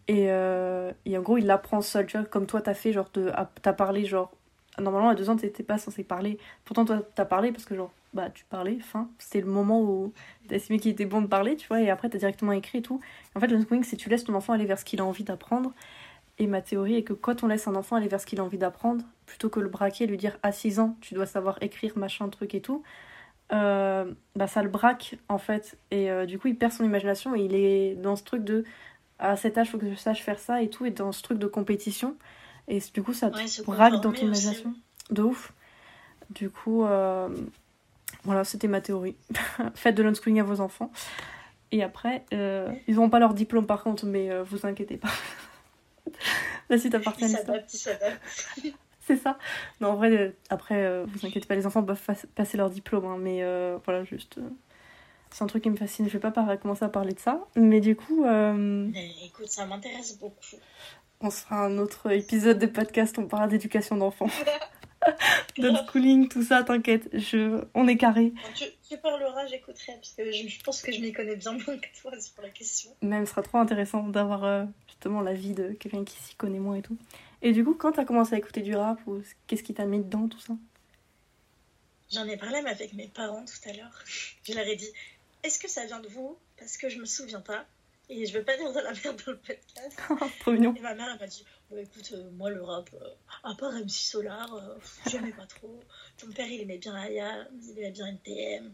Et, 0.08 0.26
euh, 0.30 0.92
et 1.06 1.16
en 1.16 1.22
gros, 1.22 1.38
il 1.38 1.46
l'apprend 1.46 1.80
seul, 1.80 2.06
tu 2.06 2.18
vois, 2.18 2.26
comme 2.26 2.46
toi, 2.46 2.60
t'as 2.60 2.74
fait, 2.74 2.92
genre, 2.92 3.10
t'as 3.10 3.72
parlé, 3.72 4.04
genre, 4.04 4.30
normalement, 4.78 5.08
à 5.08 5.14
deux 5.14 5.30
ans, 5.30 5.36
t'étais 5.36 5.62
pas 5.62 5.78
censé 5.78 6.04
parler. 6.04 6.38
Pourtant, 6.66 6.84
toi, 6.84 7.02
t'as 7.14 7.24
parlé 7.24 7.50
parce 7.50 7.64
que, 7.64 7.74
genre, 7.74 7.90
bah, 8.12 8.28
tu 8.28 8.44
parlais, 8.44 8.78
fin, 8.80 9.08
c'était 9.18 9.40
le 9.40 9.50
moment 9.50 9.80
où 9.80 10.12
t'as 10.48 10.56
estimé 10.56 10.78
qu'il 10.78 10.90
était 10.90 11.06
bon 11.06 11.22
de 11.22 11.28
parler, 11.28 11.56
tu 11.56 11.66
vois, 11.68 11.80
et 11.80 11.88
après, 11.88 12.10
t'as 12.10 12.18
directement 12.18 12.52
écrit 12.52 12.78
et 12.78 12.82
tout. 12.82 13.00
En 13.34 13.40
fait, 13.40 13.46
l'unschooling, 13.46 13.82
c'est 13.82 13.96
tu 13.96 14.10
laisses 14.10 14.24
ton 14.24 14.34
enfant 14.34 14.52
aller 14.52 14.66
vers 14.66 14.78
ce 14.78 14.84
qu'il 14.84 15.00
a 15.00 15.04
envie 15.04 15.24
d'apprendre. 15.24 15.72
Et 16.38 16.46
ma 16.46 16.60
théorie 16.60 16.96
est 16.96 17.04
que 17.04 17.14
quand 17.14 17.42
on 17.42 17.46
laisse 17.46 17.68
un 17.68 17.74
enfant 17.74 17.96
aller 17.96 18.08
vers 18.08 18.20
ce 18.20 18.26
qu'il 18.26 18.40
a 18.40 18.44
envie 18.44 18.58
d'apprendre, 18.58 19.04
plutôt 19.24 19.48
que 19.48 19.60
le 19.60 19.68
braquer, 19.68 20.06
lui 20.06 20.18
dire 20.18 20.38
à 20.42 20.52
6 20.52 20.78
ans, 20.78 20.96
tu 21.00 21.14
dois 21.14 21.26
savoir 21.26 21.58
écrire, 21.62 21.96
machin, 21.96 22.28
truc 22.28 22.54
et 22.54 22.60
tout, 22.60 22.82
euh, 23.52 24.12
bah 24.36 24.46
ça 24.46 24.62
le 24.62 24.68
braque 24.68 25.16
en 25.28 25.38
fait. 25.38 25.76
Et 25.90 26.10
euh, 26.10 26.26
du 26.26 26.38
coup, 26.38 26.48
il 26.48 26.56
perd 26.56 26.72
son 26.72 26.84
imagination 26.84 27.34
et 27.34 27.40
il 27.40 27.54
est 27.54 27.94
dans 27.94 28.16
ce 28.16 28.22
truc 28.24 28.44
de 28.44 28.64
à 29.18 29.36
cet 29.36 29.58
âge, 29.58 29.70
faut 29.70 29.78
que 29.78 29.88
je 29.90 29.94
sache 29.96 30.22
faire 30.22 30.38
ça 30.38 30.62
et 30.62 30.70
tout, 30.70 30.86
et 30.86 30.90
dans 30.90 31.12
ce 31.12 31.22
truc 31.22 31.38
de 31.38 31.46
compétition. 31.46 32.16
Et 32.68 32.78
du 32.94 33.02
coup, 33.02 33.12
ça 33.12 33.30
te 33.30 33.36
Ouais, 33.36 33.46
se 33.46 33.62
braque 33.62 33.92
dans 33.94 34.00
ton 34.00 34.10
aussi. 34.10 34.24
imagination. 34.24 34.74
De 35.10 35.22
ouf. 35.22 35.52
Du 36.30 36.48
coup, 36.48 36.84
euh, 36.84 37.28
voilà, 38.24 38.44
c'était 38.44 38.68
ma 38.68 38.80
théorie. 38.80 39.16
Faites 39.74 39.94
de 39.94 40.02
l'unschooling 40.02 40.40
à 40.40 40.44
vos 40.44 40.60
enfants. 40.60 40.90
Et 41.72 41.82
après, 41.82 42.24
ils 42.32 42.94
n'auront 42.94 43.10
pas 43.10 43.18
leur 43.18 43.34
diplôme 43.34 43.66
par 43.66 43.82
contre, 43.82 44.06
mais 44.06 44.30
vous 44.42 44.64
inquiétez 44.66 44.96
pas. 44.96 45.08
La 46.70 46.78
suite 46.78 46.94
appartient 46.94 47.24
à 47.24 47.28
l'histoire. 47.28 47.58
C'est 49.10 49.16
ça. 49.16 49.38
Non, 49.80 49.88
en 49.88 49.96
vrai, 49.96 50.10
euh, 50.16 50.30
après, 50.50 50.84
euh, 50.84 51.04
vous 51.08 51.26
inquiétez 51.26 51.46
pas, 51.48 51.56
les 51.56 51.66
enfants 51.66 51.82
peuvent 51.82 52.00
passer 52.36 52.56
leur 52.56 52.70
diplôme, 52.70 53.04
hein, 53.06 53.16
mais 53.18 53.42
euh, 53.42 53.76
voilà, 53.84 54.04
juste. 54.04 54.38
c'est 55.30 55.42
un 55.42 55.48
truc 55.48 55.64
qui 55.64 55.70
me 55.70 55.76
fascine. 55.76 56.06
Je 56.06 56.12
vais 56.12 56.20
pas 56.20 56.30
par- 56.30 56.60
commencer 56.60 56.84
à 56.84 56.88
parler 56.88 57.12
de 57.12 57.18
ça, 57.18 57.44
mais 57.56 57.80
du 57.80 57.96
coup, 57.96 58.24
écoute, 59.24 59.48
ça 59.48 59.66
m'intéresse 59.66 60.16
beaucoup. 60.20 60.38
on 61.20 61.30
se 61.30 61.40
fera 61.42 61.64
un 61.64 61.76
autre 61.78 62.12
épisode 62.12 62.58
de 62.60 62.66
podcast, 62.66 63.18
on 63.18 63.26
parlera 63.26 63.48
d'éducation 63.48 63.96
d'enfants. 63.96 64.28
D'unschooling, 65.58 66.28
tout 66.28 66.42
ça, 66.42 66.62
t'inquiète, 66.62 67.08
je... 67.14 67.64
on 67.74 67.88
est 67.88 67.96
carré. 67.96 68.32
Tu, 68.54 68.64
tu 68.88 68.96
parleras, 68.98 69.46
j'écouterai, 69.46 69.94
parce 69.94 70.12
que 70.12 70.30
je, 70.30 70.46
je 70.46 70.62
pense 70.62 70.82
que 70.82 70.92
je 70.92 71.00
m'y 71.00 71.12
connais 71.12 71.36
bien 71.36 71.52
moins 71.52 71.78
que 71.78 71.88
toi 72.00 72.12
sur 72.20 72.42
la 72.42 72.50
question. 72.50 72.90
Même, 73.02 73.24
ce 73.26 73.30
sera 73.32 73.42
trop 73.42 73.58
intéressant 73.58 74.02
d'avoir 74.08 74.44
euh, 74.44 74.64
justement 74.88 75.20
l'avis 75.22 75.54
de 75.54 75.72
quelqu'un 75.72 76.04
qui 76.04 76.16
s'y 76.18 76.34
connaît 76.36 76.58
moins 76.58 76.76
et 76.76 76.82
tout. 76.82 76.96
Et 77.42 77.52
du 77.52 77.64
coup, 77.64 77.74
quand 77.74 77.92
t'as 77.92 78.04
commencé 78.04 78.34
à 78.34 78.38
écouter 78.38 78.62
du 78.62 78.76
rap, 78.76 78.98
ou 79.06 79.22
qu'est-ce 79.46 79.62
qui 79.62 79.74
t'a 79.74 79.84
mis 79.84 79.98
dedans, 79.98 80.28
tout 80.28 80.40
ça? 80.40 80.54
J'en 82.10 82.26
ai 82.26 82.36
parlé 82.36 82.60
mais 82.62 82.70
avec 82.70 82.92
mes 82.94 83.08
parents 83.08 83.44
tout 83.44 83.68
à 83.68 83.72
l'heure. 83.72 84.04
Je 84.42 84.52
leur 84.52 84.66
ai 84.66 84.76
dit 84.76 84.90
est-ce 85.42 85.58
que 85.58 85.68
ça 85.68 85.84
vient 85.86 86.00
de 86.00 86.08
vous? 86.08 86.36
Parce 86.58 86.76
que 86.76 86.88
je 86.88 86.98
me 86.98 87.06
souviens 87.06 87.40
pas. 87.40 87.64
Et 88.08 88.26
je 88.26 88.36
veux 88.36 88.44
pas 88.44 88.56
dire 88.56 88.72
de 88.72 88.80
la 88.80 88.92
merde 89.04 89.22
dans 89.24 89.32
le 89.32 89.38
podcast. 89.38 89.98
Trop 90.40 90.52
mignon. 90.52 90.74
Et 90.76 90.80
ma 90.80 90.94
mère, 90.94 91.08
elle 91.12 91.20
m'a 91.20 91.26
dit 91.26 91.44
Bah, 91.70 91.80
écoute, 91.80 92.10
euh, 92.12 92.30
moi, 92.32 92.50
le 92.50 92.62
rap, 92.62 92.90
euh, 92.92 93.08
à 93.44 93.54
part 93.54 93.72
MC 93.72 93.90
Solar, 93.90 94.52
euh, 94.54 94.76
j'aimais 95.06 95.32
pas 95.32 95.46
trop. 95.46 95.80
Ton 96.18 96.30
père, 96.32 96.46
il 96.46 96.60
aimait 96.60 96.78
bien 96.78 96.94
Aya, 96.94 97.46
il 97.62 97.78
aimait 97.78 97.92
bien 97.92 98.06
NTM. 98.06 98.72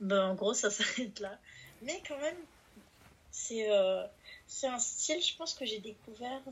Ben, 0.00 0.26
en 0.28 0.34
gros, 0.34 0.54
ça 0.54 0.70
s'arrête 0.70 1.18
là. 1.20 1.38
Mais 1.82 2.02
quand 2.06 2.18
même, 2.18 2.36
c'est 3.32 3.70
euh, 3.70 4.04
c'est 4.46 4.68
un 4.68 4.78
style, 4.78 5.22
je 5.22 5.36
pense, 5.36 5.54
que 5.54 5.64
j'ai 5.64 5.80
découvert. 5.80 6.42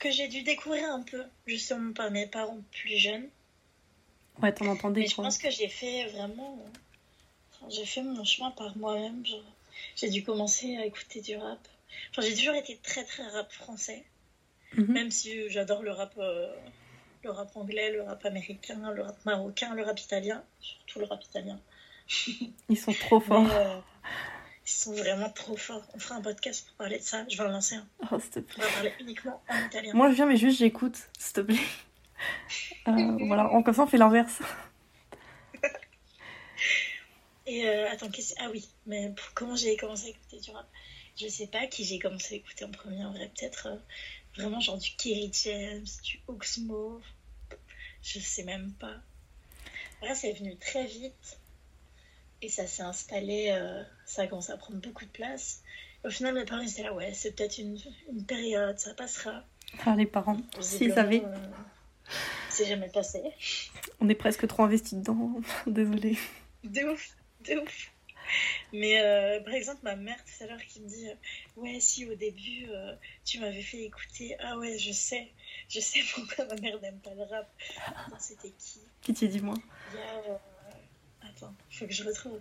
Que 0.00 0.10
j'ai 0.10 0.26
dû 0.28 0.42
découvrir 0.42 0.90
un 0.92 1.02
peu, 1.02 1.22
justement, 1.46 1.92
par 1.92 2.10
mes 2.10 2.26
parents 2.26 2.58
plus 2.72 2.96
jeunes. 2.96 3.28
Ouais, 4.42 4.52
t'en 4.52 4.66
entendais 4.66 5.02
Mais 5.02 5.06
je 5.06 5.14
pense 5.14 5.38
que 5.38 5.50
j'ai 5.50 5.68
fait 5.68 6.06
vraiment. 6.06 6.58
enfin, 7.52 7.66
j'ai 7.68 7.84
fait 7.84 8.02
mon 8.02 8.24
chemin 8.24 8.50
par 8.50 8.76
moi-même. 8.76 9.24
genre. 9.24 9.44
J'ai 9.96 10.08
dû 10.08 10.24
commencer 10.24 10.76
à 10.76 10.86
écouter 10.86 11.20
du 11.20 11.36
rap. 11.36 11.58
Enfin, 12.10 12.22
j'ai 12.22 12.34
toujours 12.34 12.54
été 12.54 12.78
très 12.82 13.04
très 13.04 13.22
rap 13.28 13.52
français. 13.52 14.04
Mhm. 14.74 14.86
Même 14.92 15.10
si 15.10 15.50
j'adore 15.50 15.82
le 15.82 15.90
rap, 15.92 16.14
euh, 16.18 16.50
le 17.22 17.30
rap 17.30 17.54
anglais, 17.56 17.92
le 17.92 18.02
rap 18.02 18.24
américain, 18.24 18.90
le 18.92 19.02
rap 19.02 19.22
marocain, 19.26 19.74
le 19.74 19.82
rap 19.82 20.00
italien. 20.00 20.42
Surtout 20.60 21.00
le 21.00 21.04
rap 21.06 21.22
italien. 21.22 21.60
Ils 22.70 22.78
sont 22.78 22.92
trop 22.94 23.20
forts. 23.20 23.42
Mais, 23.42 23.54
euh, 23.54 23.78
sont 24.72 24.92
vraiment 24.94 25.30
trop 25.30 25.56
forts. 25.56 25.82
On 25.94 25.98
fera 25.98 26.16
un 26.16 26.22
podcast 26.22 26.66
pour 26.66 26.76
parler 26.76 26.98
de 26.98 27.02
ça. 27.02 27.24
Je 27.28 27.36
vais 27.36 27.44
en 27.44 27.48
lancer 27.48 27.76
un. 27.76 27.86
Oh, 28.10 28.18
s'il 28.20 28.30
te 28.30 28.38
plaît. 28.40 28.56
On 28.58 28.62
va 28.66 28.72
parler 28.72 28.92
uniquement 29.00 29.42
en 29.48 29.66
italien. 29.66 29.92
Moi, 29.94 30.10
je 30.10 30.14
viens, 30.14 30.26
mais 30.26 30.36
juste 30.36 30.58
j'écoute, 30.58 30.96
s'il 31.18 31.32
te 31.34 31.40
plaît. 31.40 31.56
Euh, 32.88 33.16
voilà, 33.26 33.48
en 33.50 33.62
comme 33.62 33.72
ça, 33.74 33.82
on 33.82 33.86
fait 33.86 33.96
l'inverse. 33.98 34.40
Et 37.46 37.66
euh, 37.66 37.90
attends, 37.90 38.10
qu'est-ce- 38.10 38.34
ah 38.38 38.48
oui, 38.50 38.68
mais 38.86 39.10
pour- 39.10 39.32
comment 39.34 39.56
j'ai 39.56 39.76
commencé 39.76 40.06
à 40.06 40.08
écouter 40.10 40.38
du 40.40 40.50
rap 40.50 40.66
Je 41.16 41.26
sais 41.28 41.46
pas 41.46 41.66
qui 41.66 41.84
j'ai 41.84 41.98
commencé 41.98 42.34
à 42.34 42.36
écouter 42.38 42.64
en 42.64 42.70
premier, 42.70 43.04
en 43.04 43.12
vrai, 43.12 43.30
peut-être 43.36 43.66
euh, 43.68 43.76
vraiment 44.36 44.60
genre 44.60 44.78
du 44.78 44.90
Kerry 44.96 45.30
James, 45.44 45.84
du 46.04 46.20
Oxmo, 46.28 47.00
je 48.02 48.18
sais 48.18 48.44
même 48.44 48.72
pas. 48.74 48.96
Là, 50.02 50.14
c'est 50.14 50.32
venu 50.32 50.56
très 50.56 50.86
vite 50.86 51.38
et 52.42 52.48
ça 52.48 52.66
s'est 52.66 52.82
installé, 52.82 53.48
euh, 53.50 53.82
ça 54.06 54.22
a 54.22 54.26
commencé 54.26 54.52
à 54.52 54.56
prendre 54.56 54.80
beaucoup 54.80 55.04
de 55.04 55.10
place. 55.10 55.62
Au 56.04 56.10
final, 56.10 56.34
mes 56.34 56.44
parents 56.44 56.62
ils 56.62 56.70
étaient 56.70 56.82
là, 56.82 56.94
ouais, 56.94 57.12
c'est 57.12 57.32
peut-être 57.32 57.58
une, 57.58 57.78
une 58.10 58.24
période, 58.24 58.78
ça 58.78 58.94
passera. 58.94 59.44
Enfin, 59.74 59.96
les 59.96 60.06
parents, 60.06 60.38
s'ils 60.60 60.94
savaient, 60.94 61.22
euh, 61.24 61.36
c'est 62.48 62.66
jamais 62.66 62.88
passé. 62.88 63.22
on 64.00 64.08
est 64.08 64.14
presque 64.14 64.46
trop 64.46 64.64
investis 64.64 64.98
dedans. 64.98 65.40
Désolée. 65.66 66.18
De 66.64 66.84
ouf, 66.92 67.16
de 67.46 67.58
ouf. 67.58 67.92
Mais 68.72 69.00
euh, 69.00 69.40
par 69.40 69.54
exemple, 69.54 69.80
ma 69.82 69.96
mère 69.96 70.18
tout 70.24 70.44
à 70.44 70.46
l'heure 70.46 70.64
qui 70.68 70.80
me 70.80 70.88
dit 70.88 71.08
euh, 71.08 71.14
Ouais, 71.56 71.80
si 71.80 72.06
au 72.08 72.14
début 72.14 72.66
euh, 72.68 72.94
tu 73.24 73.40
m'avais 73.40 73.62
fait 73.62 73.82
écouter, 73.82 74.36
ah 74.40 74.56
ouais, 74.58 74.78
je 74.78 74.92
sais, 74.92 75.28
je 75.68 75.80
sais 75.80 76.00
pourquoi 76.14 76.46
ma 76.46 76.54
mère 76.56 76.80
n'aime 76.80 77.00
pas 77.00 77.14
le 77.14 77.22
rap. 77.24 77.50
C'était 78.18 78.50
qui? 78.50 78.80
Pitié, 79.02 79.28
dis-moi. 79.28 79.54
Il 79.92 79.98
y 79.98 80.02
a. 80.02 80.40
euh, 81.42 81.46
Attends, 81.46 81.54
faut 81.70 81.86
que 81.86 81.92
je 81.92 82.04
retrouve. 82.04 82.38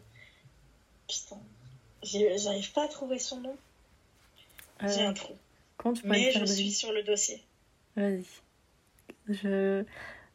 Putain, 1.08 1.40
j'arrive 2.04 2.72
pas 2.72 2.86
à 2.86 2.88
trouver 2.88 3.20
son 3.20 3.42
nom. 3.42 3.56
J'ai 4.82 5.02
Euh, 5.02 5.10
un 5.10 5.14
trou. 5.14 5.36
tu 5.84 6.06
me 6.06 6.12
Mais 6.12 6.32
je 6.32 6.46
suis 6.46 6.72
sur 6.72 6.92
le 6.94 7.04
dossier. 7.04 7.44
Vas-y. 7.96 8.24
Je... 9.28 9.84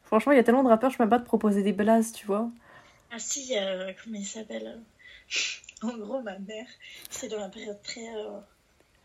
Franchement, 0.03 0.31
il 0.33 0.35
y 0.35 0.39
a 0.39 0.43
tellement 0.43 0.63
de 0.63 0.69
rappeurs, 0.69 0.91
je 0.91 0.97
peux 0.97 1.03
même 1.03 1.09
pas 1.09 1.19
te 1.19 1.25
proposer 1.25 1.63
des 1.63 1.73
blazes, 1.73 2.11
tu 2.11 2.25
vois. 2.27 2.49
Ah 3.11 3.17
si, 3.19 3.47
il 3.51 3.57
euh, 3.57 3.91
comment 4.03 4.17
il 4.19 4.25
s'appelle 4.25 4.79
En 5.81 5.97
gros, 5.97 6.21
ma 6.21 6.37
mère, 6.39 6.67
c'est 7.09 7.27
dans 7.27 7.39
la 7.39 7.49
période 7.49 7.81
très 7.83 8.07
euh, 8.15 8.39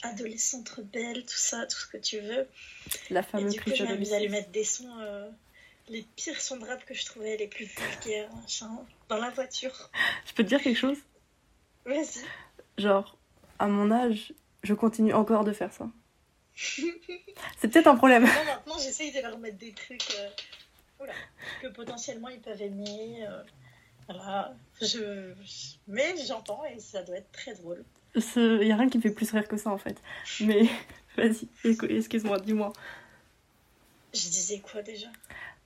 adolescente, 0.03 0.69
rebelle, 0.69 1.25
tout 1.25 1.37
ça, 1.37 1.67
tout 1.67 1.77
ce 1.79 1.87
que 1.87 1.97
tu 1.97 2.21
veux. 2.21 2.47
La 3.11 3.21
Et 3.21 3.23
fameuse 3.23 3.55
du 3.55 3.61
coup, 3.61 3.71
je 3.75 3.85
m'amuse 3.85 4.13
à 4.13 4.21
lui 4.21 4.29
mettre 4.29 4.51
des 4.51 4.65
sons, 4.65 4.91
euh, 5.01 5.29
les 5.91 6.07
pires 6.17 6.41
sons 6.41 6.57
de 6.57 6.65
rap 6.65 6.85
que 6.85 6.95
je 6.95 7.05
trouvais, 7.05 7.37
les 7.37 7.49
plus 7.49 7.67
vulgaires, 7.67 8.31
machin, 8.37 8.71
dans 9.09 9.19
la 9.19 9.31
voiture. 9.31 9.91
Je 10.27 10.33
peux 10.33 10.45
te 10.45 10.49
dire 10.49 10.63
quelque 10.63 10.79
chose? 10.79 10.99
Vas-y. 11.85 12.25
Genre, 12.79 13.19
à 13.59 13.67
mon 13.67 13.91
âge, 13.91 14.33
je 14.63 14.73
continue 14.73 15.13
encore 15.13 15.45
de 15.45 15.53
faire 15.53 15.73
ça. 15.73 15.89
C'est 16.55 17.69
peut-être 17.69 17.89
un 17.89 17.97
problème. 17.97 18.23
Maintenant, 18.25 18.79
j'essaye 18.79 19.13
de 19.13 19.21
leur 19.21 19.39
mettre 19.39 19.59
des 19.59 19.73
trucs 19.73 20.07
euh, 20.19 20.29
oula, 21.03 21.13
que 21.63 21.69
potentiellement 21.69 22.29
ils 22.29 22.41
peuvent 22.41 22.61
aimer. 22.61 23.27
euh, 23.27 23.43
voilà. 24.07 24.55
Je... 24.81 25.33
Mais 25.89 26.15
j'entends 26.27 26.65
et 26.67 26.79
ça 26.79 27.03
doit 27.03 27.17
être 27.17 27.33
très 27.33 27.55
drôle. 27.55 27.85
Il 28.15 28.67
y 28.67 28.73
a 28.73 28.77
rien 28.77 28.89
qui 28.89 28.99
me 28.99 29.03
fait 29.03 29.11
plus 29.11 29.31
rire 29.31 29.49
que 29.49 29.57
ça, 29.57 29.71
en 29.71 29.79
fait. 29.79 29.97
Mais, 30.41 30.69
vas-y, 31.17 31.49
excuse-moi, 31.65 32.39
dis-moi. 32.41 32.73
Je 34.13 34.29
disais 34.29 34.59
quoi 34.59 34.83
déjà? 34.83 35.07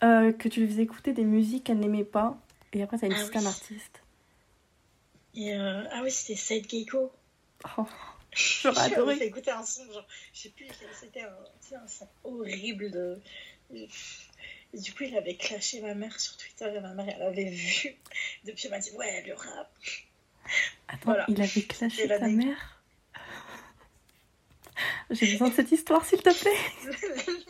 Euh, 0.05 0.33
que 0.33 0.49
tu 0.49 0.61
lui 0.61 0.69
faisais 0.69 0.83
écouter 0.83 1.13
des 1.13 1.25
musiques 1.25 1.65
qu'elle 1.65 1.79
n'aimait 1.79 2.05
pas, 2.05 2.37
et 2.73 2.83
après, 2.83 2.99
t'as 2.99 3.07
une 3.07 3.15
Ah 3.15 3.19
liste 3.21 3.33
oui. 3.35 3.41
un 3.43 3.47
artiste. 3.47 4.03
et, 5.35 5.55
euh, 5.55 5.85
Ah 5.93 6.01
oui, 6.03 6.11
c'était 6.11 6.37
Side 6.39 6.69
Gecko. 6.71 7.11
Oh, 7.79 7.87
j'aurais 8.33 8.93
adoré. 8.93 9.17
fait 9.17 9.27
écouter 9.29 9.51
un 9.51 9.65
son, 9.65 9.85
genre, 9.93 10.07
je 10.35 10.41
sais 10.41 10.49
plus 10.51 10.67
c'était, 11.01 11.23
un, 11.23 11.35
tu 11.67 11.75
un 11.75 11.87
son 11.89 12.07
horrible 12.25 12.91
de. 12.91 13.19
Et 13.73 14.79
du 14.81 14.93
coup, 14.93 15.05
il 15.05 15.17
avait 15.17 15.37
clashé 15.37 15.81
ma 15.81 15.95
mère 15.95 16.19
sur 16.21 16.37
Twitter 16.37 16.67
et 16.77 16.81
ma 16.81 16.93
mère, 16.95 17.09
elle 17.17 17.23
avait 17.23 17.49
vu. 17.51 17.95
Depuis, 18.45 18.65
elle 18.67 18.71
m'a 18.73 18.79
dit, 18.81 18.91
ouais, 18.93 19.25
le 19.27 19.35
rap. 19.35 19.73
Attends, 20.89 21.01
Voilà. 21.05 21.25
il 21.29 21.41
avait 21.41 21.63
clashé 21.63 22.09
ta 22.09 22.19
mère? 22.29 22.83
J'ai 25.11 25.31
besoin 25.33 25.49
de 25.49 25.55
cette 25.55 25.71
histoire, 25.73 26.05
s'il 26.05 26.21
te 26.23 26.31
plaît. 26.39 26.93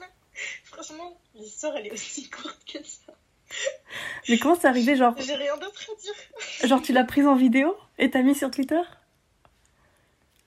Franchement, 0.74 1.16
l'histoire, 1.34 1.76
elle 1.76 1.86
est 1.86 1.92
aussi 1.92 2.28
courte 2.30 2.60
que 2.70 2.78
ça. 2.84 3.12
Mais 4.28 4.38
comment 4.38 4.54
c'est 4.56 4.66
arrivé, 4.66 4.96
genre, 4.96 5.14
J'ai 5.18 5.34
rien 5.34 5.56
d'autre 5.56 5.88
à 5.90 6.00
dire. 6.00 6.68
genre 6.68 6.82
tu 6.82 6.92
l'as 6.92 7.04
prise 7.04 7.26
en 7.26 7.36
vidéo 7.36 7.76
et 7.98 8.10
t'as 8.10 8.22
mis 8.22 8.34
sur 8.34 8.50
Twitter 8.50 8.80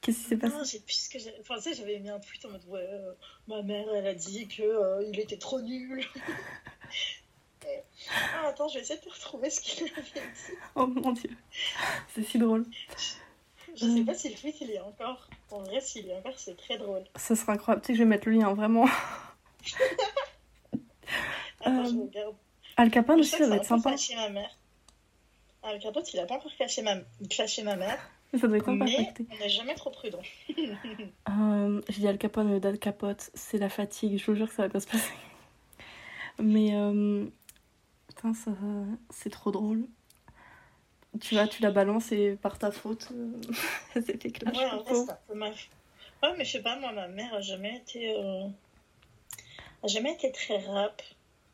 Qu'est-ce 0.02 0.18
qui 0.20 0.24
s'est 0.26 0.38
passé 0.38 0.54
Non, 0.56 0.64
j'ai 0.64 0.80
plus 0.80 0.94
ce 1.06 1.10
que 1.10 1.20
j'ai. 1.20 1.34
Enfin, 1.40 1.56
tu 1.56 1.62
sais, 1.64 1.74
j'avais 1.74 2.00
mis 2.00 2.10
un 2.10 2.20
tweet 2.20 2.44
en 2.46 2.50
mode, 2.50 2.66
ouais, 2.68 2.88
euh, 2.90 3.12
ma 3.48 3.62
mère, 3.62 3.86
elle 3.94 4.08
a 4.08 4.14
dit 4.14 4.48
que 4.48 4.62
euh, 4.64 5.04
il 5.12 5.20
était 5.20 5.38
trop 5.38 5.60
nul. 5.62 6.04
Et- 7.68 7.82
Ah, 8.36 8.48
attends, 8.48 8.68
je 8.70 8.76
vais 8.76 8.82
essayer 8.82 9.00
de 9.00 9.10
retrouver 9.10 9.50
ce 9.50 9.60
qu'il 9.62 9.84
avait 9.94 10.02
dit. 10.02 10.54
Oh 10.76 10.88
mon 10.88 11.12
dieu, 11.12 11.30
c'est 12.16 12.24
si 12.24 12.38
drôle. 12.38 12.66
Je 13.76 13.86
sais 13.86 14.04
pas 14.06 14.14
si 14.14 14.30
le 14.30 14.36
tweet 14.36 14.56
il 14.62 14.70
y 14.70 14.74
est 14.74 14.80
encore. 14.80 15.28
En 15.52 15.60
vrai, 15.60 15.82
s'il 15.82 16.06
y 16.06 16.10
est 16.12 16.16
encore, 16.18 16.38
c'est 16.40 16.56
très 16.58 16.78
drôle. 16.78 17.04
Ça 17.18 17.36
serait 17.36 17.52
incroyable. 17.54 17.82
Tu 17.82 17.88
sais 17.88 17.94
que 17.94 17.98
je 18.00 18.04
vais 18.04 18.10
mettre 18.10 18.30
le 18.30 18.36
lien, 18.36 18.54
vraiment. 18.54 18.86
Attends, 21.62 21.86
je 21.86 21.96
Euh, 21.96 22.02
regarde. 22.04 22.36
Al 22.78 22.92
Capone 22.92 23.18
Je 23.18 23.22
aussi, 23.22 23.32
ça 23.32 23.38
doit 23.40 23.48
ça 23.48 23.54
a 23.54 23.58
être 23.58 23.66
sympa. 23.66 23.90
clashé 23.90 24.16
ma 24.16 24.30
mère. 24.30 24.58
Ah, 25.64 25.74
le 25.74 25.80
capote, 25.80 26.14
il 26.14 26.20
a 26.20 26.26
pas 26.26 26.36
encore 26.36 26.54
clashé 26.56 26.82
ma, 26.82 26.96
clashé 27.30 27.64
ma 27.64 27.76
mère, 27.76 27.98
Ça 28.40 28.48
doit 28.48 28.58
être 28.58 28.66
sympa 28.66 28.86
mais 28.86 29.14
on 29.32 29.38
n'est 29.38 29.50
jamais 29.50 29.74
trop 29.76 29.90
prudent. 29.90 30.22
Euh, 31.30 31.82
J'ai 31.90 32.00
dit 32.02 32.08
Al 32.08 32.18
Capone, 32.18 32.48
mais 32.50 32.66
Al 32.66 32.78
Capote, 32.80 33.32
c'est 33.34 33.58
la 33.58 33.70
fatigue. 33.70 34.18
Je 34.18 34.26
vous 34.32 34.36
jure 34.38 34.48
que 34.48 34.54
ça 34.56 34.64
va 34.64 34.68
bien 34.70 34.80
se 34.80 34.88
passer. 34.88 35.12
Mais, 36.40 36.74
euh, 36.76 37.26
putain, 38.08 38.34
ça, 38.34 38.52
c'est 39.10 39.30
trop 39.32 39.52
drôle. 39.52 39.86
Tu 41.20 41.36
vas, 41.36 41.48
tu 41.48 41.62
la 41.64 41.72
balances 41.72 42.12
et 42.12 42.36
par 42.36 42.60
ta 42.60 42.70
faute, 42.72 43.10
euh, 43.12 43.32
elle 43.96 44.04
s'est 44.06 44.18
fait 44.18 44.32
clash. 44.32 44.56
Ouais, 44.56 44.66
en 44.66 44.84
vrai, 44.84 44.94
c'est 44.94 45.12
un 45.12 45.18
peu 45.28 45.34
ma... 45.34 45.50
Ouais, 45.50 46.36
mais 46.38 46.46
je 46.46 46.52
sais 46.52 46.62
pas, 46.62 46.78
moi, 46.80 46.92
ma 46.92 47.08
mère 47.08 47.34
a 47.34 47.42
jamais 47.42 47.78
été... 47.78 48.16
euh, 48.16 48.48
jamais 49.86 50.14
été 50.14 50.32
très 50.32 50.58
rap. 50.66 51.02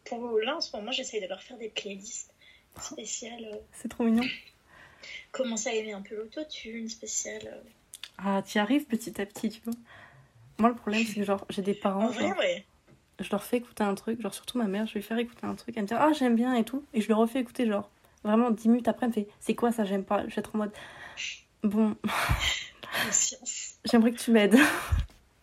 Pour 0.05 0.39
là, 0.39 0.57
en 0.57 0.61
ce 0.61 0.75
moment, 0.75 0.91
j'essaye 0.91 1.21
de 1.21 1.27
leur 1.27 1.41
faire 1.41 1.57
des 1.57 1.69
playlists 1.69 2.33
spéciales. 2.81 3.49
euh, 3.53 3.57
C'est 3.73 3.87
trop 3.89 4.03
mignon. 4.03 4.23
Commencer 5.31 5.69
à 5.69 5.73
aimer 5.75 5.93
un 5.93 6.01
peu 6.01 6.15
l'autotune 6.15 6.89
spéciale. 6.89 7.47
euh. 7.47 7.69
Ah, 8.17 8.41
t'y 8.45 8.59
arrives 8.59 8.85
petit 8.85 9.19
à 9.21 9.25
petit, 9.25 9.49
tu 9.49 9.61
vois. 9.65 9.73
Moi, 10.59 10.69
le 10.69 10.75
problème, 10.75 11.03
c'est 11.05 11.15
que 11.15 11.23
genre, 11.23 11.45
j'ai 11.49 11.61
des 11.61 11.73
parents, 11.73 12.05
En 12.05 12.09
vrai, 12.09 12.27
genre, 12.27 12.37
ouais. 12.37 12.65
je 13.19 13.29
leur 13.29 13.43
fais 13.43 13.57
écouter 13.57 13.83
un 13.83 13.95
truc, 13.95 14.21
genre 14.21 14.33
surtout 14.33 14.57
ma 14.57 14.65
mère, 14.65 14.85
je 14.87 14.93
vais 14.93 14.99
lui 14.99 15.07
faire 15.07 15.17
écouter 15.17 15.45
un 15.45 15.55
truc, 15.55 15.75
elle 15.75 15.83
me 15.83 15.87
dit 15.87 15.93
ah 15.97 16.11
j'aime 16.17 16.35
bien 16.35 16.53
et 16.53 16.63
tout, 16.63 16.83
et 16.93 17.01
je 17.01 17.07
le 17.07 17.15
refais 17.15 17.39
écouter 17.39 17.65
genre 17.65 17.89
vraiment 18.23 18.51
10 18.51 18.69
minutes 18.69 18.87
après, 18.87 19.05
elle 19.07 19.09
me 19.09 19.13
fait 19.13 19.27
c'est 19.39 19.55
quoi 19.55 19.71
ça 19.71 19.83
j'aime 19.83 20.03
pas, 20.05 20.21
je 20.27 20.35
vais 20.35 20.39
être 20.39 20.53
en 20.55 20.59
mode 20.59 20.71
bon, 21.63 21.95
j'aimerais 23.85 24.11
que 24.11 24.17
tu 24.19 24.31
m'aides 24.31 24.57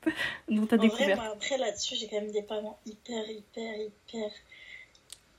dans 0.48 0.66
ta 0.66 0.76
En 0.76 0.78
vrai, 0.78 0.88
découverte. 0.88 1.16
moi, 1.16 1.26
après, 1.32 1.58
là-dessus, 1.58 1.96
j'ai 1.96 2.08
quand 2.08 2.20
même 2.20 2.32
des 2.32 2.42
parents 2.42 2.78
hyper, 2.86 3.28
hyper, 3.30 3.74
hyper 3.78 4.30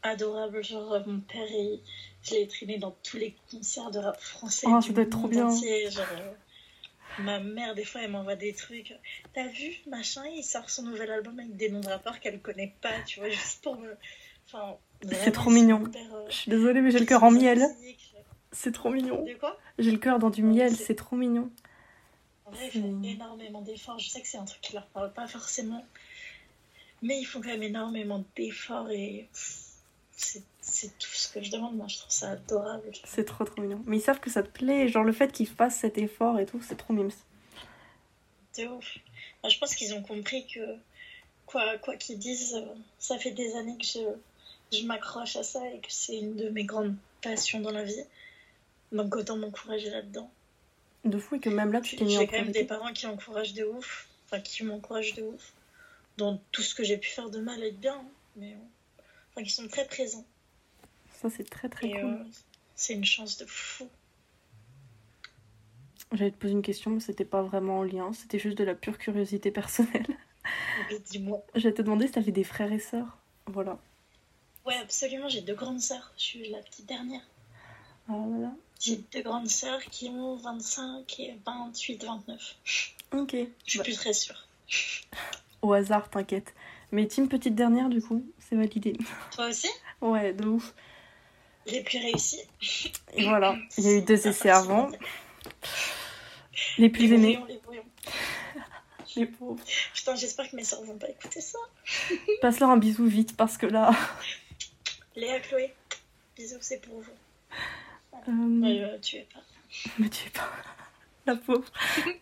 adorables. 0.04 0.64
Genre, 0.64 0.94
euh, 0.94 1.00
mon 1.06 1.20
père, 1.20 1.48
il- 1.50 1.80
je 2.24 2.36
l'ai 2.36 2.48
traîné 2.48 2.78
dans 2.78 2.96
tous 3.04 3.18
les 3.18 3.36
concerts 3.50 3.92
de 3.92 4.00
rap 4.00 4.20
français. 4.20 4.68
Oh, 4.70 4.80
du 4.80 4.88
ça 4.88 4.94
doit 4.94 5.04
être 5.04 5.10
trop 5.12 5.28
bien. 5.28 5.48
entier, 5.48 5.90
genre, 5.92 6.06
euh, 6.12 6.34
ma 7.24 7.40
mère, 7.40 7.76
des 7.76 7.86
fois, 7.86 8.02
elle 8.02 8.12
m'envoie 8.12 8.36
des 8.36 8.54
trucs. 8.54 8.94
T'as 9.34 9.48
vu, 9.48 9.74
machin, 9.88 10.24
il 10.36 10.44
sort 10.44 10.70
son 10.70 10.84
nouvel 10.84 11.12
album 11.12 11.40
avec 11.40 11.56
des 11.56 11.70
noms 11.70 11.82
de 11.82 11.88
rappeurs 11.88 12.20
qu'elle 12.20 12.40
connaît 12.42 12.74
pas, 12.82 13.00
tu 13.06 13.20
vois, 13.20 13.30
juste 13.30 13.64
pour 13.64 13.78
me. 13.78 13.96
Enfin, 14.48 14.78
C'est 15.12 15.32
trop 15.32 15.50
mignon. 15.50 15.84
hyper, 15.84 16.14
euh, 16.14 16.26
Je 16.30 16.36
suis 16.36 16.52
désolée 16.52 16.82
mais 16.82 16.92
j'ai 16.92 17.00
le 17.00 17.06
cœur 17.06 17.24
en 17.24 17.32
miel. 17.32 17.64
C'est 18.54 18.74
trop 18.74 18.90
mignon. 18.90 19.26
J'ai 19.80 19.92
le 19.92 19.98
cœur 19.98 20.20
dans 20.20 20.30
du 20.30 20.44
miel, 20.44 20.76
c'est 20.76 20.96
trop 20.96 21.16
mignon. 21.16 21.50
Vrai, 22.52 22.70
ils 22.74 22.82
font 22.82 23.04
énormément 23.04 23.62
d'efforts. 23.62 24.00
Je 24.00 24.10
sais 24.10 24.22
que 24.22 24.28
c'est 24.28 24.38
un 24.38 24.46
truc 24.46 24.62
qui 24.62 24.74
leur 24.74 24.86
parle 24.88 25.12
pas 25.14 25.28
forcément. 25.28 25.86
Mais 27.02 27.20
ils 27.20 27.26
font 27.26 27.42
quand 27.42 27.50
même 27.50 27.64
énormément 27.64 28.24
d'efforts 28.36 28.92
et 28.92 29.28
c'est 30.62 30.98
tout 31.00 31.10
ce 31.10 31.28
que 31.34 31.42
je 31.42 31.52
demande. 31.52 31.76
Moi, 31.76 31.88
je 31.88 31.98
trouve 31.98 32.12
ça 32.12 32.32
adorable. 32.32 32.92
C'est 33.06 33.26
trop 33.26 33.44
trop 33.44 33.62
mignon. 33.62 33.82
Mais 33.86 33.98
ils 33.98 34.02
savent 34.02 34.20
que 34.20 34.30
ça 34.30 34.44
te 34.44 34.50
plaît. 34.50 34.88
Genre 34.88 35.04
le 35.04 35.12
fait 35.12 35.32
qu'ils 35.32 35.48
fassent 35.48 35.78
cet 35.78 35.98
effort 35.98 36.40
et 36.40 36.46
tout, 36.46 36.62
c'est 36.62 36.76
trop 36.76 36.94
mimes. 36.94 37.12
C'est 38.52 38.68
ouf. 38.68 38.98
je 39.48 39.58
pense 39.58 39.76
qu'ils 39.76 39.94
ont 39.94 40.04
compris 40.04 40.46
que 40.46 40.60
quoi 41.46 41.78
quoi 41.78 41.96
qu'ils 41.96 42.20
disent, 42.20 42.56
euh, 42.56 42.66
ça 43.00 43.18
fait 43.18 43.32
des 43.32 43.56
années 43.56 43.78
que 43.78 43.86
je, 43.86 44.78
je 44.78 44.86
m'accroche 44.86 45.38
à 45.38 45.44
ça 45.44 45.66
et 45.70 45.80
que 45.80 45.88
c'est 45.90 46.18
une 46.18 46.36
de 46.36 46.50
mes 46.50 46.66
grandes 46.66 46.96
passions 47.22 47.62
dans 47.62 47.72
la 47.72 47.84
vie. 47.84 48.04
Donc 48.92 49.16
autant 49.16 49.38
m'encourager 49.38 49.90
là-dedans. 49.90 50.30
De 51.04 51.18
fou 51.18 51.36
et 51.36 51.40
que 51.40 51.50
même 51.50 51.72
là 51.72 51.82
tu 51.82 51.96
t'es 51.96 52.06
mis 52.06 52.16
J'ai 52.16 52.28
quand 52.28 52.38
même 52.38 52.52
des 52.52 52.64
parents 52.64 52.94
qui 52.94 53.08
encouragent 53.08 53.54
de 53.54 53.64
ouf, 53.64 54.08
enfin 54.26 54.40
qui 54.40 54.64
m'encouragent 54.64 55.16
de 55.16 55.24
ouf 55.24 55.54
dans 56.18 56.40
tout 56.52 56.62
ce 56.62 56.76
que 56.76 56.84
j'ai 56.84 56.98
pu 56.98 57.10
faire 57.10 57.30
de 57.30 57.40
mal 57.40 57.64
et 57.64 57.72
de 57.72 57.78
bien, 57.78 58.04
mais 58.36 58.56
enfin 59.32 59.44
qui 59.44 59.50
sont 59.50 59.68
très 59.68 59.86
présents. 59.86 60.26
Ça 61.22 61.30
c'est 61.30 61.50
très 61.50 61.70
très 61.70 61.90
cool. 61.90 62.04
Euh, 62.04 62.24
c'est 62.76 62.94
une 62.94 63.06
chance 63.06 63.38
de 63.38 63.46
fou. 63.46 63.90
J'allais 66.12 66.32
te 66.32 66.38
poser 66.38 66.54
une 66.54 66.62
question, 66.62 66.92
mais 66.92 67.00
c'était 67.00 67.26
pas 67.26 67.42
vraiment 67.42 67.80
en 67.80 67.84
lien, 67.84 68.12
c'était 68.14 68.40
juste 68.40 68.58
de 68.58 68.64
la 68.64 68.76
pure 68.76 68.98
curiosité 68.98 69.50
personnelle. 69.50 70.06
Dis-moi. 71.10 71.42
J'allais 71.56 71.74
te 71.74 71.82
demander 71.82 72.08
si 72.08 72.14
t'avais 72.14 72.32
des 72.32 72.44
frères 72.44 72.72
et 72.72 72.80
sœurs. 72.80 73.18
Voilà. 73.48 73.80
Ouais, 74.66 74.76
absolument, 74.76 75.30
j'ai 75.30 75.42
deux 75.42 75.56
grandes 75.56 75.80
sœurs. 75.80 76.12
Je 76.18 76.24
suis 76.24 76.50
la 76.50 76.60
petite 76.60 76.86
dernière. 76.86 77.22
Ah 78.10 78.14
voilà. 78.18 78.52
J'ai 78.82 78.96
deux 79.14 79.22
grandes 79.22 79.48
sœurs 79.48 79.84
qui 79.92 80.10
ont 80.10 80.38
25 80.38 81.20
et 81.20 81.36
28, 81.46 82.04
29. 82.04 82.56
Ok. 83.14 83.36
Je 83.64 83.70
suis 83.70 83.78
bah. 83.78 83.84
plus 83.84 83.96
très 83.96 84.14
sûre. 84.14 84.48
Au 85.62 85.74
hasard, 85.74 86.10
t'inquiète. 86.10 86.56
Mais 86.92 87.06
team 87.06 87.30
petite 87.30 87.54
dernière, 87.54 87.90
du 87.90 88.02
coup, 88.02 88.26
c'est 88.40 88.56
validé. 88.56 88.98
Toi 89.36 89.50
aussi? 89.50 89.70
Ouais, 90.02 90.34
de 90.34 90.48
ouf. 90.48 90.74
Les 91.68 91.84
plus 91.84 92.00
réussis. 92.00 92.42
Et 93.14 93.24
voilà, 93.26 93.56
il 93.78 93.84
y 93.84 93.88
a 93.88 93.92
eu 93.98 94.02
deux 94.02 94.28
essais 94.28 94.50
avant. 94.50 94.90
Les 96.80 96.90
plus 96.90 97.14
aimés. 97.14 97.40
les 97.48 97.58
brouillons. 97.58 97.86
les 99.16 99.28
pauvres. 99.28 99.64
Putain, 99.94 100.16
j'espère 100.16 100.50
que 100.50 100.56
mes 100.56 100.64
soeurs 100.64 100.84
vont 100.84 100.98
pas 100.98 101.10
écouter 101.10 101.42
ça. 101.42 101.60
Passe-leur 102.42 102.72
un 102.72 102.78
bisou 102.78 103.06
vite 103.06 103.38
parce 103.38 103.60
que 103.60 103.68
là. 103.68 103.92
Léa 105.16 105.40
Chloé, 105.40 105.72
bisous, 106.36 106.58
c'est 106.62 106.82
pour 106.82 107.00
vous. 107.00 107.12
Euh... 108.14 108.32
Me 108.32 109.00
tuez 109.00 109.28
pas. 109.34 109.40
Me 110.00 110.10
tuez 110.10 110.30
pas. 110.30 110.50
La 111.26 111.36
pauvre. 111.36 111.66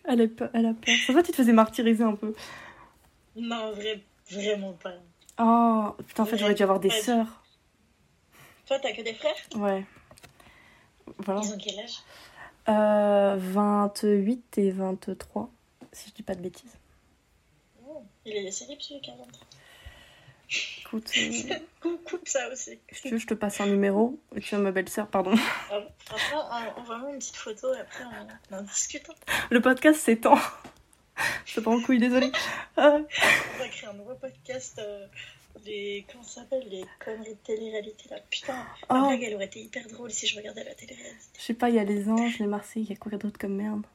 Elle, 0.04 0.20
est 0.20 0.42
elle 0.52 0.66
a 0.66 0.74
peur. 0.74 0.94
Ça 1.06 1.12
va, 1.12 1.22
tu 1.22 1.30
te 1.32 1.36
faisais 1.36 1.52
martyriser 1.52 2.04
un 2.04 2.14
peu. 2.14 2.34
Non, 3.34 3.72
vrai, 3.72 4.02
vraiment 4.30 4.74
pas. 4.74 4.92
Oh, 5.38 5.94
putain, 6.06 6.24
en 6.24 6.26
fait, 6.26 6.36
j'aurais 6.36 6.54
dû 6.54 6.62
avoir 6.62 6.80
des 6.80 6.90
sœurs. 6.90 7.42
Toi, 8.66 8.78
t'as 8.78 8.92
que 8.92 9.02
des 9.02 9.14
frères? 9.14 9.34
Ouais. 9.56 9.86
Voilà. 11.18 11.40
Ils 11.42 11.54
ont 11.54 11.58
quel 11.58 11.78
âge? 11.78 12.02
Euh, 12.68 13.36
28 13.38 14.58
et 14.58 14.70
23, 14.70 15.50
si 15.92 16.10
je 16.10 16.14
dis 16.14 16.22
pas 16.22 16.34
de 16.34 16.42
bêtises. 16.42 16.76
Oh, 17.88 18.02
il 18.26 18.36
est 18.36 18.44
décédé, 18.44 18.76
celui 18.78 19.00
qui 19.00 19.10
a 19.10 19.14
23. 19.14 19.46
Écoute. 20.80 21.10
Euh... 21.82 21.96
Coupe 22.04 22.28
ça 22.28 22.46
aussi. 22.52 22.78
Si 22.92 23.02
tu 23.02 23.08
veux, 23.10 23.18
je 23.18 23.26
te 23.26 23.32
passe 23.32 23.58
un 23.62 23.66
numéro. 23.66 24.20
Et 24.36 24.40
tu 24.40 24.54
as 24.54 24.58
ma 24.58 24.70
belle-sœur, 24.70 25.08
pardon. 25.08 25.32
Ah, 25.70 25.80
franchement, 26.04 26.50
on 26.76 26.82
va 26.82 26.98
mettre 26.98 27.08
une 27.12 27.18
petite 27.18 27.36
photo 27.36 27.72
et 27.72 27.80
après 27.80 28.04
on, 28.50 28.56
en 28.56 28.62
discute. 28.62 29.06
Le 29.50 29.62
podcast 29.62 29.98
s'étend. 29.98 30.38
Je 31.46 31.60
pas 31.60 31.70
en 31.70 31.80
couille, 31.80 31.98
désolée. 31.98 32.30
Ah. 32.76 32.98
On 32.98 33.58
va 33.58 33.68
créer 33.68 33.88
un 33.88 33.94
nouveau 33.94 34.14
podcast. 34.14 34.78
Euh, 34.78 35.06
les. 35.64 36.04
Comment 36.10 36.24
ça 36.24 36.42
s'appelle 36.42 36.66
Les 36.68 36.84
conneries 37.02 37.34
de 37.34 37.38
télé-réalité 37.44 38.10
là. 38.10 38.18
Putain, 38.28 38.56
la 38.56 38.64
oh. 38.90 39.06
blague 39.08 39.22
elle 39.22 39.34
aurait 39.36 39.46
été 39.46 39.60
hyper 39.60 39.86
drôle 39.88 40.10
si 40.10 40.26
je 40.26 40.36
regardais 40.36 40.64
la 40.64 40.74
télé-réalité. 40.74 41.38
Je 41.38 41.42
sais 41.42 41.54
pas, 41.54 41.70
il 41.70 41.76
y 41.76 41.78
a 41.78 41.84
les 41.84 42.10
anges, 42.10 42.38
les 42.38 42.46
Marseillais, 42.46 42.84
il 42.84 42.90
y 42.90 42.92
a 42.92 42.96
quoi 42.96 43.16
d'autre 43.16 43.38
comme 43.38 43.54
merde? 43.54 43.86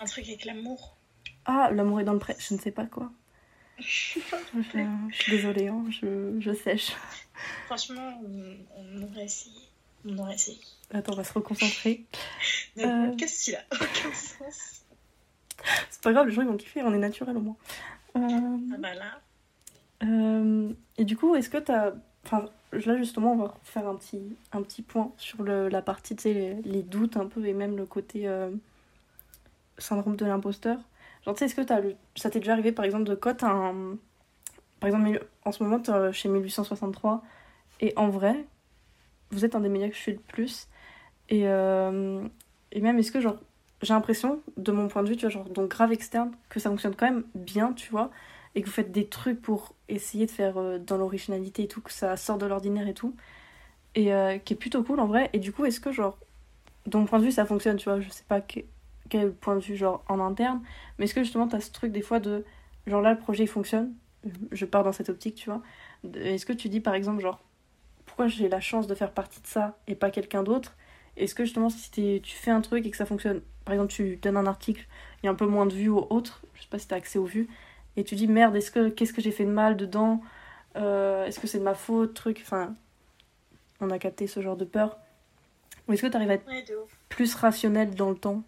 Un 0.00 0.06
truc 0.06 0.26
avec 0.26 0.46
l'amour. 0.46 0.96
Ah, 1.44 1.70
l'amour 1.70 2.00
est 2.00 2.04
dans 2.04 2.14
le 2.14 2.18
pré. 2.18 2.34
Je 2.38 2.54
ne 2.54 2.58
sais 2.58 2.70
pas 2.70 2.86
quoi. 2.86 3.10
Je, 3.80 5.12
suis 5.12 5.30
désolée, 5.30 5.68
hein, 5.68 5.84
je, 5.90 6.36
je, 6.38 6.52
sèche. 6.52 6.92
Franchement, 7.66 8.20
on, 8.22 9.02
aurait 9.02 9.24
essayé. 9.24 9.60
On 10.04 10.18
aurait 10.18 10.34
essayé. 10.34 10.58
Attends, 10.92 11.12
on 11.12 11.16
va 11.16 11.24
se 11.24 11.32
reconcentrer. 11.32 12.04
Qu'est-ce 12.76 13.44
qu'il 13.44 13.54
a 13.54 13.64
Aucun 13.72 14.12
sens. 14.12 14.82
C'est 15.90 16.02
pas 16.02 16.12
grave, 16.12 16.28
les 16.28 16.32
gens 16.32 16.42
ils 16.42 16.48
vont 16.48 16.56
kiffer, 16.56 16.82
on 16.82 16.94
est 16.94 16.98
naturel 16.98 17.36
au 17.36 17.40
moins. 17.40 17.56
Euh... 18.16 18.20
Ah 18.74 18.76
bah 18.78 18.94
là. 18.94 19.20
Euh... 20.02 20.72
Et 20.96 21.04
du 21.04 21.16
coup, 21.16 21.34
est-ce 21.34 21.50
que 21.50 21.58
t'as. 21.58 21.92
Enfin, 22.24 22.48
là 22.72 22.96
justement, 22.96 23.32
on 23.32 23.36
va 23.36 23.54
faire 23.62 23.86
un 23.86 23.96
petit, 23.96 24.36
un 24.52 24.62
petit 24.62 24.82
point 24.82 25.12
sur 25.16 25.42
le, 25.42 25.68
la 25.68 25.82
partie, 25.82 26.16
tu 26.16 26.22
sais, 26.22 26.34
les, 26.34 26.54
les, 26.62 26.82
doutes 26.82 27.16
un 27.16 27.26
peu 27.26 27.44
et 27.46 27.54
même 27.54 27.76
le 27.76 27.86
côté 27.86 28.26
euh, 28.28 28.50
syndrome 29.78 30.16
de 30.16 30.26
l'imposteur. 30.26 30.78
Genre, 31.24 31.34
tu 31.34 31.40
sais, 31.40 31.44
est-ce 31.46 31.54
que 31.54 31.96
ça 32.16 32.30
t'est 32.30 32.40
déjà 32.40 32.52
arrivé, 32.52 32.72
par 32.72 32.84
exemple, 32.84 33.04
de 33.04 33.14
cote 33.14 33.42
un... 33.42 33.96
Par 34.80 34.88
exemple, 34.88 35.26
en 35.44 35.52
ce 35.52 35.62
moment, 35.62 35.82
es 35.82 36.12
chez 36.12 36.28
1863, 36.28 37.22
et 37.80 37.92
en 37.96 38.08
vrai, 38.08 38.46
vous 39.30 39.44
êtes 39.44 39.54
un 39.54 39.60
des 39.60 39.68
médias 39.68 39.88
que 39.88 39.94
je 39.94 40.00
suis 40.00 40.12
le 40.12 40.18
plus. 40.18 40.68
Et, 41.28 41.46
euh... 41.46 42.26
et 42.72 42.80
même, 42.80 42.98
est-ce 42.98 43.12
que, 43.12 43.20
genre, 43.20 43.36
j'ai 43.82 43.94
l'impression, 43.94 44.42
de 44.56 44.72
mon 44.72 44.88
point 44.88 45.02
de 45.02 45.08
vue, 45.08 45.16
tu 45.16 45.22
vois, 45.22 45.30
genre, 45.30 45.48
donc 45.48 45.70
grave 45.70 45.92
externe, 45.92 46.32
que 46.48 46.60
ça 46.60 46.70
fonctionne 46.70 46.94
quand 46.94 47.06
même 47.06 47.24
bien, 47.34 47.72
tu 47.72 47.90
vois, 47.90 48.10
et 48.54 48.62
que 48.62 48.66
vous 48.66 48.72
faites 48.72 48.92
des 48.92 49.06
trucs 49.06 49.40
pour 49.40 49.74
essayer 49.88 50.26
de 50.26 50.30
faire 50.30 50.58
euh, 50.58 50.78
dans 50.78 50.96
l'originalité 50.96 51.64
et 51.64 51.68
tout, 51.68 51.80
que 51.80 51.92
ça 51.92 52.16
sort 52.16 52.38
de 52.38 52.46
l'ordinaire 52.46 52.88
et 52.88 52.94
tout, 52.94 53.14
et 53.94 54.12
euh, 54.14 54.38
qui 54.38 54.54
est 54.54 54.56
plutôt 54.56 54.82
cool 54.82 55.00
en 55.00 55.06
vrai. 55.06 55.30
Et 55.32 55.38
du 55.38 55.52
coup, 55.52 55.64
est-ce 55.64 55.80
que, 55.80 55.92
genre, 55.92 56.18
de 56.86 56.96
mon 56.98 57.06
point 57.06 57.18
de 57.18 57.24
vue, 57.24 57.32
ça 57.32 57.44
fonctionne, 57.46 57.76
tu 57.76 57.84
vois, 57.88 58.00
je 58.00 58.08
sais 58.10 58.24
pas 58.28 58.40
que 58.40 58.60
quel 59.10 59.32
point 59.32 59.56
de 59.56 59.60
vue 59.60 59.76
genre 59.76 60.02
en 60.08 60.20
interne, 60.20 60.62
mais 60.98 61.04
est-ce 61.04 61.14
que 61.14 61.22
justement 61.22 61.48
tu 61.48 61.56
as 61.56 61.60
ce 61.60 61.70
truc 61.72 61.92
des 61.92 62.02
fois 62.02 62.20
de 62.20 62.44
genre 62.86 63.02
là 63.02 63.12
le 63.12 63.18
projet 63.18 63.44
il 63.44 63.48
fonctionne, 63.48 63.92
je 64.52 64.64
pars 64.64 64.84
dans 64.84 64.92
cette 64.92 65.08
optique, 65.10 65.34
tu 65.34 65.50
vois. 65.50 65.62
Est-ce 66.14 66.46
que 66.46 66.52
tu 66.52 66.68
dis 66.68 66.80
par 66.80 66.94
exemple 66.94 67.20
genre 67.20 67.40
pourquoi 68.06 68.26
j'ai 68.28 68.48
la 68.48 68.60
chance 68.60 68.86
de 68.86 68.94
faire 68.94 69.12
partie 69.12 69.40
de 69.40 69.46
ça 69.46 69.78
et 69.86 69.94
pas 69.94 70.10
quelqu'un 70.10 70.42
d'autre? 70.42 70.76
Est-ce 71.16 71.34
que 71.34 71.44
justement 71.44 71.70
si 71.70 71.90
tu 71.90 72.34
fais 72.36 72.50
un 72.50 72.60
truc 72.60 72.86
et 72.86 72.90
que 72.90 72.96
ça 72.96 73.06
fonctionne, 73.06 73.42
par 73.64 73.74
exemple 73.74 73.92
tu 73.92 74.16
donnes 74.16 74.36
un 74.36 74.46
article, 74.46 74.86
il 75.22 75.26
y 75.26 75.28
a 75.28 75.32
un 75.32 75.34
peu 75.34 75.46
moins 75.46 75.66
de 75.66 75.74
vues 75.74 75.88
ou 75.90 76.06
autre, 76.10 76.42
je 76.54 76.62
sais 76.62 76.68
pas 76.68 76.78
si 76.78 76.88
tu 76.88 76.94
as 76.94 76.96
accès 76.96 77.18
aux 77.18 77.24
vues, 77.24 77.48
et 77.96 78.04
tu 78.04 78.14
dis 78.14 78.26
merde, 78.28 78.56
est-ce 78.56 78.70
que 78.70 78.88
qu'est-ce 78.88 79.12
que 79.12 79.20
j'ai 79.20 79.32
fait 79.32 79.44
de 79.44 79.50
mal 79.50 79.76
dedans? 79.76 80.22
Euh, 80.76 81.26
Est-ce 81.26 81.40
que 81.40 81.46
c'est 81.46 81.58
de 81.58 81.64
ma 81.64 81.74
faute 81.74 82.14
Truc, 82.14 82.40
enfin, 82.42 82.74
on 83.80 83.90
a 83.90 83.98
capté 83.98 84.26
ce 84.26 84.40
genre 84.40 84.56
de 84.56 84.64
peur. 84.64 84.98
Ou 85.88 85.92
est-ce 85.92 86.02
que 86.02 86.06
tu 86.06 86.16
arrives 86.16 86.30
à 86.30 86.34
être 86.34 86.46
plus 87.08 87.34
rationnel 87.34 87.94
dans 87.94 88.10
le 88.10 88.16
temps? 88.16 88.42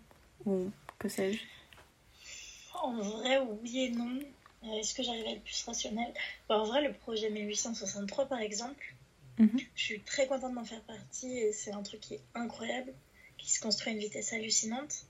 Ou 0.47 0.71
que 0.99 1.09
sais-je 1.09 1.41
En 2.83 2.95
vrai, 2.95 3.39
oui 3.41 3.85
et 3.85 3.91
non. 3.91 4.19
Euh, 4.65 4.79
est-ce 4.79 4.95
que 4.95 5.03
j'arrive 5.03 5.27
à 5.27 5.31
être 5.31 5.43
plus 5.43 5.65
rationnel 5.65 6.13
bah, 6.49 6.59
En 6.59 6.65
vrai, 6.65 6.83
le 6.87 6.93
projet 6.93 7.31
1863, 7.31 8.27
par 8.27 8.41
exemple, 8.41 8.95
mhm. 9.39 9.59
je 9.75 9.83
suis 9.83 10.01
très 10.01 10.27
contente 10.27 10.55
d'en 10.55 10.65
faire 10.65 10.83
partie 10.83 11.37
et 11.37 11.53
c'est 11.53 11.73
un 11.73 11.83
truc 11.83 12.01
qui 12.01 12.15
est 12.15 12.23
incroyable, 12.35 12.93
qui 13.39 13.51
se 13.51 13.61
construit 13.61 13.91
à 13.91 13.93
une 13.93 14.01
vitesse 14.01 14.33
hallucinante. 14.33 15.07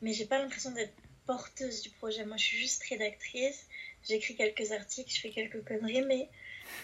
Mais 0.00 0.12
j'ai 0.12 0.26
pas 0.26 0.38
l'impression 0.38 0.72
d'être 0.72 0.94
porteuse 1.26 1.82
du 1.82 1.90
projet. 1.90 2.24
Moi, 2.24 2.36
je 2.36 2.44
suis 2.44 2.58
juste 2.58 2.82
rédactrice. 2.88 3.66
J'écris 4.08 4.34
quelques 4.34 4.72
articles, 4.72 5.12
je 5.14 5.20
fais 5.20 5.30
quelques 5.30 5.62
conneries, 5.64 6.02
mais 6.02 6.28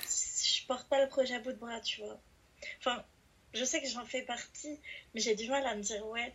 je 0.09 0.64
porte 0.66 0.89
pas 0.89 1.03
le 1.03 1.09
projet 1.09 1.35
à 1.35 1.41
bout 1.41 1.53
de 1.53 1.59
bras, 1.59 1.81
tu 1.81 2.01
vois. 2.01 2.20
Enfin, 2.79 3.05
je 3.55 3.64
sais 3.64 3.81
que 3.83 3.89
j'en 3.89 4.05
fais 4.05 4.22
partie, 4.22 4.79
mais 5.14 5.20
j'ai 5.20 5.35
du 5.35 5.49
mal 5.49 5.66
à 5.66 5.74
me 5.74 5.83
dire, 5.83 6.07
ouais, 6.07 6.33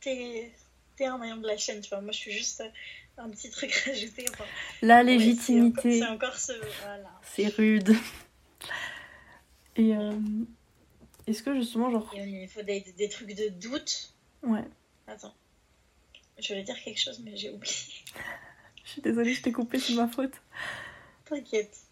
t'es 0.00 0.52
t'es 0.96 1.06
un 1.06 1.18
maillon 1.18 1.36
de 1.36 1.46
la 1.46 1.56
chaîne, 1.56 1.80
tu 1.80 1.90
vois. 1.90 2.00
Moi, 2.00 2.12
je 2.12 2.18
suis 2.18 2.32
juste 2.32 2.62
un 3.18 3.28
petit 3.30 3.50
truc 3.50 3.72
rajouté. 3.86 4.26
la 4.82 5.02
légitimité. 5.02 6.00
c'est 6.00 6.06
encore 6.06 6.36
ce. 6.36 6.52
Voilà. 6.82 7.20
C'est 7.22 7.48
rude. 7.48 7.94
Et 9.76 9.94
euh, 9.94 10.12
est-ce 11.26 11.42
que 11.42 11.54
justement, 11.54 11.90
genre. 11.90 12.10
il 12.14 12.48
faut 12.48 12.62
des, 12.62 12.80
des, 12.96 13.08
trucs 13.08 13.34
de 13.34 13.48
doute. 13.48 14.14
Ouais. 14.42 14.64
Attends. 15.06 15.34
Je 16.38 16.48
voulais 16.48 16.62
dire 16.62 16.80
quelque 16.82 17.00
chose, 17.00 17.20
mais 17.24 17.36
j'ai 17.36 17.50
oublié. 17.50 17.74
je 18.84 18.90
suis 18.90 19.02
désolée, 19.02 19.34
je 19.34 19.42
t'ai 19.42 19.52
coupé, 19.52 19.78
c'est 19.78 19.94
ma 19.94 20.08
faute. 20.08 20.34
T'inquiète. 21.24 21.83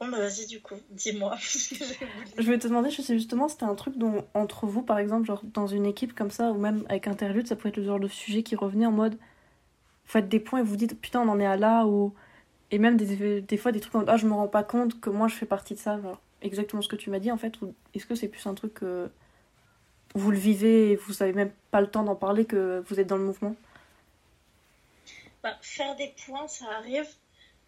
Bon, 0.00 0.08
bah 0.08 0.18
vas-y, 0.18 0.46
du 0.46 0.60
coup, 0.60 0.74
dis-moi. 0.90 1.36
je 1.40 2.50
vais 2.50 2.58
te 2.58 2.66
demander, 2.66 2.90
je 2.90 3.00
sais 3.00 3.14
justement, 3.14 3.48
c'était 3.48 3.64
un 3.64 3.74
truc 3.74 3.96
dont, 3.96 4.26
entre 4.34 4.66
vous, 4.66 4.82
par 4.82 4.98
exemple, 4.98 5.26
genre 5.26 5.42
dans 5.44 5.66
une 5.68 5.86
équipe 5.86 6.14
comme 6.14 6.30
ça, 6.30 6.50
ou 6.50 6.58
même 6.58 6.84
avec 6.88 7.06
Interlude, 7.06 7.46
ça 7.46 7.56
pouvait 7.56 7.70
être 7.70 7.76
le 7.76 7.84
genre 7.84 8.00
de 8.00 8.08
sujet 8.08 8.42
qui 8.42 8.56
revenait 8.56 8.86
en 8.86 8.92
mode. 8.92 9.18
Faites 10.04 10.28
des 10.28 10.40
points 10.40 10.60
et 10.60 10.62
vous 10.62 10.76
dites, 10.76 11.00
putain, 11.00 11.20
on 11.22 11.28
en 11.28 11.40
est 11.40 11.46
à 11.46 11.56
là, 11.56 11.86
ou. 11.86 12.14
Et 12.70 12.78
même 12.78 12.96
des, 12.96 13.40
des 13.42 13.56
fois, 13.56 13.72
des 13.72 13.80
trucs 13.80 13.94
en 13.94 14.04
ah, 14.08 14.16
je 14.16 14.26
me 14.26 14.32
rends 14.34 14.48
pas 14.48 14.64
compte 14.64 15.00
que 15.00 15.10
moi, 15.10 15.28
je 15.28 15.36
fais 15.36 15.46
partie 15.46 15.74
de 15.74 15.78
ça. 15.78 16.00
Genre, 16.00 16.20
exactement 16.42 16.82
ce 16.82 16.88
que 16.88 16.96
tu 16.96 17.10
m'as 17.10 17.20
dit, 17.20 17.30
en 17.32 17.38
fait, 17.38 17.60
ou 17.62 17.74
est-ce 17.94 18.06
que 18.06 18.14
c'est 18.16 18.28
plus 18.28 18.46
un 18.46 18.54
truc 18.54 18.74
que. 18.74 19.10
vous 20.14 20.30
le 20.30 20.38
vivez 20.38 20.92
et 20.92 20.96
vous 20.96 21.22
avez 21.22 21.32
même 21.32 21.52
pas 21.70 21.80
le 21.80 21.88
temps 21.88 22.02
d'en 22.04 22.16
parler 22.16 22.44
que 22.46 22.82
vous 22.88 23.00
êtes 23.00 23.06
dans 23.06 23.16
le 23.16 23.24
mouvement? 23.24 23.54
Bah, 25.42 25.56
Faire 25.62 25.94
des 25.96 26.12
points, 26.26 26.48
ça 26.48 26.66
arrive. 26.78 27.06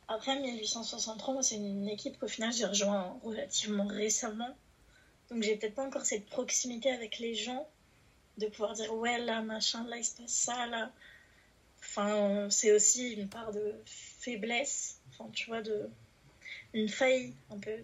Après 0.09 0.39
1863, 0.39 1.43
c'est 1.43 1.57
une 1.57 1.89
équipe 1.89 2.19
qu'au 2.19 2.29
final 2.29 2.53
j'ai 2.53 2.67
rejoint 2.67 3.19
relativement 3.25 3.87
récemment. 3.87 4.57
Donc 5.31 5.43
j'ai 5.43 5.57
peut-être 5.57 5.75
pas 5.75 5.85
encore 5.85 6.07
cette 6.07 6.27
proximité 6.27 6.91
avec 6.91 7.19
les 7.19 7.35
gens 7.35 7.69
de 8.39 8.47
pouvoir 8.47 8.75
dire 8.75 8.95
ouais 8.95 9.19
là 9.19 9.43
machin 9.43 9.85
là 9.89 9.97
il 9.97 10.05
se 10.05 10.17
passe 10.17 10.33
ça 10.33 10.67
là. 10.67 10.93
Enfin 11.81 12.49
c'est 12.51 12.73
aussi 12.73 13.15
une 13.15 13.29
part 13.29 13.53
de 13.53 13.75
faiblesse, 13.85 15.01
enfin 15.11 15.29
tu 15.33 15.47
vois 15.47 15.63
de 15.63 15.91
une 16.73 16.89
faille 16.89 17.35
un 17.51 17.59
peu 17.59 17.77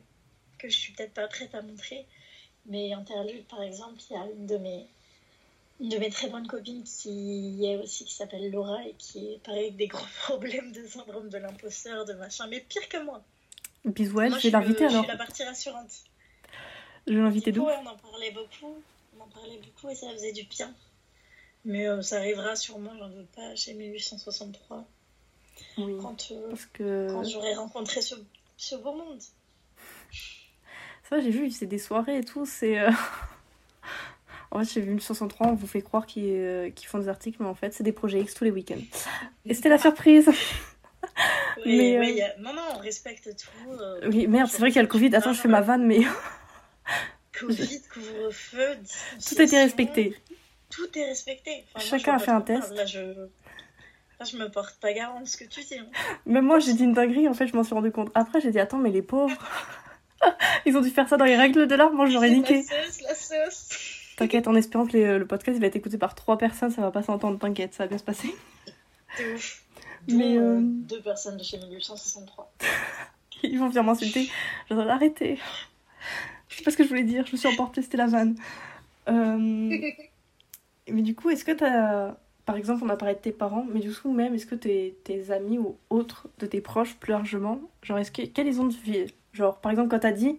que 0.58 0.68
je 0.68 0.78
suis 0.78 0.92
peut-être 0.92 1.14
pas 1.14 1.26
prête 1.26 1.54
à 1.54 1.62
montrer. 1.62 2.06
Mais 2.66 2.92
Interlude 2.92 3.44
par 3.48 3.62
exemple, 3.62 4.00
il 4.08 4.12
y 4.12 4.16
a 4.16 4.26
une 4.26 4.46
de 4.46 4.58
mes 4.58 4.86
de 5.82 5.98
mes 5.98 6.10
très 6.10 6.28
bonnes 6.28 6.46
copines 6.46 6.84
qui 6.84 7.64
est 7.64 7.76
aussi 7.76 8.04
qui 8.04 8.14
s'appelle 8.14 8.50
Laura 8.50 8.82
et 8.86 8.94
qui 8.98 9.32
est 9.32 9.42
pareil 9.42 9.64
avec 9.64 9.76
des 9.76 9.88
gros 9.88 10.06
problèmes 10.22 10.72
de 10.72 10.86
syndrome 10.86 11.28
de 11.28 11.38
l'imposteur 11.38 12.04
de 12.04 12.12
machin 12.14 12.46
mais 12.48 12.60
pire 12.60 12.88
que 12.88 13.02
moi. 13.02 13.22
Bisous 13.84 14.20
je 14.20 14.42
vais 14.42 14.50
l'inviter 14.50 14.84
alors. 14.86 15.02
Je 15.02 15.08
suis 15.08 15.18
la 15.18 15.24
partie 15.24 15.42
rassurante. 15.42 15.90
Je 17.06 17.14
vais 17.14 17.20
l'inviter 17.20 17.50
d'où 17.50 17.64
On 17.64 17.86
en 17.86 17.96
parlait 17.96 18.30
beaucoup, 18.30 18.76
on 19.18 19.22
en 19.22 19.26
parlait 19.28 19.58
beaucoup 19.58 19.88
et 19.88 19.94
ça 19.94 20.08
faisait 20.12 20.32
du 20.32 20.44
bien. 20.44 20.72
Mais 21.64 21.88
euh, 21.88 22.02
ça 22.02 22.16
arrivera 22.16 22.56
sûrement, 22.56 22.92
j'en 22.98 23.08
veux 23.08 23.26
pas, 23.34 23.54
chez 23.54 23.74
1863. 23.74 24.84
Oui, 25.78 25.94
quand, 26.00 26.30
euh, 26.32 26.48
parce 26.50 26.66
que... 26.66 27.08
quand 27.10 27.24
j'aurai 27.24 27.54
rencontré 27.54 28.02
ce, 28.02 28.14
ce, 28.56 28.74
beau 28.76 28.94
monde. 28.94 29.20
Ça, 31.08 31.20
j'ai 31.20 31.30
vu, 31.30 31.50
c'est 31.50 31.66
des 31.66 31.78
soirées 31.78 32.18
et 32.18 32.24
tout, 32.24 32.46
c'est... 32.46 32.78
Euh, 32.78 32.90
en 34.53 34.59
fait, 34.59 34.74
j'ai 34.74 34.80
vu 34.80 34.88
1863, 34.88 35.48
on 35.48 35.55
vous 35.55 35.66
fait 35.66 35.80
croire 35.80 36.05
qu'ils 36.05 36.72
font 36.86 36.98
des 36.98 37.09
articles, 37.09 37.38
mais 37.40 37.48
en 37.48 37.55
fait, 37.55 37.72
c'est 37.72 37.82
des 37.82 37.92
projets 37.92 38.20
X 38.20 38.34
tous 38.34 38.44
les 38.44 38.50
week-ends. 38.50 38.82
Et 39.46 39.55
c'était 39.55 39.70
la 39.70 39.78
surprise 39.78 40.30
oui, 41.64 41.78
mais, 41.78 41.98
oui, 41.98 42.12
y 42.14 42.22
a... 42.22 42.36
Non, 42.38 42.53
non, 42.53 42.62
on 42.74 42.78
respecte 42.78 43.30
tout. 43.36 44.07
Oui, 44.07 44.26
merde, 44.26 44.50
c'est 44.50 44.59
vrai 44.59 44.68
qu'il 44.68 44.76
y 44.76 44.78
a 44.78 44.82
le 44.82 44.88
Covid. 44.88 45.14
Attends, 45.16 45.32
je 45.32 45.40
fais 45.40 45.48
ma 45.48 45.62
vanne, 45.62 45.86
mais... 45.86 46.00
Covid, 47.38 47.80
couvre-feu, 47.92 48.76
Tout 49.26 49.34
a 49.38 49.42
été 49.42 49.59
respecté. 49.59 50.16
Tout 50.70 50.86
est 50.96 51.07
respecté. 51.07 51.64
Chacun 51.78 52.16
a 52.16 52.18
fait 52.18 52.30
un 52.30 52.42
test. 52.42 52.72
Là, 52.74 52.84
je... 52.84 53.00
Là, 53.00 54.26
je 54.30 54.36
me 54.36 54.48
porte 54.50 54.78
pas 54.80 54.92
garant 54.92 55.20
de 55.20 55.26
ce 55.26 55.36
que 55.38 55.44
tu 55.44 55.62
dis. 55.62 55.78
Hein. 55.78 55.86
Même 56.26 56.44
moi, 56.44 56.61
j'ai 56.61 56.74
dit 56.74 56.84
une 56.84 56.92
dinguerie, 56.92 57.26
en 57.26 57.34
fait, 57.34 57.46
je 57.46 57.57
m'en 57.57 57.64
suis 57.64 57.74
rendu 57.74 57.90
compte. 57.90 58.11
Après, 58.14 58.40
j'ai 58.40 58.50
dit, 58.50 58.61
attends, 58.61 58.78
mais 58.78 58.90
les 58.90 59.03
pauvres. 59.03 59.36
Ils 60.66 60.76
ont 60.76 60.82
dû 60.82 60.90
faire 60.90 61.09
ça 61.09 61.16
dans 61.16 61.24
les 61.24 61.36
règles 61.36 61.66
de 61.66 61.74
l'art, 61.74 61.92
moi 61.92 62.07
j'aurais 62.07 62.30
niqué. 62.30 62.64
La 62.70 62.84
sauce, 62.84 63.00
la 63.03 63.14
sauce. 63.50 63.68
T'inquiète, 64.16 64.46
en 64.46 64.54
espérant 64.54 64.86
que 64.86 64.96
le 64.96 65.26
podcast 65.26 65.58
va 65.58 65.66
être 65.66 65.76
écouté 65.76 65.98
par 65.98 66.14
trois 66.14 66.38
personnes, 66.38 66.70
ça 66.70 66.82
va 66.82 66.90
pas 66.90 67.02
s'entendre, 67.02 67.38
t'inquiète, 67.38 67.74
ça 67.74 67.84
va 67.84 67.88
bien 67.88 67.98
se 67.98 68.04
passer. 68.04 68.34
C'est 69.16 69.34
ouf. 69.34 69.64
Mais 70.08 70.36
euh... 70.36 70.58
Deux 70.60 71.00
personnes 71.00 71.36
de 71.36 71.44
chez 71.44 71.58
1863. 71.58 72.52
Ils 73.42 73.58
vont 73.58 73.68
venir 73.68 73.84
m'insulter. 73.84 74.28
Je 74.68 74.74
dois 74.74 74.84
l'arrêter. 74.84 75.38
Je 76.48 76.56
sais 76.56 76.64
pas 76.64 76.70
ce 76.70 76.76
que 76.76 76.84
je 76.84 76.88
voulais 76.88 77.04
dire, 77.04 77.26
je 77.26 77.32
me 77.32 77.36
suis 77.36 77.48
emportée, 77.48 77.82
c'était 77.82 77.96
la 77.96 78.06
vanne. 78.06 78.36
Euh, 79.08 79.70
mais 80.88 81.02
du 81.02 81.14
coup, 81.14 81.30
est-ce 81.30 81.44
que 81.44 81.52
t'as. 81.52 82.14
Par 82.44 82.56
exemple, 82.56 82.82
on 82.84 82.88
a 82.88 82.96
parlé 82.96 83.14
de 83.14 83.20
tes 83.20 83.32
parents, 83.32 83.64
mais 83.72 83.80
du 83.80 83.92
coup, 83.92 84.12
même, 84.12 84.34
est-ce 84.34 84.46
que 84.46 84.56
tes, 84.56 84.98
tes 85.04 85.30
amis 85.30 85.58
ou 85.58 85.76
autres 85.90 86.28
de 86.40 86.46
tes 86.46 86.60
proches, 86.60 86.96
plus 86.96 87.12
largement, 87.12 87.60
genre, 87.82 87.98
est-ce 87.98 88.10
que. 88.10 88.22
Quels 88.22 88.60
ont 88.60 88.66
de 88.66 88.74
vie 88.74 89.06
Genre, 89.32 89.58
par 89.58 89.70
exemple, 89.70 89.88
quand 89.88 90.00
t'as 90.00 90.12
dit 90.12 90.38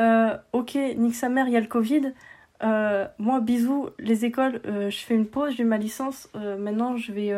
euh, 0.00 0.36
Ok, 0.52 0.76
nique 0.96 1.14
sa 1.14 1.28
mère, 1.28 1.46
il 1.46 1.52
y 1.52 1.56
a 1.56 1.60
le 1.60 1.66
Covid. 1.66 2.14
Euh, 2.62 3.06
moi, 3.18 3.40
bisous, 3.40 3.90
les 3.98 4.24
écoles, 4.24 4.60
euh, 4.64 4.88
je 4.88 4.98
fais 4.98 5.14
une 5.14 5.26
pause, 5.26 5.54
j'ai 5.56 5.64
ma 5.64 5.76
licence. 5.76 6.28
Euh, 6.34 6.56
maintenant, 6.56 6.96
je 6.96 7.12
vais 7.12 7.32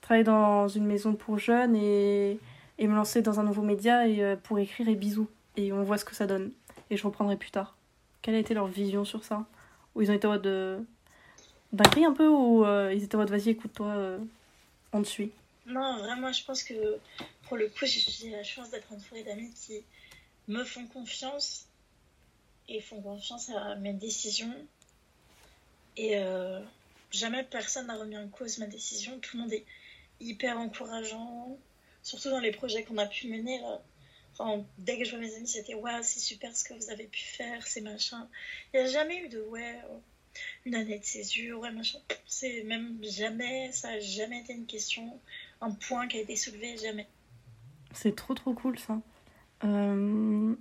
travailler 0.00 0.24
dans 0.24 0.68
une 0.68 0.86
maison 0.86 1.14
pour 1.14 1.38
jeunes 1.38 1.76
et, 1.76 2.38
et 2.78 2.86
me 2.86 2.94
lancer 2.94 3.20
dans 3.20 3.40
un 3.40 3.42
nouveau 3.42 3.62
média 3.62 4.06
et, 4.06 4.36
pour 4.44 4.58
écrire 4.58 4.88
et 4.88 4.94
bisous. 4.94 5.28
Et 5.56 5.72
on 5.72 5.82
voit 5.82 5.98
ce 5.98 6.04
que 6.04 6.14
ça 6.14 6.26
donne 6.26 6.52
et 6.90 6.96
je 6.96 7.04
reprendrai 7.04 7.36
plus 7.36 7.50
tard. 7.50 7.76
Quelle 8.22 8.34
a 8.34 8.38
été 8.38 8.54
leur 8.54 8.68
vision 8.68 9.04
sur 9.04 9.24
ça? 9.24 9.44
Ou 9.94 10.02
ils 10.02 10.10
ont 10.10 10.14
été 10.14 10.26
en 10.26 10.30
mode 10.30 10.42
de... 10.42 10.78
Bah, 11.72 11.84
un 11.96 12.12
peu 12.12 12.28
ou 12.28 12.64
ils 12.90 13.02
étaient 13.04 13.16
en 13.16 13.18
mode 13.18 13.30
vas-y 13.30 13.50
écoute-toi, 13.50 14.18
on 14.92 15.02
te 15.02 15.06
suit? 15.06 15.32
Non, 15.66 15.98
vraiment, 15.98 16.32
je 16.32 16.42
pense 16.44 16.62
que 16.62 16.74
pour 17.46 17.58
le 17.58 17.66
coup, 17.66 17.84
j'ai 17.84 18.30
la 18.30 18.42
chance 18.42 18.70
d'être 18.70 18.90
entourée 18.90 19.22
d'amis 19.22 19.52
qui 19.52 19.82
me 20.46 20.64
font 20.64 20.86
confiance 20.86 21.67
et 22.68 22.80
font 22.80 23.00
confiance 23.00 23.50
à 23.50 23.76
mes 23.76 23.92
décisions. 23.92 24.54
Et 25.96 26.18
euh, 26.18 26.60
jamais 27.10 27.42
personne 27.44 27.86
n'a 27.86 27.96
remis 27.96 28.16
en 28.16 28.28
cause 28.28 28.58
ma 28.58 28.66
décision. 28.66 29.18
Tout 29.20 29.36
le 29.36 29.42
monde 29.42 29.52
est 29.52 29.64
hyper 30.20 30.58
encourageant, 30.58 31.58
surtout 32.02 32.30
dans 32.30 32.40
les 32.40 32.52
projets 32.52 32.84
qu'on 32.84 32.98
a 32.98 33.06
pu 33.06 33.28
mener. 33.28 33.60
Là 33.60 33.80
dès 34.78 34.98
que 34.98 35.04
je 35.04 35.10
vois 35.10 35.20
mes 35.20 35.34
amis, 35.34 35.48
c'était 35.48 35.74
waouh, 35.74 36.02
c'est 36.02 36.20
super 36.20 36.56
ce 36.56 36.64
que 36.64 36.74
vous 36.74 36.90
avez 36.90 37.04
pu 37.04 37.20
faire, 37.20 37.66
c'est 37.66 37.80
machin. 37.80 38.28
Il 38.72 38.80
n'y 38.80 38.86
a 38.86 38.90
jamais 38.90 39.24
eu 39.24 39.28
de 39.28 39.40
ouais, 39.42 39.76
euh, 39.84 39.98
une 40.64 40.74
année 40.74 40.98
de 40.98 41.04
césure, 41.04 41.60
ouais, 41.60 41.72
machin. 41.72 41.98
C'est 42.26 42.62
même 42.64 42.98
jamais, 43.02 43.72
ça 43.72 43.92
n'a 43.92 44.00
jamais 44.00 44.40
été 44.40 44.52
une 44.52 44.66
question, 44.66 45.18
un 45.60 45.72
point 45.72 46.06
qui 46.08 46.18
a 46.18 46.20
été 46.20 46.36
soulevé, 46.36 46.76
jamais. 46.76 47.06
C'est 47.92 48.14
trop 48.14 48.34
trop 48.34 48.54
cool 48.54 48.78
ça. 48.78 49.00
Euh, 49.64 50.54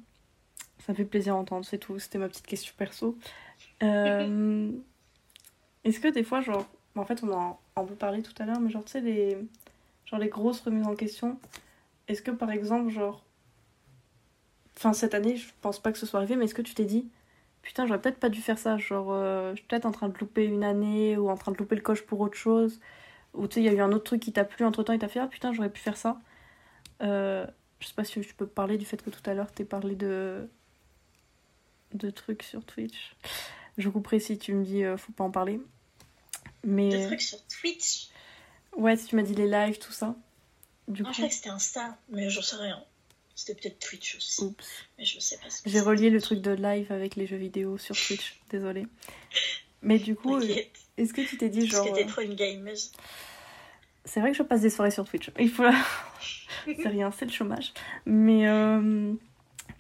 ça 0.86 0.94
fait 0.94 1.06
plaisir 1.06 1.34
à 1.36 1.38
entendre, 1.38 1.66
c'est 1.66 1.78
tout. 1.78 2.00
C'était 2.00 2.18
ma 2.18 2.30
petite 2.30 2.48
question 2.48 2.74
perso. 2.78 3.18
Euh, 3.84 4.72
est-ce 5.84 6.00
que 6.00 6.08
des 6.08 6.24
fois, 6.24 6.42
genre, 6.42 6.66
en 6.96 7.06
fait, 7.06 7.24
on 7.24 7.32
en 7.32 7.40
a 7.40 7.60
un 7.82 7.86
peu 7.86 7.96
parlé 7.96 8.22
tout 8.22 8.34
à 8.40 8.46
l'heure, 8.46 8.60
mais 8.60 8.70
genre, 8.70 8.84
tu 8.86 8.92
sais, 8.92 9.02
les, 9.02 9.38
genre, 10.06 10.20
les 10.20 10.30
grosses 10.30 10.62
remises 10.62 10.88
en 10.88 10.96
question, 10.96 11.40
est-ce 12.08 12.22
que 12.22 12.32
par 12.32 12.52
exemple, 12.52 12.90
genre, 12.90 13.24
Enfin, 14.78 14.94
cette 14.94 15.16
année, 15.16 15.38
je 15.38 15.48
pense 15.62 15.80
pas 15.80 15.92
que 15.92 15.98
ce 15.98 16.06
soit 16.06 16.20
arrivé, 16.20 16.36
mais 16.36 16.46
est-ce 16.46 16.54
que 16.54 16.62
tu 16.62 16.76
t'es 16.76 16.86
dit, 16.86 17.08
putain, 17.64 17.88
j'aurais 17.88 18.00
peut-être 18.00 18.20
pas 18.20 18.30
dû 18.30 18.42
faire 18.42 18.60
ça 18.60 18.78
Genre, 18.78 19.08
euh, 19.12 19.52
je 19.52 19.58
suis 19.58 19.66
peut-être 19.66 19.88
en 19.88 19.92
train 19.92 20.08
de 20.10 20.18
louper 20.20 20.46
une 20.46 20.64
année 20.64 21.18
ou 21.18 21.30
en 21.30 21.36
train 21.36 21.52
de 21.52 21.58
louper 21.58 21.76
le 21.76 21.82
coche 21.82 22.04
pour 22.04 22.20
autre 22.22 22.38
chose. 22.38 22.80
Ou 23.34 23.48
tu 23.48 23.56
sais, 23.56 23.62
il 23.62 23.66
y 23.66 23.70
a 23.70 23.74
eu 23.74 23.82
un 23.82 23.92
autre 23.92 24.04
truc 24.06 24.22
qui 24.22 24.32
t'a 24.34 24.46
plu 24.46 24.66
entre 24.66 24.84
temps 24.84 24.94
et 24.94 25.00
t'as 25.00 25.08
fait, 25.08 25.20
ah 25.20 25.28
putain, 25.28 25.52
j'aurais 25.54 25.72
pu 25.72 25.82
faire 25.82 25.98
ça. 25.98 26.20
Euh, 27.04 27.48
je 27.80 27.88
sais 27.88 27.94
pas 27.96 28.04
si 28.04 28.22
je 28.24 28.34
peux 28.36 28.48
parler 28.48 28.78
du 28.78 28.86
fait 28.86 29.02
que 29.04 29.10
tout 29.10 29.28
à 29.30 29.34
l'heure 29.34 29.52
t'es 29.52 29.66
parlé 29.66 29.96
de. 29.96 30.48
De 31.94 32.10
trucs 32.10 32.44
sur 32.44 32.64
Twitch. 32.66 33.16
Je 33.78 33.90
couperai 33.90 34.20
si 34.20 34.38
tu 34.38 34.54
me 34.54 34.64
dis, 34.64 34.84
euh, 34.84 34.98
faut 34.98 35.12
pas 35.12 35.24
en 35.24 35.32
parler. 35.32 35.62
Mais... 36.64 36.90
De 36.90 37.06
trucs 37.06 37.22
sur 37.22 37.40
Twitch 37.48 38.10
Ouais, 38.76 38.96
si 38.96 39.08
tu 39.08 39.16
m'as 39.16 39.24
dit 39.24 39.36
les 39.36 39.48
lives, 39.48 39.80
tout 39.80 39.92
ça. 39.92 40.16
Du 40.88 41.04
coup... 41.04 41.10
Je 41.10 41.18
crois 41.18 41.28
que 41.28 41.34
c'était 41.34 41.50
Insta, 41.50 41.98
mais 42.10 42.30
j'en 42.30 42.42
sais 42.42 42.56
rien. 42.58 42.84
C'était 43.38 43.54
peut-être 43.54 43.80
Twitch 43.80 44.16
aussi. 44.16 44.44
Oups. 44.44 44.66
Mais 44.98 45.06
je 45.06 45.20
sais 45.20 45.38
pas. 45.38 45.48
J'ai 45.66 45.80
relié 45.80 46.10
le 46.10 46.20
truc 46.20 46.42
de 46.42 46.52
live 46.52 46.92
avec 46.92 47.16
les 47.16 47.28
jeux 47.28 47.38
vidéo 47.38 47.78
sur 47.78 47.96
Twitch. 47.96 48.40
Désolée. 48.50 48.88
Mais 49.84 50.00
du 50.00 50.16
coup, 50.16 50.40
est-ce 50.40 51.14
que 51.14 51.22
tu 51.22 51.38
t'es 51.38 51.50
dit 51.50 51.68
genre. 51.68 51.86
Parce 51.86 51.98
que 51.98 52.04
t'es 52.04 52.10
trop 52.10 52.22
une 52.22 52.34
gameuse. 52.34 52.92
C'est 54.06 54.22
vrai 54.22 54.32
que 54.32 54.38
je 54.38 54.44
passe 54.44 54.62
des 54.62 54.72
soirées 54.72 54.90
sur 54.90 55.08
Twitch. 55.08 55.30
Il 55.40 55.52
faut. 55.52 55.64
c'est 56.66 56.88
rien, 56.88 57.12
c'est 57.12 57.26
le 57.26 57.32
chômage. 57.32 57.74
Mais. 58.06 58.48
Euh, 58.48 59.14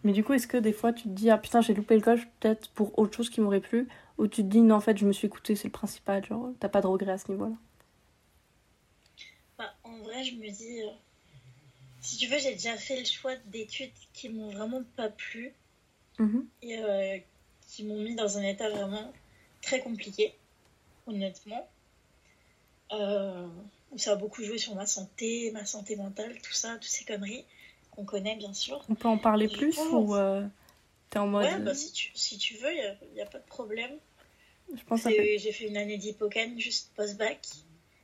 mais 0.04 0.14
du 0.14 0.24
coup, 0.24 0.34
est-ce 0.34 0.48
que 0.48 0.58
des 0.58 0.74
fois 0.74 0.93
tu 0.93 1.04
te 1.04 1.10
dis, 1.10 1.30
ah 1.30 1.38
putain, 1.38 1.62
j'ai 1.62 1.74
loupé 1.74 1.95
le 1.95 2.02
coche 2.02 2.28
peut-être 2.39 2.70
pour 2.72 2.98
autre 3.00 3.16
chose 3.16 3.30
qui 3.30 3.41
m'aurait 3.41 3.62
plu 3.62 3.88
Ou 4.18 4.28
tu 4.28 4.43
te 4.43 4.48
dis, 4.48 4.62
non, 4.62 4.76
en 4.76 4.82
fait, 4.82 4.98
je 4.98 5.06
me 5.06 5.14
suis 5.14 5.28
écoutée, 5.28 5.56
c'est 5.56 5.68
le 5.68 5.72
principal, 5.72 6.26
genre, 6.26 6.52
t'as 6.60 6.70
pas 6.70 6.82
de 6.82 6.88
regret 6.88 7.12
à 7.12 7.18
ce 7.18 7.32
niveau-là? 7.32 7.56
Bah, 9.58 9.74
En 9.84 9.98
vrai, 10.00 10.24
je 10.24 10.36
me 10.36 10.50
dis, 10.50 10.82
euh, 10.82 10.89
si 12.02 12.18
tu 12.18 12.28
veux, 12.28 12.38
j'ai 12.38 12.54
déjà 12.54 12.78
fait 12.78 13.00
le 13.00 13.06
choix 13.06 13.36
d'études 13.48 13.91
qui 14.14 14.30
m'ont 14.30 14.52
vraiment 14.52 14.84
pas 14.95 15.10
plu 15.10 15.54
mhm. 16.20 16.45
et 16.62 16.78
euh, 16.78 17.18
qui 17.68 17.84
m'ont 17.84 18.00
mis 18.00 18.16
dans 18.16 18.38
un 18.38 18.43
état 18.43 18.70
vraiment 18.70 19.12
très 19.62 19.80
compliqué, 19.82 20.36
honnêtement. 21.08 21.68
Euh, 22.91 23.48
ça 23.98 24.14
a 24.14 24.16
beaucoup 24.16 24.43
joué 24.43 24.58
sur 24.58 24.76
ma 24.76 24.86
santé, 24.86 25.52
ma 25.52 25.66
santé 25.66 25.95
mentale, 25.95 26.39
tout 26.41 26.54
ça, 26.54 26.76
toutes 26.76 26.84
ces 26.84 27.04
conneries 27.04 27.45
qu'on 27.98 28.06
connaît 28.06 28.36
bien 28.36 28.54
sûr. 28.54 28.82
On 28.89 28.95
peut 28.95 29.08
en 29.08 29.18
parler 29.18 29.50
plus 29.50 29.78
ou 29.91 30.16
euh, 30.16 30.45
t'es 31.10 31.20
en 31.20 31.28
mode. 31.28 31.45
Ouais, 31.45 31.60
bah, 31.60 31.74
si, 31.74 31.91
tu, 31.91 32.12
si 32.14 32.38
tu 32.38 32.56
veux, 32.56 32.72
il 32.72 32.98
n'y 33.14 33.22
a, 33.22 33.26
a, 33.26 33.28
pas 33.28 33.39
de 33.39 33.45
problème. 33.48 33.91
Je 34.74 34.84
pense 34.84 35.04
fait... 35.04 35.38
J'ai 35.38 35.52
fait 35.52 35.68
une 35.68 35.78
année 35.78 35.98
d'hippocane 35.98 36.60
juste 36.60 36.91
post-bac. 36.95 37.39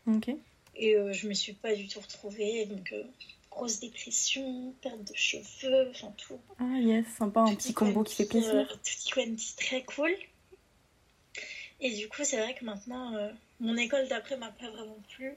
Ok. 0.08 0.30
Et 0.76 0.98
je 1.12 1.28
me 1.28 1.34
suis 1.34 1.54
pas 1.54 1.76
du 1.76 1.88
tout 1.88 2.00
retrouvée, 2.00 2.66
donc 2.66 2.92
grosse 3.56 3.80
dépression, 3.80 4.74
perte 4.82 5.04
de 5.04 5.16
cheveux, 5.16 5.90
enfin 5.90 6.12
tout. 6.18 6.40
Ah 6.60 6.80
yes, 6.80 7.06
sympa, 7.18 7.42
un 7.42 7.56
petit 7.56 7.74
combo 7.74 8.04
qui 8.04 8.16
fait 8.16 8.26
plaisir. 8.26 8.56
Euh, 8.56 8.66
petit 8.84 9.10
quanti 9.12 9.56
très 9.56 9.84
cool. 9.84 10.12
Et 11.80 11.92
du 11.96 12.08
coup, 12.08 12.24
c'est 12.24 12.38
vrai 12.38 12.56
que 12.56 12.66
maintenant, 12.66 13.16
euh, 13.16 13.30
mon 13.60 13.76
école 13.78 14.08
d'après 14.08 14.38
m'a 14.38 14.52
pas 14.52 14.70
vraiment 14.70 14.98
plu. 15.16 15.36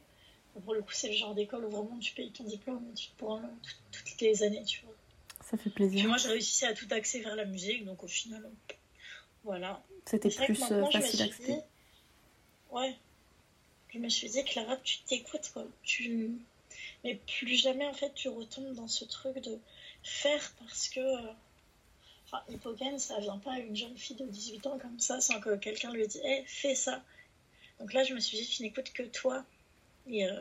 Pour 0.64 0.74
le 0.74 0.82
coup, 0.82 0.92
c'est 0.92 1.08
le 1.08 1.14
genre 1.14 1.34
d'école 1.34 1.64
où 1.64 1.70
vraiment 1.70 1.98
tu 1.98 2.14
payes 2.14 2.30
ton 2.30 2.44
diplôme 2.44 2.82
pour 3.18 3.40
toutes 3.92 4.20
les 4.20 4.42
années, 4.42 4.64
tu 4.64 4.80
vois. 4.84 4.94
Ça 5.44 5.56
fait 5.56 5.70
plaisir. 5.70 6.08
moi, 6.08 6.16
j'ai 6.16 6.28
réussi 6.28 6.64
à 6.64 6.74
tout 6.74 6.86
axer 6.90 7.20
vers 7.20 7.36
la 7.36 7.44
musique, 7.44 7.84
donc 7.84 8.02
au 8.02 8.08
final, 8.08 8.48
Voilà. 9.44 9.82
C'était 10.06 10.30
plus 10.30 10.58
maintenant, 10.60 10.86
euh, 10.86 10.90
je 10.90 10.98
facile 11.00 11.34
dit, 11.46 11.54
ouais, 12.70 12.96
je 13.92 13.98
me 13.98 14.08
suis 14.08 14.28
dit, 14.30 14.44
Clara, 14.44 14.76
tu 14.78 14.98
t'écoutes, 15.00 15.50
quoi. 15.52 15.64
Tu... 15.82 16.32
Mais 17.04 17.14
plus 17.14 17.56
jamais, 17.56 17.86
en 17.86 17.94
fait, 17.94 18.12
tu 18.14 18.28
retombes 18.28 18.74
dans 18.74 18.88
ce 18.88 19.04
truc 19.04 19.38
de 19.38 19.58
faire 20.02 20.52
parce 20.58 20.88
que... 20.88 21.00
euh, 21.00 21.32
Enfin, 22.26 22.42
Hippocane, 22.48 22.98
ça 22.98 23.20
vient 23.20 23.38
pas 23.38 23.52
à 23.52 23.58
une 23.60 23.76
jeune 23.76 23.96
fille 23.96 24.16
de 24.16 24.24
18 24.26 24.66
ans 24.66 24.78
comme 24.78 24.98
ça 24.98 25.20
sans 25.20 25.38
que 25.38 25.54
quelqu'un 25.56 25.92
lui 25.92 26.06
dise, 26.08 26.20
hé, 26.24 26.42
fais 26.46 26.74
ça. 26.74 27.00
Donc 27.78 27.92
là, 27.92 28.02
je 28.02 28.14
me 28.14 28.18
suis 28.20 28.36
dit, 28.38 28.48
tu 28.48 28.62
n'écoutes 28.62 28.92
que 28.92 29.04
toi. 29.04 29.44
Et 30.08 30.24
euh, 30.26 30.40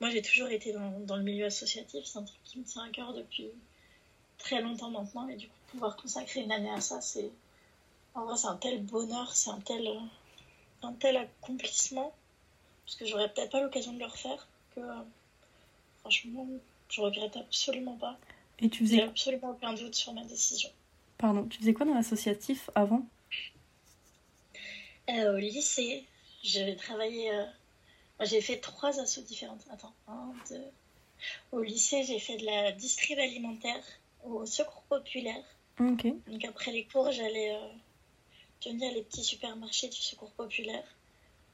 moi, 0.00 0.10
j'ai 0.10 0.22
toujours 0.22 0.48
été 0.48 0.72
dans, 0.72 1.00
dans 1.00 1.16
le 1.16 1.22
milieu 1.22 1.46
associatif, 1.46 2.04
c'est 2.04 2.18
un 2.18 2.24
truc 2.24 2.40
qui 2.44 2.58
me 2.58 2.64
tient 2.64 2.84
à 2.84 2.88
cœur 2.90 3.12
depuis 3.14 3.48
très 4.38 4.60
longtemps 4.62 4.90
maintenant. 4.90 5.28
Et 5.28 5.36
du 5.36 5.48
coup, 5.48 5.54
pouvoir 5.68 5.96
consacrer 5.96 6.40
une 6.40 6.52
année 6.52 6.70
à 6.70 6.80
ça, 6.80 7.00
c'est... 7.00 7.30
En 8.14 8.24
vrai, 8.26 8.36
c'est 8.36 8.46
un 8.48 8.56
tel 8.56 8.82
bonheur, 8.82 9.34
c'est 9.34 9.50
un 9.50 9.60
tel, 9.60 9.86
euh, 9.86 9.98
un 10.82 10.92
tel 10.92 11.16
accomplissement, 11.16 12.14
parce 12.84 12.96
que 12.96 13.06
j'aurais 13.06 13.32
peut-être 13.32 13.52
pas 13.52 13.62
l'occasion 13.62 13.92
de 13.94 13.98
le 14.00 14.04
refaire, 14.06 14.46
que 14.74 14.80
euh, 14.80 14.94
franchement, 16.00 16.46
je 16.90 17.00
regrette 17.00 17.36
absolument 17.36 17.96
pas. 17.96 18.18
Et 18.58 18.68
tu 18.68 18.86
J'ai 18.86 18.96
faisais, 18.96 19.02
absolument 19.02 19.50
aucun 19.50 19.72
doute 19.72 19.94
sur 19.94 20.12
ma 20.12 20.24
décision. 20.24 20.68
pardon, 21.16 21.46
tu 21.48 21.58
faisais 21.58 21.72
quoi 21.72 21.86
dans 21.86 21.94
l'associatif 21.94 22.68
avant? 22.74 23.06
Euh, 25.08 25.34
au 25.34 25.38
lycée, 25.38 26.04
j'ai 26.42 26.76
travaillé. 26.76 27.30
J'ai 28.24 28.40
fait 28.40 28.58
trois 28.58 29.00
assos 29.00 29.22
différentes. 29.22 29.64
Attends, 29.70 29.94
un, 30.08 30.32
deux. 30.50 30.64
Au 31.52 31.62
lycée, 31.62 32.02
j'ai 32.04 32.18
fait 32.18 32.36
de 32.36 32.46
la 32.46 32.72
distrib 32.72 33.18
alimentaire 33.18 33.82
au 34.24 34.44
secours 34.46 34.82
populaire. 34.88 35.44
Ok. 35.80 36.06
Donc 36.26 36.44
après 36.44 36.72
les 36.72 36.84
cours, 36.84 37.10
j'allais 37.12 37.54
euh, 37.54 37.68
tenir 38.60 38.92
les 38.92 39.02
petits 39.02 39.24
supermarchés 39.24 39.88
du 39.88 39.96
secours 39.96 40.32
populaire. 40.32 40.84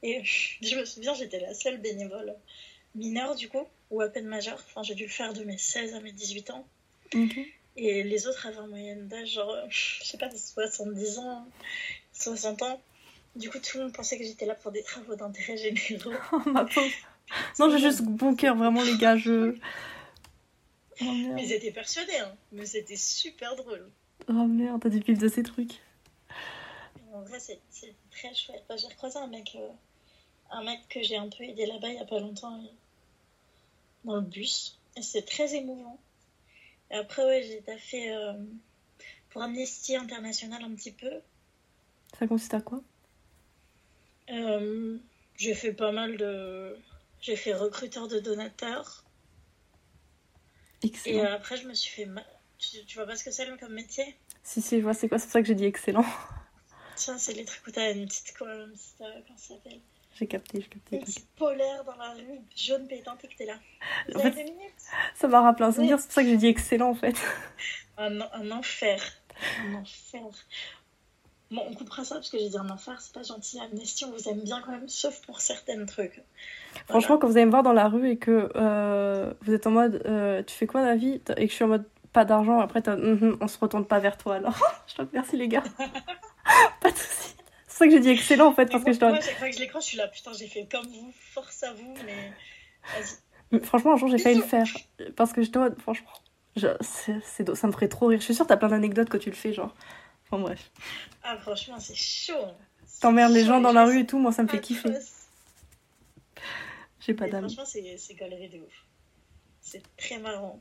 Et 0.03 0.23
je 0.23 0.75
me 0.75 0.85
souviens, 0.85 1.13
j'étais 1.13 1.39
la 1.39 1.53
seule 1.53 1.79
bénévole 1.79 2.35
mineure 2.95 3.35
du 3.35 3.49
coup, 3.49 3.67
ou 3.91 4.01
à 4.01 4.09
peine 4.09 4.25
majeure. 4.25 4.61
Enfin, 4.67 4.83
j'ai 4.83 4.95
dû 4.95 5.03
le 5.03 5.09
faire 5.09 5.33
de 5.33 5.43
mes 5.43 5.57
16 5.57 5.93
à 5.93 6.01
mes 6.01 6.11
18 6.11 6.49
ans. 6.51 6.65
Ok. 7.13 7.39
Et 7.77 8.03
les 8.03 8.27
autres 8.27 8.45
avaient 8.45 8.57
en 8.57 8.67
moyenne 8.67 9.07
d'âge, 9.07 9.33
genre, 9.33 9.51
euh, 9.51 9.65
je 9.69 10.03
sais 10.03 10.17
pas, 10.17 10.29
70 10.29 11.19
ans, 11.19 11.47
60 12.13 12.61
ans. 12.63 12.81
Du 13.35 13.49
coup, 13.49 13.59
tout 13.59 13.77
le 13.77 13.83
monde 13.85 13.93
pensait 13.93 14.17
que 14.17 14.23
j'étais 14.23 14.45
là 14.45 14.55
pour 14.55 14.71
des 14.71 14.83
travaux 14.83 15.15
d'intérêt 15.15 15.57
généraux. 15.57 16.11
Oh, 16.31 16.41
ma 16.49 16.65
pauvre. 16.65 16.89
Non, 17.59 17.69
j'ai 17.69 17.77
juste 17.79 18.01
bon 18.03 18.35
cœur, 18.35 18.55
vraiment, 18.55 18.81
les 18.83 18.97
gars. 18.97 19.15
Je. 19.17 19.55
Oh 21.01 21.05
Mais 21.05 21.13
merde. 21.27 21.39
ils 21.41 21.51
étaient 21.53 21.71
persuadés, 21.71 22.17
hein. 22.17 22.35
Mais 22.51 22.65
c'était 22.65 22.95
super 22.95 23.55
drôle. 23.55 23.87
Oh 24.27 24.45
merde, 24.45 24.81
t'as 24.81 24.89
du 24.89 24.99
pif 24.99 25.17
de 25.19 25.27
ces 25.27 25.43
trucs. 25.43 25.79
En 27.13 27.21
vrai, 27.21 27.39
c'est 27.39 27.59
très 28.11 28.33
chouette. 28.33 28.63
Bah, 28.67 28.75
j'ai 28.77 28.87
recroisé 28.87 29.17
un 29.19 29.27
mec, 29.27 29.55
euh, 29.55 29.69
un 30.51 30.63
mec 30.63 30.79
que 30.89 31.01
j'ai 31.01 31.17
un 31.17 31.29
peu 31.29 31.43
aidé 31.43 31.65
là-bas 31.65 31.89
il 31.89 31.95
y 31.95 31.99
a 31.99 32.05
pas 32.05 32.19
longtemps, 32.19 32.59
et- 32.63 32.71
dans 34.05 34.15
le 34.15 34.21
bus. 34.21 34.79
Et 34.97 35.01
c'est 35.01 35.21
très 35.23 35.55
émouvant. 35.55 35.99
Et 36.91 36.95
après, 36.95 37.23
ouais, 37.23 37.43
j'ai 37.43 37.61
taffé 37.61 38.11
euh, 38.11 38.33
pour 39.29 39.41
Amnesty 39.43 39.95
International 39.95 40.63
un 40.63 40.73
petit 40.75 40.91
peu. 40.91 41.11
Ça 42.17 42.27
consiste 42.27 42.53
à 42.55 42.61
quoi? 42.61 42.81
Euh, 44.31 44.97
j'ai 45.37 45.53
fait 45.55 45.73
pas 45.73 45.91
mal 45.91 46.17
de. 46.17 46.77
J'ai 47.21 47.35
fait 47.35 47.53
recruteur 47.53 48.07
de 48.07 48.19
donateurs. 48.19 49.03
Et 50.83 50.87
Excellent. 50.87 51.23
euh, 51.25 51.35
après, 51.35 51.57
je 51.57 51.67
me 51.67 51.73
suis 51.73 51.91
fait. 51.91 52.05
ma- 52.05 52.25
Tu, 52.57 52.83
tu 52.85 52.95
vois 52.97 53.05
pas 53.05 53.15
ce 53.15 53.23
que 53.23 53.31
c'est 53.31 53.47
comme 53.57 53.73
métier? 53.73 54.15
Si, 54.43 54.61
si, 54.61 54.77
je 54.77 54.83
vois, 54.83 54.93
c'est 54.93 55.07
quoi 55.09 55.17
C'est 55.17 55.25
pour 55.25 55.33
ça 55.33 55.41
que 55.41 55.47
j'ai 55.47 55.55
dit 55.55 55.65
excellent. 55.65 56.05
Ça, 56.95 57.17
c'est 57.17 57.31
les 57.33 57.45
trucs 57.45 57.65
où 57.65 57.71
t'as 57.71 57.93
une 57.93 58.05
petite. 58.07 58.37
Quoi, 58.37 58.53
une 58.53 58.71
petite 58.73 58.99
euh, 59.01 59.21
comment 59.25 59.37
ça 59.37 59.53
s'appelle? 59.55 59.79
J'ai 60.15 60.27
capté, 60.27 60.59
j'ai 60.59 60.67
capté. 60.67 60.97
Une 60.97 61.03
petite 61.05 61.29
polaire 61.37 61.85
dans 61.85 61.95
la 61.95 62.11
rue, 62.13 62.41
jaune 62.57 62.87
pétante, 62.89 63.23
et 63.23 63.27
que 63.29 63.35
t'es 63.37 63.45
là. 63.45 63.57
En 64.15 64.19
fait- 64.19 64.53
Ça 65.15 65.29
m'a 65.29 65.39
rappelé 65.41 65.65
un 65.65 65.71
souvenir, 65.71 65.97
c'est 65.97 66.07
pour 66.07 66.13
ça 66.15 66.23
que 66.23 66.27
j'ai 66.29 66.35
dit 66.35 66.47
excellent 66.47 66.89
en 66.89 66.95
fait. 66.95 67.15
un, 67.97 68.19
un 68.19 68.51
enfer. 68.51 69.01
Un 69.65 69.75
enfer. 69.75 70.23
Bon, 71.51 71.63
on 71.67 71.73
coupera 71.73 72.03
ça 72.03 72.15
parce 72.15 72.29
que 72.29 72.37
j'ai 72.37 72.49
dit 72.49 72.57
un 72.57 72.69
enfer, 72.69 72.99
c'est 73.01 73.13
pas 73.13 73.23
gentil. 73.23 73.59
Amnesty, 73.59 74.05
on 74.05 74.11
vous 74.11 74.29
aime 74.29 74.41
bien 74.41 74.61
quand 74.61 74.71
même, 74.71 74.87
sauf 74.87 75.19
pour 75.25 75.41
certains 75.41 75.83
trucs. 75.85 76.21
Franchement, 76.87 77.17
quand 77.17 77.27
vous 77.27 77.37
allez 77.37 77.45
me 77.45 77.51
voir 77.51 77.63
dans 77.63 77.73
la 77.73 77.87
rue 77.87 78.09
et 78.09 78.17
que 78.17 78.51
euh, 78.55 79.33
vous 79.41 79.53
êtes 79.53 79.65
en 79.65 79.71
mode 79.71 80.03
euh, 80.05 80.43
tu 80.43 80.55
fais 80.55 80.67
quoi 80.67 80.81
la 80.83 80.95
vie? 80.95 81.21
Et 81.37 81.45
que 81.45 81.49
je 81.51 81.55
suis 81.55 81.63
en 81.63 81.69
mode 81.69 81.85
pas 82.13 82.25
d'argent, 82.25 82.59
après 82.59 82.81
Mhm, 82.87 83.37
on 83.41 83.47
se 83.47 83.57
retourne 83.57 83.85
pas 83.85 83.99
vers 83.99 84.17
toi 84.17 84.35
alors. 84.35 84.55
je 84.87 84.95
te 84.95 85.01
remercie 85.01 85.37
les 85.37 85.47
gars. 85.47 85.63
pas 86.81 86.91
de 86.91 86.97
soucis. 86.97 87.35
C'est 87.67 87.77
ça 87.79 87.85
que 87.85 87.91
j'ai 87.91 87.99
dit 87.99 88.09
excellent 88.09 88.47
en 88.47 88.53
fait, 88.53 88.67
parce 88.67 88.83
que 88.83 88.93
je 88.93 88.99
moi, 88.99 89.09
dois. 89.09 89.21
chaque 89.21 89.37
fois 89.37 89.49
que 89.49 89.55
je 89.55 89.59
l'écran, 89.59 89.79
je 89.79 89.85
suis 89.85 89.97
là, 89.97 90.07
putain, 90.07 90.31
j'ai 90.33 90.47
fait 90.47 90.67
comme 90.71 90.85
vous, 90.87 91.11
force 91.33 91.63
à 91.63 91.73
vous, 91.73 91.93
mais 92.05 92.31
vas-y. 92.93 93.17
Mais 93.51 93.59
Franchement, 93.59 93.93
un 93.93 93.97
jour 93.97 94.09
j'ai 94.09 94.19
failli 94.19 94.35
le 94.37 94.43
faire. 94.43 94.65
Parce 95.15 95.33
que 95.33 95.41
en 95.57 95.61
mode, 95.61 95.79
franchement, 95.81 96.09
je- 96.55 96.67
c'est, 96.81 97.55
ça 97.55 97.67
me 97.67 97.71
ferait 97.71 97.87
trop 97.87 98.07
rire. 98.07 98.19
Je 98.19 98.25
suis 98.25 98.35
sûre 98.35 98.45
que 98.45 98.49
t'as 98.49 98.57
plein 98.57 98.69
d'anecdotes 98.69 99.09
quand 99.09 99.19
tu 99.19 99.29
le 99.29 99.35
fais, 99.35 99.53
genre. 99.53 99.73
Enfin 100.31 100.41
bref. 100.43 100.71
Ah, 101.23 101.37
franchement, 101.37 101.79
c'est 101.79 101.95
chaud. 101.95 102.33
C'est 102.85 103.01
T'emmerdes 103.01 103.33
les 103.33 103.45
gens 103.45 103.59
dans 103.61 103.73
la 103.73 103.85
rue 103.85 104.01
et 104.01 104.05
tout, 104.05 104.19
moi 104.19 104.31
ça 104.31 104.43
me 104.43 104.47
fait 104.47 104.61
kiffer. 104.61 104.93
J'ai 106.99 107.13
pas 107.13 107.27
d'âme. 107.27 107.49
Franchement, 107.49 107.65
c'est 107.65 108.13
galerie 108.15 108.49
de 108.49 108.59
ouf. 108.59 108.85
C'est 109.61 109.81
très 109.97 110.19
marrant. 110.19 110.59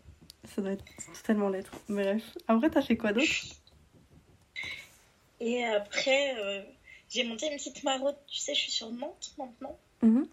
Ça 0.55 0.63
doit 0.63 0.73
être 0.73 0.85
totalement 1.15 1.49
l'être. 1.49 1.73
Bref. 1.89 2.23
Après, 2.47 2.71
t'as 2.71 2.83
fait 2.83 2.97
quoi 2.97 3.13
d'autre? 3.13 3.27
Et 5.41 5.65
après, 5.65 6.37
euh, 6.39 6.63
j'ai 7.11 7.25
monté 7.25 7.51
une 7.51 7.57
petite 7.57 7.83
maraude. 7.85 8.17
Tu 8.27 8.39
sais, 8.39 8.55
je 8.55 8.61
suis 8.61 8.73
sur 8.73 8.91
Nantes 8.91 9.35
maintenant. 9.37 9.79
Mhm. 10.03 10.27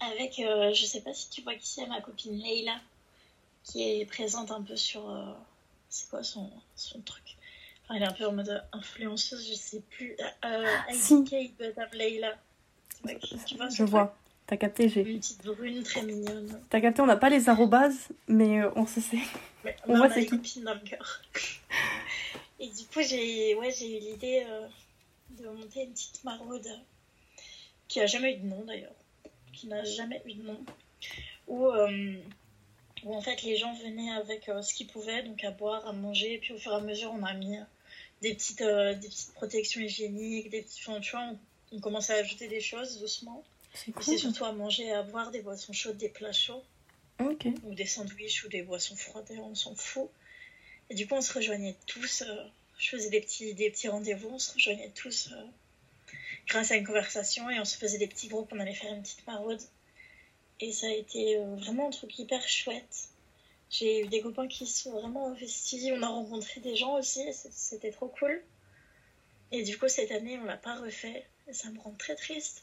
Avec, 0.00 0.38
euh, 0.40 0.72
je 0.74 0.84
sais 0.84 1.00
pas 1.02 1.14
si 1.14 1.30
tu 1.30 1.42
vois 1.42 1.54
qui 1.54 1.68
c'est, 1.68 1.86
ma 1.86 2.00
copine 2.00 2.36
Leila, 2.36 2.80
qui 3.62 3.82
est 4.00 4.04
présente 4.06 4.50
un 4.50 4.62
peu 4.62 4.76
sur. 4.76 5.08
euh, 5.08 5.32
c'est 5.88 6.08
quoi 6.10 6.24
son, 6.24 6.50
son 6.74 7.00
truc? 7.02 7.23
Elle 7.90 8.02
est 8.02 8.06
un 8.06 8.12
peu 8.12 8.26
en 8.26 8.32
mode 8.32 8.64
influenceuse, 8.72 9.48
je 9.48 9.54
sais 9.54 9.82
plus. 9.90 10.16
Euh, 10.44 10.66
Si. 10.92 11.14
IDK, 11.14 11.52
Madame 11.60 11.88
Leila. 11.92 12.34
Tu 13.46 13.56
vois, 13.56 13.68
Je 13.68 13.84
vois. 13.84 14.16
T'as 14.46 14.56
capté, 14.56 14.88
j'ai. 14.88 15.02
Une 15.02 15.18
petite 15.20 15.44
brune 15.44 15.82
très 15.82 16.02
mignonne. 16.02 16.60
T'as 16.70 16.80
capté, 16.80 17.00
on 17.02 17.06
n'a 17.06 17.16
pas 17.16 17.30
les 17.30 17.48
arrobases, 17.48 18.08
mais 18.28 18.60
euh, 18.62 18.70
on 18.76 18.86
se 18.86 19.00
sait. 19.00 19.18
Mais 19.64 19.74
On 19.88 19.96
voit 19.96 20.06
a 20.06 20.10
c'est 20.14 20.26
qui. 20.26 20.60
dans 20.60 20.74
le 20.74 20.80
cœur. 20.80 21.22
Et 22.60 22.68
du 22.68 22.84
coup, 22.86 23.00
j'ai 23.02 23.54
ouais, 23.54 23.70
eu 23.70 23.98
l'idée 24.00 24.44
euh, 24.48 24.66
de 25.30 25.48
monter 25.48 25.84
une 25.84 25.92
petite 25.92 26.22
maraude 26.24 26.68
qui 27.88 28.00
a 28.00 28.06
jamais 28.06 28.34
eu 28.34 28.36
de 28.38 28.46
nom 28.46 28.62
d'ailleurs, 28.64 28.94
qui 29.52 29.66
n'a 29.66 29.84
jamais 29.84 30.22
eu 30.26 30.34
de 30.34 30.42
nom, 30.42 30.58
où, 31.46 31.66
euh, 31.66 32.14
où 33.04 33.14
en 33.14 33.20
fait 33.20 33.42
les 33.42 33.56
gens 33.56 33.74
venaient 33.74 34.12
avec 34.12 34.48
euh, 34.48 34.62
ce 34.62 34.74
qu'ils 34.74 34.86
pouvaient, 34.86 35.22
donc 35.22 35.42
à 35.44 35.50
boire, 35.50 35.86
à 35.86 35.92
manger, 35.92 36.34
et 36.34 36.38
puis 36.38 36.52
au 36.54 36.58
fur 36.58 36.72
et 36.72 36.76
à 36.76 36.80
mesure 36.80 37.12
on 37.12 37.22
a 37.24 37.32
mis 37.34 37.56
euh, 37.56 37.62
des 38.24 38.34
petites, 38.34 38.62
euh, 38.62 38.94
des 38.94 39.08
petites 39.08 39.34
protections 39.34 39.80
hygiéniques, 39.80 40.48
des 40.50 40.62
petits, 40.62 40.80
enfin, 40.86 41.00
tu 41.00 41.10
vois, 41.12 41.20
on, 41.30 41.38
on 41.76 41.80
commençait 41.80 42.14
à 42.14 42.16
ajouter 42.16 42.48
des 42.48 42.60
choses 42.60 42.98
doucement. 42.98 43.44
C'est 43.74 43.90
Et 43.90 43.92
cool. 43.92 44.18
surtout 44.18 44.44
à 44.44 44.52
manger, 44.52 44.90
à 44.92 45.02
boire 45.02 45.30
des 45.30 45.42
boissons 45.42 45.72
chaudes, 45.72 45.96
des 45.98 46.08
plats 46.08 46.32
chauds 46.32 46.64
ou 47.64 47.74
des 47.74 47.86
sandwichs 47.86 48.44
ou 48.44 48.48
des 48.48 48.62
boissons 48.62 48.96
froides, 48.96 49.30
on 49.38 49.54
s'en 49.54 49.74
fout. 49.74 50.08
Et 50.90 50.94
du 50.94 51.06
coup, 51.06 51.14
on 51.14 51.20
se 51.20 51.32
rejoignait 51.32 51.76
tous. 51.86 52.22
euh, 52.22 52.44
je 52.78 52.88
faisais 52.96 53.10
des 53.10 53.20
petits, 53.20 53.54
des 53.54 53.70
petits 53.70 53.88
rendez-vous, 53.88 54.30
on 54.30 54.38
se 54.38 54.52
rejoignait 54.54 54.90
tous 54.94 55.30
euh, 55.32 55.44
grâce 56.48 56.70
à 56.72 56.76
une 56.76 56.86
conversation 56.86 57.48
et 57.50 57.60
on 57.60 57.64
se 57.64 57.76
faisait 57.76 57.98
des 57.98 58.06
petits 58.08 58.28
groupes, 58.28 58.50
on 58.52 58.58
allait 58.60 58.74
faire 58.74 58.92
une 58.92 59.02
petite 59.02 59.26
maraude. 59.26 59.60
Et 60.60 60.72
ça 60.72 60.86
a 60.86 60.90
été 60.90 61.36
vraiment 61.58 61.88
un 61.88 61.90
truc 61.90 62.18
hyper 62.18 62.46
chouette. 62.48 63.08
J'ai 63.76 64.02
eu 64.04 64.06
des 64.06 64.20
copains 64.20 64.46
qui 64.46 64.68
sont 64.68 64.92
vraiment 64.92 65.26
investis, 65.26 65.90
on 65.92 66.02
a 66.02 66.06
rencontré 66.06 66.60
des 66.60 66.76
gens 66.76 66.96
aussi, 66.96 67.24
c'était 67.32 67.90
trop 67.90 68.06
cool. 68.06 68.40
Et 69.50 69.64
du 69.64 69.76
coup, 69.76 69.88
cette 69.88 70.12
année, 70.12 70.38
on 70.38 70.44
l'a 70.44 70.56
pas 70.56 70.76
refait. 70.76 71.26
Et 71.48 71.52
ça 71.52 71.70
me 71.70 71.80
rend 71.80 71.90
très 71.98 72.14
triste. 72.14 72.62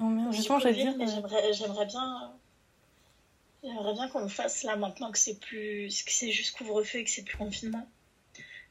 Oh 0.00 0.04
merde, 0.04 0.32
justement, 0.32 0.58
j'allais 0.58 0.82
dire. 0.82 0.96
mais 0.96 1.04
euh, 1.04 1.14
j'aimerais, 1.14 1.52
j'aimerais 1.52 1.84
bien, 1.84 2.34
j'aimerais 3.62 3.92
bien 3.92 4.08
qu'on 4.08 4.20
le 4.20 4.28
fasse 4.28 4.62
là 4.62 4.76
maintenant 4.76 5.12
que 5.12 5.18
c'est 5.18 5.38
plus, 5.38 6.02
que 6.02 6.10
c'est 6.10 6.32
juste 6.32 6.56
couvre-feu 6.56 7.00
et 7.00 7.04
que 7.04 7.10
c'est 7.10 7.22
plus 7.22 7.36
confinement. 7.36 7.86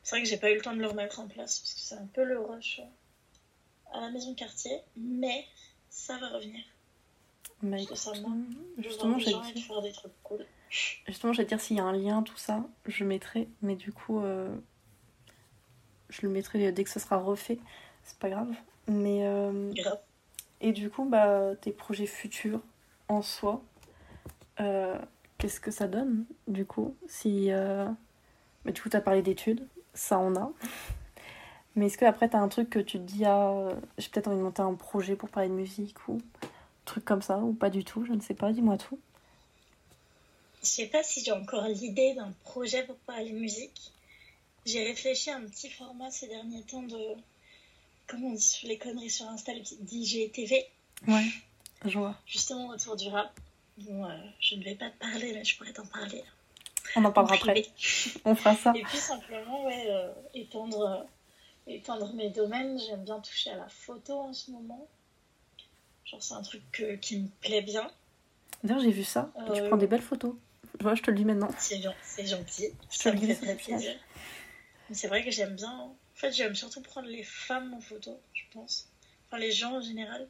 C'est 0.02 0.16
vrai 0.16 0.24
que 0.24 0.30
j'ai 0.30 0.38
pas 0.38 0.50
eu 0.52 0.56
le 0.56 0.62
temps 0.62 0.74
de 0.74 0.82
le 0.82 0.88
remettre 0.88 1.20
en 1.20 1.28
place 1.28 1.60
parce 1.60 1.74
que 1.76 1.80
c'est 1.80 1.96
un 1.96 2.08
peu 2.08 2.24
le 2.24 2.40
rush 2.40 2.80
euh, 2.80 3.98
à 3.98 4.02
la 4.02 4.10
maison 4.10 4.32
de 4.32 4.36
quartier, 4.36 4.82
mais 4.98 5.46
ça 5.90 6.18
va 6.18 6.30
revenir. 6.30 6.64
bah, 7.62 7.78
Parce 7.78 7.88
que 7.88 7.96
ça 7.96 8.12
Justement, 8.80 9.20
gens 9.20 9.40
et 9.40 9.54
dire. 9.54 9.66
faire 9.68 9.82
des 9.84 9.92
trucs 9.92 10.24
cool. 10.24 10.46
Justement, 11.08 11.34
j'allais 11.34 11.48
dire 11.48 11.62
s'il 11.62 11.78
y 11.78 11.80
a 11.80 11.84
un 11.84 11.94
lien, 11.94 12.22
tout 12.24 12.38
ça, 12.38 12.66
je 12.86 13.04
mettrai. 13.04 13.48
Mais 13.62 13.76
du 13.76 13.92
coup, 13.94 14.20
euh, 14.20 14.54
je 16.10 16.22
le 16.24 16.30
mettrai 16.30 16.72
dès 16.72 16.84
que 16.84 16.90
ce 16.90 17.00
sera 17.00 17.18
refait. 17.18 17.60
C'est 18.04 18.18
pas 18.20 18.30
grave. 18.30 18.52
Mais. 18.88 19.26
euh, 19.26 19.72
Grave. 19.74 20.00
Et 20.62 20.72
du 20.72 20.90
coup, 20.90 21.06
bah, 21.06 21.56
tes 21.62 21.72
projets 21.72 22.06
futurs 22.08 22.62
en 23.08 23.22
soi, 23.22 23.62
euh, 24.60 24.98
qu'est-ce 25.38 25.60
que 25.60 25.70
ça 25.70 25.88
donne 25.88 26.26
du 26.48 26.66
coup 26.66 26.96
Si, 27.08 27.52
euh, 27.52 27.86
bah, 28.64 28.72
du 28.72 28.82
coup, 28.82 28.90
tu 28.90 28.98
as 28.98 29.02
parlé 29.02 29.22
d'études, 29.22 29.68
ça 29.94 30.18
on 30.18 30.36
a. 30.36 30.52
Mais 31.76 31.88
est-ce 31.88 31.98
que 31.98 32.06
après 32.06 32.30
t'as 32.30 32.40
un 32.40 32.48
truc 32.48 32.70
que 32.70 32.80
tu 32.80 32.98
te 32.98 33.04
dis, 33.04 33.26
ah, 33.26 33.68
j'ai 33.98 34.10
peut-être 34.10 34.28
envie 34.30 34.38
de 34.38 34.44
monter 34.44 34.62
un 34.62 34.74
projet 34.76 35.16
pour 35.18 35.30
parler 35.30 35.50
de 35.50 35.54
musique 35.54 36.08
ou 36.08 36.20
truc 36.86 37.04
comme 37.04 37.22
ça, 37.22 37.38
ou 37.40 37.54
pas 37.54 37.70
du 37.70 37.84
tout, 37.84 38.06
je 38.06 38.14
ne 38.14 38.22
sais 38.22 38.34
pas, 38.34 38.52
dis-moi 38.54 38.78
tout. 38.78 38.98
Je 40.62 40.68
sais 40.68 40.88
pas 40.88 41.04
si 41.04 41.24
j'ai 41.24 41.32
encore 41.32 41.68
l'idée 41.68 42.14
d'un 42.14 42.34
projet 42.44 42.84
pour 42.84 42.96
parler 42.98 43.32
musique. 43.32 43.92
J'ai 44.66 44.84
réfléchi 44.84 45.30
à 45.30 45.38
un 45.38 45.46
petit 45.46 45.70
format 45.70 46.10
ces 46.10 46.28
derniers 46.28 46.64
temps 46.64 46.84
de. 46.84 47.00
Comment 48.08 48.30
on 48.30 48.34
dit 48.34 48.42
sur 48.42 48.68
les 48.68 48.78
conneries 48.78 49.10
sur 49.10 49.28
Insta, 49.28 49.54
le 49.54 49.62
petit 49.62 49.78
DJTV. 49.86 50.66
Ouais, 51.08 51.26
je 51.86 51.98
vois. 51.98 52.16
Justement 52.26 52.70
autour 52.70 52.96
du 52.96 53.08
rap. 53.10 53.40
Bon, 53.78 54.06
euh, 54.06 54.18
je 54.40 54.56
ne 54.56 54.64
vais 54.64 54.76
pas 54.76 54.90
te 54.90 54.98
parler, 54.98 55.34
mais 55.34 55.44
je 55.44 55.58
pourrais 55.58 55.74
t'en 55.74 55.86
parler. 55.86 56.24
On 56.96 57.04
en 57.04 57.12
parlera 57.12 57.36
après. 57.36 57.66
on 58.26 58.36
fera 58.36 58.56
ça. 58.56 58.74
Et 58.76 58.84
puis 58.84 58.98
simplement, 58.98 59.66
ouais, 59.66 59.86
euh, 59.90 60.12
étendre, 60.34 60.82
euh, 61.68 61.72
étendre 61.72 62.14
mes 62.14 62.30
domaines. 62.30 62.80
J'aime 62.80 63.04
bien 63.04 63.20
toucher 63.20 63.52
à 63.52 63.58
la 63.58 63.68
photo 63.68 64.14
en 64.14 64.34
ce 64.34 64.52
moment. 64.52 64.88
Genre, 66.06 66.24
c'est 66.24 66.36
un 66.36 66.42
truc 66.42 66.64
qui 67.02 67.20
me 67.20 67.28
plaît 67.42 67.62
bien. 67.62 67.90
D'ailleurs, 68.64 68.82
j'ai 68.82 68.92
vu 68.92 69.04
ça. 69.04 69.32
Tu 69.54 69.62
prends 69.68 69.78
des 69.78 69.88
belles 69.88 70.02
photos. 70.02 70.36
Vois 70.82 70.96
je 70.96 71.02
te 71.02 71.12
le 71.12 71.18
dis 71.18 71.26
maintenant. 71.26 71.50
C'est 71.58 71.82
gentil. 72.26 72.70
Je 72.92 73.00
te 73.00 73.10
le 73.10 73.16
dis. 73.16 73.36
très 73.36 73.56
plaisir. 73.56 73.94
Mais 74.90 74.96
c'est 74.96 75.08
vrai 75.08 75.24
que 75.24 75.32
j'aime 75.32 75.56
bien. 75.56 75.72
En 75.72 75.96
fait, 76.14 76.32
j'aime 76.32 76.56
surtout 76.56 76.82
prendre 76.82 77.08
les 77.08 77.24
femmes 77.24 77.74
en 77.74 77.82
photo, 77.82 78.20
je 78.34 78.44
pense. 78.54 78.88
Enfin, 79.28 79.38
les 79.38 79.52
gens 79.52 79.78
en 79.78 79.82
général. 79.82 80.28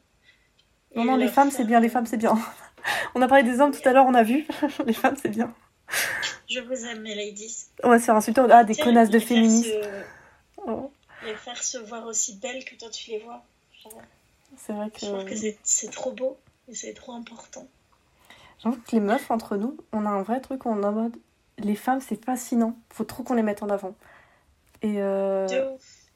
non, 0.94 1.04
non, 1.04 1.16
les 1.16 1.28
femmes, 1.28 1.50
c'est 1.50 1.64
bien, 1.64 1.80
les 1.80 1.88
femmes, 1.88 2.06
c'est 2.06 2.16
bien. 2.16 2.36
on 3.14 3.22
a 3.22 3.28
parlé 3.28 3.44
des 3.44 3.60
hommes 3.60 3.72
tout 3.72 3.86
à 3.88 3.92
l'heure, 3.92 4.06
on 4.06 4.14
a 4.14 4.22
vu. 4.22 4.46
les 4.86 4.92
femmes, 4.92 5.16
c'est 5.20 5.28
bien. 5.28 5.54
Je 6.48 6.60
vous 6.60 6.84
aime, 6.84 7.02
mes 7.02 7.14
ladies. 7.14 7.66
On 7.82 7.90
va 7.90 7.98
se 7.98 8.04
faire 8.04 8.16
insulter. 8.16 8.42
Ah, 8.50 8.64
des 8.64 8.74
connasses 8.74 9.10
de 9.10 9.18
féministes. 9.18 9.70
Oh. 10.56 10.90
Les 11.24 11.34
faire 11.34 11.62
se 11.62 11.78
voir 11.78 12.06
aussi 12.06 12.36
belles 12.36 12.64
que 12.64 12.74
toi, 12.74 12.88
tu 12.90 13.10
les 13.10 13.18
vois. 13.18 13.44
C'est 14.56 14.72
vrai 14.72 14.90
que. 14.90 15.00
Je 15.00 15.06
trouve 15.06 15.24
que 15.24 15.34
c'est 15.62 15.90
trop 15.90 16.12
beau 16.12 16.38
et 16.68 16.74
c'est 16.74 16.94
trop 16.94 17.12
important. 17.12 17.66
J'avoue 18.62 18.76
que 18.76 18.92
les 18.92 19.00
meufs, 19.00 19.30
entre 19.30 19.56
nous, 19.56 19.76
on 19.92 20.06
a 20.06 20.08
un 20.08 20.22
vrai 20.22 20.40
truc, 20.40 20.66
on 20.66 20.82
est 20.82 20.86
en 20.86 20.92
mode. 20.92 21.16
Les 21.58 21.74
femmes, 21.74 22.00
c'est 22.00 22.22
fascinant. 22.24 22.76
Faut 22.90 23.04
trop 23.04 23.22
qu'on 23.22 23.34
les 23.34 23.42
mette 23.42 23.62
en 23.62 23.68
avant. 23.68 23.94
Et, 24.82 25.00
euh, 25.02 25.46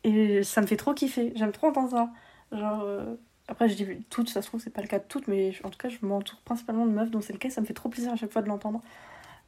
et 0.05 0.43
ça 0.43 0.61
me 0.61 0.67
fait 0.67 0.77
trop 0.77 0.93
kiffer. 0.95 1.33
J'aime 1.35 1.53
trop 1.53 1.69
entendre 1.69 1.91
ça. 1.91 2.11
Genre, 2.57 2.83
euh, 2.83 3.15
Après, 3.49 3.69
je 3.69 3.75
dis 3.75 3.87
toutes, 4.11 4.29
ça 4.29 4.43
se 4.43 4.49
trouve, 4.49 4.61
c'est 4.61 4.71
pas 4.71 4.83
le 4.83 4.89
cas 4.89 4.99
de 4.99 5.05
toutes, 5.05 5.29
mais 5.29 5.53
en 5.65 5.71
tout 5.71 5.79
cas, 5.79 5.89
je 5.89 5.99
m'entoure 6.03 6.39
principalement 6.41 6.87
de 6.87 6.93
meufs, 6.93 7.11
donc 7.11 7.25
c'est 7.25 7.33
le 7.33 7.39
cas. 7.39 7.51
Ça 7.51 7.61
me 7.61 7.67
fait 7.67 7.75
trop 7.75 7.89
plaisir 7.89 8.13
à 8.13 8.17
chaque 8.17 8.33
fois 8.33 8.43
de 8.43 8.49
l'entendre. 8.49 8.81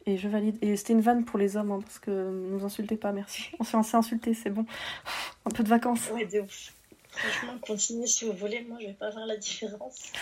Et 0.07 0.17
je 0.19 0.29
valide. 0.29 0.57
Et 0.63 0.77
c'était 0.77 0.95
une 0.95 1.01
vanne 1.01 1.25
pour 1.25 1.39
les 1.39 1.57
hommes, 1.57 1.71
hein, 1.73 1.81
parce 1.81 1.99
que 1.99 2.11
ne 2.11 2.51
nous 2.51 2.65
insultez 2.65 2.97
pas, 2.97 3.13
merci. 3.13 3.51
On 3.61 3.65
s'est 3.65 3.77
assez 3.77 3.97
insulté, 3.97 4.35
c'est 4.35 4.51
bon. 4.51 4.67
Un 5.47 5.51
peu 5.51 5.63
de 5.63 5.69
vacances. 5.69 6.11
Ouais, 6.11 6.27
de 6.27 6.41
ouf. 6.41 6.73
Franchement, 7.11 7.53
continuez 7.61 8.07
si 8.07 8.25
vous 8.25 8.33
voulez, 8.33 8.65
moi 8.67 8.79
je 8.81 8.87
vais 8.87 8.95
pas 8.95 9.11
voir 9.11 9.27
la 9.27 9.37
différence. 9.37 10.13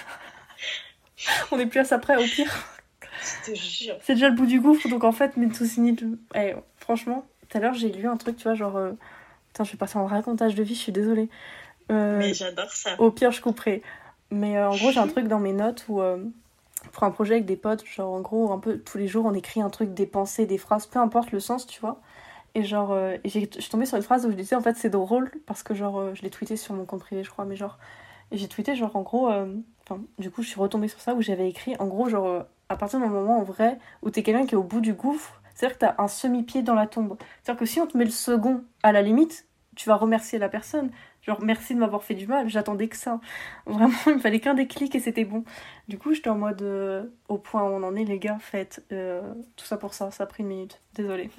On 1.50 1.58
est 1.58 1.66
plus 1.66 1.80
à 1.80 1.84
ça 1.84 1.98
près, 1.98 2.16
au 2.16 2.26
pire. 2.26 2.64
C'est 3.42 4.14
déjà 4.14 4.28
le 4.28 4.34
bout 4.34 4.46
du 4.46 4.60
gouffre, 4.60 4.88
donc 4.88 5.04
en 5.04 5.12
fait, 5.12 5.36
mais 5.36 5.48
tout 5.48 5.66
Eh, 6.34 6.54
franchement, 6.78 7.24
tout 7.48 7.58
à 7.58 7.60
l'heure, 7.60 7.74
j'ai 7.74 7.90
lu 7.90 8.06
un 8.06 8.16
truc, 8.16 8.36
tu 8.36 8.44
vois, 8.44 8.54
genre. 8.54 8.76
Euh... 8.76 8.92
Putain, 9.48 9.64
je 9.64 9.72
vais 9.72 9.78
passer 9.78 9.98
en 9.98 10.06
racontage 10.06 10.54
de 10.54 10.62
vie, 10.62 10.74
je 10.74 10.80
suis 10.80 10.92
désolée. 10.92 11.28
Euh... 11.90 12.18
Mais 12.18 12.34
j'adore 12.34 12.70
ça. 12.70 12.94
Au 12.98 13.10
pire, 13.10 13.32
je 13.32 13.40
couperai. 13.40 13.82
Mais 14.30 14.56
euh, 14.56 14.70
en 14.70 14.76
gros, 14.76 14.92
j'ai 14.92 15.00
un 15.00 15.06
truc 15.08 15.26
dans 15.28 15.40
mes 15.40 15.52
notes 15.52 15.84
où. 15.88 16.00
Euh, 16.00 16.24
pour 16.92 17.04
un 17.04 17.10
projet 17.10 17.34
avec 17.34 17.46
des 17.46 17.56
potes, 17.56 17.84
genre 17.84 18.12
en 18.12 18.20
gros, 18.20 18.52
un 18.52 18.58
peu 18.58 18.78
tous 18.78 18.98
les 18.98 19.06
jours, 19.06 19.26
on 19.26 19.34
écrit 19.34 19.60
un 19.60 19.70
truc, 19.70 19.92
des 19.92 20.06
pensées, 20.06 20.46
des 20.46 20.58
phrases, 20.58 20.86
peu 20.86 20.98
importe 20.98 21.30
le 21.32 21.40
sens, 21.40 21.66
tu 21.66 21.80
vois. 21.80 22.00
Et 22.54 22.64
genre, 22.64 22.92
euh, 22.92 23.16
je 23.24 23.30
suis 23.30 23.70
tombée 23.70 23.86
sur 23.86 23.96
une 23.96 24.02
phrase 24.02 24.26
où 24.26 24.30
je 24.30 24.36
disais 24.36 24.56
en 24.56 24.60
fait 24.60 24.76
c'est 24.76 24.90
drôle 24.90 25.30
parce 25.46 25.62
que 25.62 25.74
genre, 25.74 25.98
euh, 26.00 26.14
je 26.14 26.22
l'ai 26.22 26.30
tweeté 26.30 26.56
sur 26.56 26.74
mon 26.74 26.84
compte 26.84 27.00
privé, 27.00 27.22
je 27.22 27.30
crois, 27.30 27.44
mais 27.44 27.54
genre, 27.54 27.78
et 28.32 28.38
j'ai 28.38 28.48
tweeté 28.48 28.74
genre 28.74 28.96
en 28.96 29.02
gros, 29.02 29.30
euh, 29.30 29.54
enfin, 29.90 30.02
du 30.18 30.30
coup, 30.30 30.42
je 30.42 30.48
suis 30.48 30.60
retombée 30.60 30.88
sur 30.88 31.00
ça 31.00 31.14
où 31.14 31.22
j'avais 31.22 31.48
écrit 31.48 31.74
en 31.78 31.86
gros, 31.86 32.08
genre, 32.08 32.46
à 32.68 32.76
partir 32.76 33.00
d'un 33.00 33.08
moment 33.08 33.38
en 33.38 33.42
vrai 33.42 33.78
où 34.02 34.10
t'es 34.10 34.22
quelqu'un 34.22 34.46
qui 34.46 34.54
est 34.54 34.58
au 34.58 34.62
bout 34.62 34.80
du 34.80 34.94
gouffre, 34.94 35.40
c'est-à-dire 35.54 35.76
que 35.76 35.80
t'as 35.84 35.94
un 35.98 36.08
semi-pied 36.08 36.62
dans 36.62 36.74
la 36.74 36.86
tombe. 36.86 37.18
C'est-à-dire 37.42 37.60
que 37.60 37.66
si 37.66 37.80
on 37.80 37.86
te 37.86 37.96
met 37.98 38.04
le 38.04 38.10
second 38.10 38.64
à 38.82 38.92
la 38.92 39.02
limite, 39.02 39.46
tu 39.76 39.88
vas 39.88 39.96
remercier 39.96 40.38
la 40.38 40.48
personne. 40.48 40.90
Genre, 41.22 41.40
merci 41.42 41.74
de 41.74 41.80
m'avoir 41.80 42.02
fait 42.02 42.14
du 42.14 42.26
mal, 42.26 42.48
j'attendais 42.48 42.88
que 42.88 42.96
ça. 42.96 43.20
Vraiment, 43.66 43.92
il 44.06 44.14
me 44.14 44.18
fallait 44.20 44.40
qu'un 44.40 44.54
déclic 44.54 44.94
et 44.94 45.00
c'était 45.00 45.24
bon. 45.24 45.44
Du 45.88 45.98
coup, 45.98 46.14
j'étais 46.14 46.30
en 46.30 46.38
mode 46.38 46.62
euh, 46.62 47.04
au 47.28 47.36
point 47.36 47.62
où 47.62 47.66
on 47.66 47.82
en 47.82 47.94
est, 47.94 48.04
les 48.04 48.18
gars, 48.18 48.38
faites 48.40 48.82
euh, 48.92 49.34
tout 49.56 49.66
ça 49.66 49.76
pour 49.76 49.92
ça, 49.92 50.10
ça 50.10 50.24
a 50.24 50.26
pris 50.26 50.42
une 50.42 50.48
minute. 50.48 50.80
Désolée. 50.94 51.30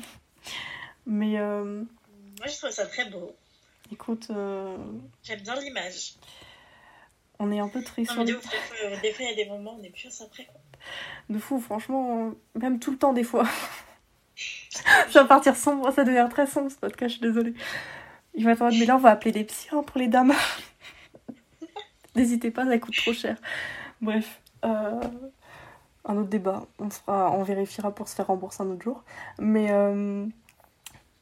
Mais. 1.05 1.39
Euh, 1.39 1.83
Moi, 1.83 2.47
je 2.47 2.57
trouve 2.57 2.69
ça 2.69 2.85
très 2.85 3.09
beau. 3.09 3.35
Écoute. 3.91 4.31
J'aime 5.23 5.41
bien 5.41 5.55
l'image. 5.55 6.13
On 7.43 7.51
est 7.51 7.59
un 7.59 7.67
peu 7.67 7.81
triste. 7.81 8.15
des, 8.19 8.33
fois, 8.33 9.25
il 9.25 9.29
y 9.29 9.31
a 9.31 9.35
des 9.35 9.49
moments 9.49 9.73
où 9.73 9.79
on 9.79 9.83
est 9.83 9.89
plus 9.89 10.21
après. 10.21 10.45
Quoi. 10.45 10.61
De 11.27 11.39
fou, 11.39 11.59
franchement, 11.59 12.33
même 12.53 12.77
tout 12.77 12.91
le 12.91 12.99
temps, 12.99 13.13
des 13.13 13.23
fois. 13.23 13.45
je 14.35 15.19
vais 15.19 15.25
partir 15.25 15.55
sombre, 15.55 15.91
ça 15.91 16.03
devient 16.03 16.27
très 16.29 16.45
sombre 16.45 16.69
ce 16.69 16.77
podcast, 16.77 17.15
je 17.15 17.17
suis 17.17 17.27
désolée. 17.27 17.55
Il 18.35 18.45
va 18.45 18.55
falloir, 18.55 18.79
mais 18.79 18.85
là, 18.85 18.95
on 18.95 18.99
va 18.99 19.09
appeler 19.09 19.31
des 19.31 19.43
psys 19.43 19.69
hein, 19.71 19.81
pour 19.81 19.99
les 19.99 20.07
dames. 20.07 20.33
N'hésitez 22.15 22.51
pas, 22.51 22.63
ça 22.63 22.77
coûte 22.77 22.95
trop 22.95 23.13
cher. 23.13 23.37
Bref, 24.01 24.39
euh, 24.63 25.01
un 26.05 26.17
autre 26.17 26.29
débat. 26.29 26.67
On, 27.07 27.41
vérifiera 27.41 27.89
pour 27.89 28.07
se 28.07 28.13
faire 28.13 28.27
rembourser 28.27 28.61
un 28.61 28.69
autre 28.69 28.83
jour. 28.83 29.03
Mais 29.39 29.71
euh, 29.71 30.27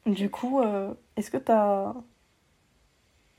du 0.06 0.30
coup, 0.30 0.60
euh, 0.60 0.94
est-ce 1.16 1.32
que 1.32 1.38
tu 1.38 1.52
as 1.54 1.94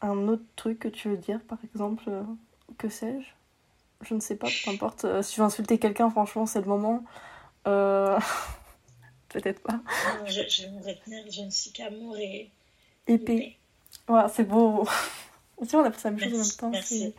un 0.01 0.29
autre 0.29 0.45
truc 0.57 0.79
que 0.79 0.89
tu 0.89 1.11
veux 1.11 1.19
dire, 1.19 1.41
par 1.43 1.59
exemple 1.63 2.11
Que 2.79 2.89
sais-je? 2.89 3.27
Je 4.07 4.15
ne 4.15 4.21
sais 4.21 4.37
pas, 4.37 4.49
peu 4.65 4.71
importe. 4.71 5.23
si 5.23 5.35
tu 5.35 5.41
veux 5.41 5.47
insulter 5.47 5.79
quelqu'un, 5.79 6.09
franchement, 6.11 6.47
c'est 6.47 6.61
le 6.61 6.67
moment. 6.67 7.05
Peut-être 7.65 9.61
pas. 9.63 9.81
Je, 10.27 10.41
je 10.49 10.63
vais 10.63 10.71
me 10.71 10.83
retenir, 10.83 11.25
je 11.31 11.43
ne 11.43 11.51
suis 11.51 11.71
qu'amour 11.71 12.17
et 12.17 12.51
épée. 13.07 13.57
Ouais, 14.09 14.23
c'est 14.33 14.45
beau. 14.45 14.87
On 15.73 15.85
a 15.85 15.91
fait 15.91 16.05
la 16.05 16.11
même 16.11 16.19
chose 16.19 16.33
en 16.35 16.39
même 16.39 16.53
temps. 16.53 16.71
Merci. 16.71 17.15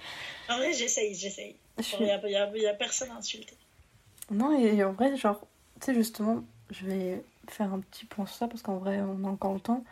En 0.50 0.58
vrai, 0.58 0.74
j'essaye, 0.74 1.14
j'essaye. 1.14 1.56
Il 2.00 2.06
n'y 2.06 2.12
a, 2.12 2.58
y 2.58 2.68
a, 2.68 2.74
personne 2.74 3.12
à 3.12 3.16
insulter. 3.16 3.56
Non, 4.30 4.58
et 4.58 4.84
en 4.84 4.94
vrai, 4.94 5.16
genre, 5.16 5.40
tu 5.80 5.86
sais, 5.86 5.94
justement, 5.94 6.44
je 6.72 6.86
vais 6.86 7.24
faire 7.48 7.72
un 7.72 7.80
petit 7.80 8.06
point 8.06 8.26
sur 8.26 8.36
ça 8.36 8.48
parce 8.48 8.62
qu'en 8.62 8.78
vrai, 8.78 9.00
on 9.02 9.24
a 9.26 9.28
encore 9.28 9.54
le 9.54 9.60
temps. 9.60 9.84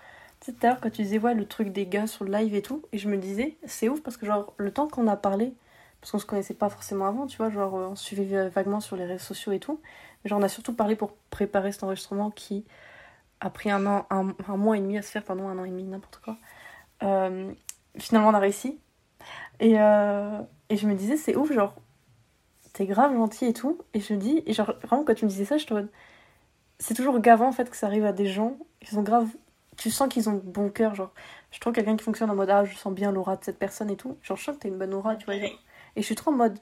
Tu 0.42 0.52
sais, 0.52 0.58
quand 0.82 0.90
tu 0.90 1.02
disais, 1.04 1.20
le 1.20 1.46
truc 1.46 1.70
des 1.70 1.86
gars 1.86 2.08
sur 2.08 2.26
le 2.26 2.32
live 2.32 2.56
et 2.56 2.62
tout, 2.62 2.84
et 2.94 2.98
je 2.98 3.10
me 3.10 3.18
disais, 3.18 3.58
c'est 3.66 3.90
ouf 3.90 4.02
parce 4.02 4.18
que, 4.18 4.26
genre, 4.26 4.54
le 4.58 4.72
temps 4.72 4.88
qu'on 4.88 5.08
a 5.08 5.18
parlé, 5.18 5.54
parce 6.00 6.12
qu'on 6.12 6.20
se 6.20 6.26
connaissait 6.26 6.54
pas 6.54 6.70
forcément 6.70 7.06
avant, 7.08 7.28
tu 7.28 7.38
vois, 7.38 7.50
genre, 7.50 7.74
on 7.74 7.96
suivait 7.96 8.48
vaguement 8.50 8.80
sur 8.80 8.96
les 8.96 9.06
réseaux 9.06 9.24
sociaux 9.24 9.52
et 9.52 9.60
tout, 9.60 9.82
mais 10.24 10.30
genre, 10.30 10.40
on 10.40 10.44
a 10.44 10.50
surtout 10.50 10.74
parlé 10.74 10.96
pour 10.96 11.14
préparer 11.30 11.72
cet 11.72 11.84
enregistrement 11.84 12.32
qui 12.32 12.66
a 13.42 13.50
pris 13.50 13.72
un 13.72 13.86
an, 13.86 14.06
un, 14.10 14.24
mois 14.58 14.78
et 14.78 14.82
demi 14.82 14.98
à 14.98 15.02
se 15.02 15.12
faire, 15.12 15.24
pardon, 15.24 15.48
un 15.48 15.58
an 15.60 15.66
et 15.66 15.70
demi, 15.70 15.84
n'importe 15.84 16.22
quoi. 16.24 16.38
Euh, 17.04 17.52
finalement, 17.98 18.30
on 18.30 18.34
a 18.34 18.40
réussi. 18.40 18.80
Et, 19.60 19.80
euh, 19.80 20.42
et 20.70 20.78
je 20.78 20.88
me 20.88 20.96
disais, 20.96 21.18
c'est 21.18 21.36
ouf, 21.36 21.52
genre, 21.52 21.76
t'es 22.74 22.86
grave 22.86 23.14
gentil 23.14 23.46
et 23.46 23.54
tout. 23.54 23.80
Et 23.94 24.00
je 24.00 24.14
me 24.14 24.20
dis, 24.20 24.44
et 24.46 24.54
genre, 24.54 24.74
vraiment, 24.84 25.04
quand 25.04 25.16
tu 25.16 25.26
me 25.26 25.30
disais 25.30 25.46
ça, 25.46 25.58
je 25.58 25.66
te 25.66 25.74
c'est 26.80 26.94
toujours 26.94 27.20
gavant 27.20 27.48
en 27.48 27.52
fait 27.52 27.70
que 27.70 27.76
ça 27.76 27.88
arrive 27.88 28.06
à 28.06 28.14
des 28.14 28.26
gens 28.26 28.58
qui 28.80 28.92
sont 28.92 29.04
grave. 29.04 29.28
Tu 29.80 29.90
sens 29.92 30.10
qu'ils 30.10 30.30
ont 30.30 30.42
bon 30.44 30.70
cœur, 30.70 30.96
genre. 30.96 31.12
Je 31.52 31.60
trouve 31.60 31.74
quelqu'un 31.74 31.96
qui 31.98 32.04
fonctionne 32.04 32.30
en 32.30 32.36
mode, 32.36 32.50
ah, 32.50 32.66
je 32.66 32.76
sens 32.76 32.94
bien 32.94 33.12
l'aura 33.12 33.36
de 33.38 33.44
cette 33.44 33.58
personne 33.58 33.90
et 33.90 33.96
tout. 33.96 34.18
Genre, 34.22 34.38
je 34.38 34.44
sens 34.44 34.56
que 34.56 34.62
t'as 34.62 34.70
une 34.70 34.78
bonne 34.78 34.94
aura, 34.94 35.16
tu 35.16 35.26
vois. 35.26 35.36
Et 35.36 35.58
je 35.98 36.02
suis 36.02 36.16
trop 36.16 36.32
en 36.32 36.36
mode, 36.36 36.60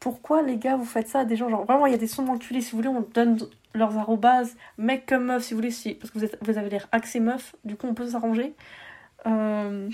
pourquoi 0.00 0.42
les 0.42 0.56
gars 0.58 0.76
vous 0.76 0.84
faites 0.84 1.08
ça 1.08 1.20
à 1.20 1.24
des 1.24 1.34
gens 1.34 1.48
genre 1.48 1.64
vraiment 1.64 1.86
il 1.86 1.90
y 1.90 1.94
a 1.94 1.98
des 1.98 2.06
sons 2.06 2.22
d'enculés 2.22 2.60
si 2.60 2.70
vous 2.70 2.76
voulez 2.76 2.88
on 2.88 3.00
donne 3.00 3.36
leurs 3.74 3.98
arrobases 3.98 4.56
mec 4.76 5.06
comme 5.06 5.24
meuf 5.24 5.42
si 5.42 5.54
vous 5.54 5.58
voulez 5.58 5.72
si 5.72 5.94
parce 5.94 6.12
que 6.12 6.20
vous, 6.20 6.24
êtes, 6.24 6.38
vous 6.40 6.56
avez 6.56 6.70
l'air 6.70 6.86
axé 6.92 7.18
meuf 7.18 7.56
du 7.64 7.74
coup 7.74 7.88
on 7.88 7.94
peut 7.94 8.06
s'arranger 8.06 8.54
euh, 9.26 9.90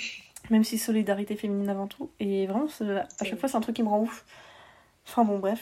même 0.50 0.64
si 0.64 0.78
solidarité 0.78 1.36
féminine 1.36 1.68
avant 1.68 1.86
tout. 1.86 2.10
Et 2.20 2.46
vraiment, 2.46 2.66
à 2.66 3.24
chaque 3.24 3.38
fois, 3.38 3.48
c'est 3.48 3.56
un 3.56 3.60
truc 3.60 3.76
qui 3.76 3.82
me 3.82 3.88
rend 3.88 4.00
ouf. 4.00 4.24
Enfin 5.06 5.24
bon, 5.24 5.38
bref. 5.38 5.60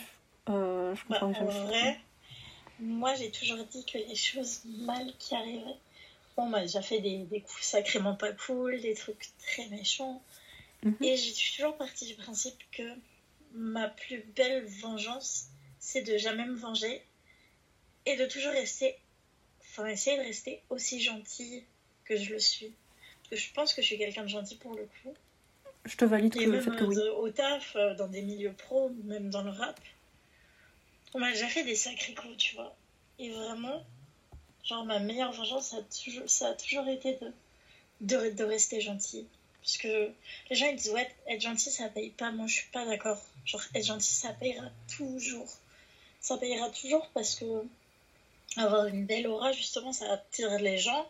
Euh, 0.49 0.95
je 0.95 1.05
comprends 1.05 1.29
bah, 1.29 1.39
En 1.41 1.67
vrai, 1.67 2.01
moi 2.81 3.15
j'ai 3.15 3.31
toujours 3.31 3.65
dit 3.71 3.85
que 3.85 3.99
les 3.99 4.17
choses 4.17 4.63
mal 4.65 5.07
qui 5.19 5.35
arrivaient. 5.35 5.79
Bon, 6.37 6.47
m'a 6.47 6.63
déjà 6.63 6.83
fait 6.83 7.01
des, 7.01 7.19
des, 7.19 7.41
coups 7.41 7.63
sacrément 7.63 8.15
pas 8.15 8.33
cool, 8.33 8.81
des 8.81 8.95
trucs 8.95 9.31
très 9.39 9.69
méchants. 9.69 10.23
Mhm. 10.83 10.97
Et 11.03 11.17
j'ai 11.17 11.33
toujours 11.33 11.77
parti 11.77 12.07
du 12.07 12.15
principe 12.15 12.59
que 12.73 12.83
ma 13.53 13.89
plus 13.89 14.25
belle 14.35 14.65
vengeance, 14.65 15.49
c'est 15.79 16.03
de 16.03 16.17
jamais 16.17 16.47
me 16.47 16.57
venger 16.57 17.03
et 18.07 18.17
de 18.17 18.27
toujours 18.27 18.53
rester, 18.53 18.97
enfin 19.61 19.87
essayer 19.87 20.17
de 20.17 20.23
rester 20.23 20.63
aussi 20.71 21.01
gentille 21.01 21.65
que 22.05 22.17
je 22.17 22.33
le 22.33 22.41
suis 22.41 22.73
je 23.37 23.53
pense 23.53 23.75
que 23.75 23.83
je 23.83 23.87
suis 23.87 23.99
quelqu'un 23.99 24.23
de 24.23 24.29
gentil 24.29 24.57
pour 24.57 24.75
le 24.75 24.85
coup. 24.85 25.15
Je 25.85 25.97
te 25.97 26.05
valide 26.05 26.35
que 26.35 26.41
le 26.41 26.61
fait 26.61 26.71
que 26.71 26.85
oui. 26.85 26.97
Euh, 26.97 27.13
au 27.15 27.31
taf, 27.31 27.75
euh, 27.77 27.95
dans 27.95 28.07
des 28.07 28.23
milieux 28.23 28.53
pro, 28.53 28.91
même 29.05 29.31
dans 29.31 29.43
le 29.43 29.51
rap, 29.51 29.81
on 31.15 31.19
m'a 31.19 31.33
déjà 31.33 31.49
fait 31.49 31.65
des 31.65 31.75
sacrés 31.75 32.15
coups, 32.15 32.37
tu 32.37 32.55
vois. 32.55 32.77
Et 33.19 33.31
vraiment, 33.31 33.85
genre 34.65 34.85
ma 34.85 34.99
meilleure 34.99 35.33
vengeance, 35.33 35.67
ça 35.69 35.79
a 35.79 35.83
toujours, 35.83 36.29
ça 36.31 36.49
a 36.49 36.53
toujours 36.55 36.89
été 36.89 37.15
de 37.15 37.33
de, 38.01 38.31
de 38.31 38.45
rester 38.45 38.81
gentil. 38.81 39.27
Parce 39.63 39.77
que 39.77 40.11
les 40.51 40.57
gens 40.57 40.67
ils 40.67 40.77
disent 40.77 40.91
ouais, 40.91 41.09
être 41.29 41.41
gentil 41.41 41.71
ça 41.71 41.89
paye 41.89 42.11
pas. 42.11 42.31
Moi 42.33 42.47
je 42.49 42.55
suis 42.55 42.71
pas 42.71 42.85
d'accord. 42.85 43.21
Genre 43.45 43.63
être 43.75 43.85
gentil 43.87 44.13
ça 44.13 44.33
payera 44.33 44.67
toujours. 44.97 45.49
Ça 46.21 46.37
payera 46.39 46.69
toujours 46.71 47.09
parce 47.15 47.35
que 47.37 47.45
avoir 48.57 48.87
une 48.87 49.07
belle 49.07 49.27
aura 49.29 49.53
justement 49.53 49.93
ça 49.93 50.13
attire 50.13 50.59
les 50.59 50.79
gens, 50.79 51.07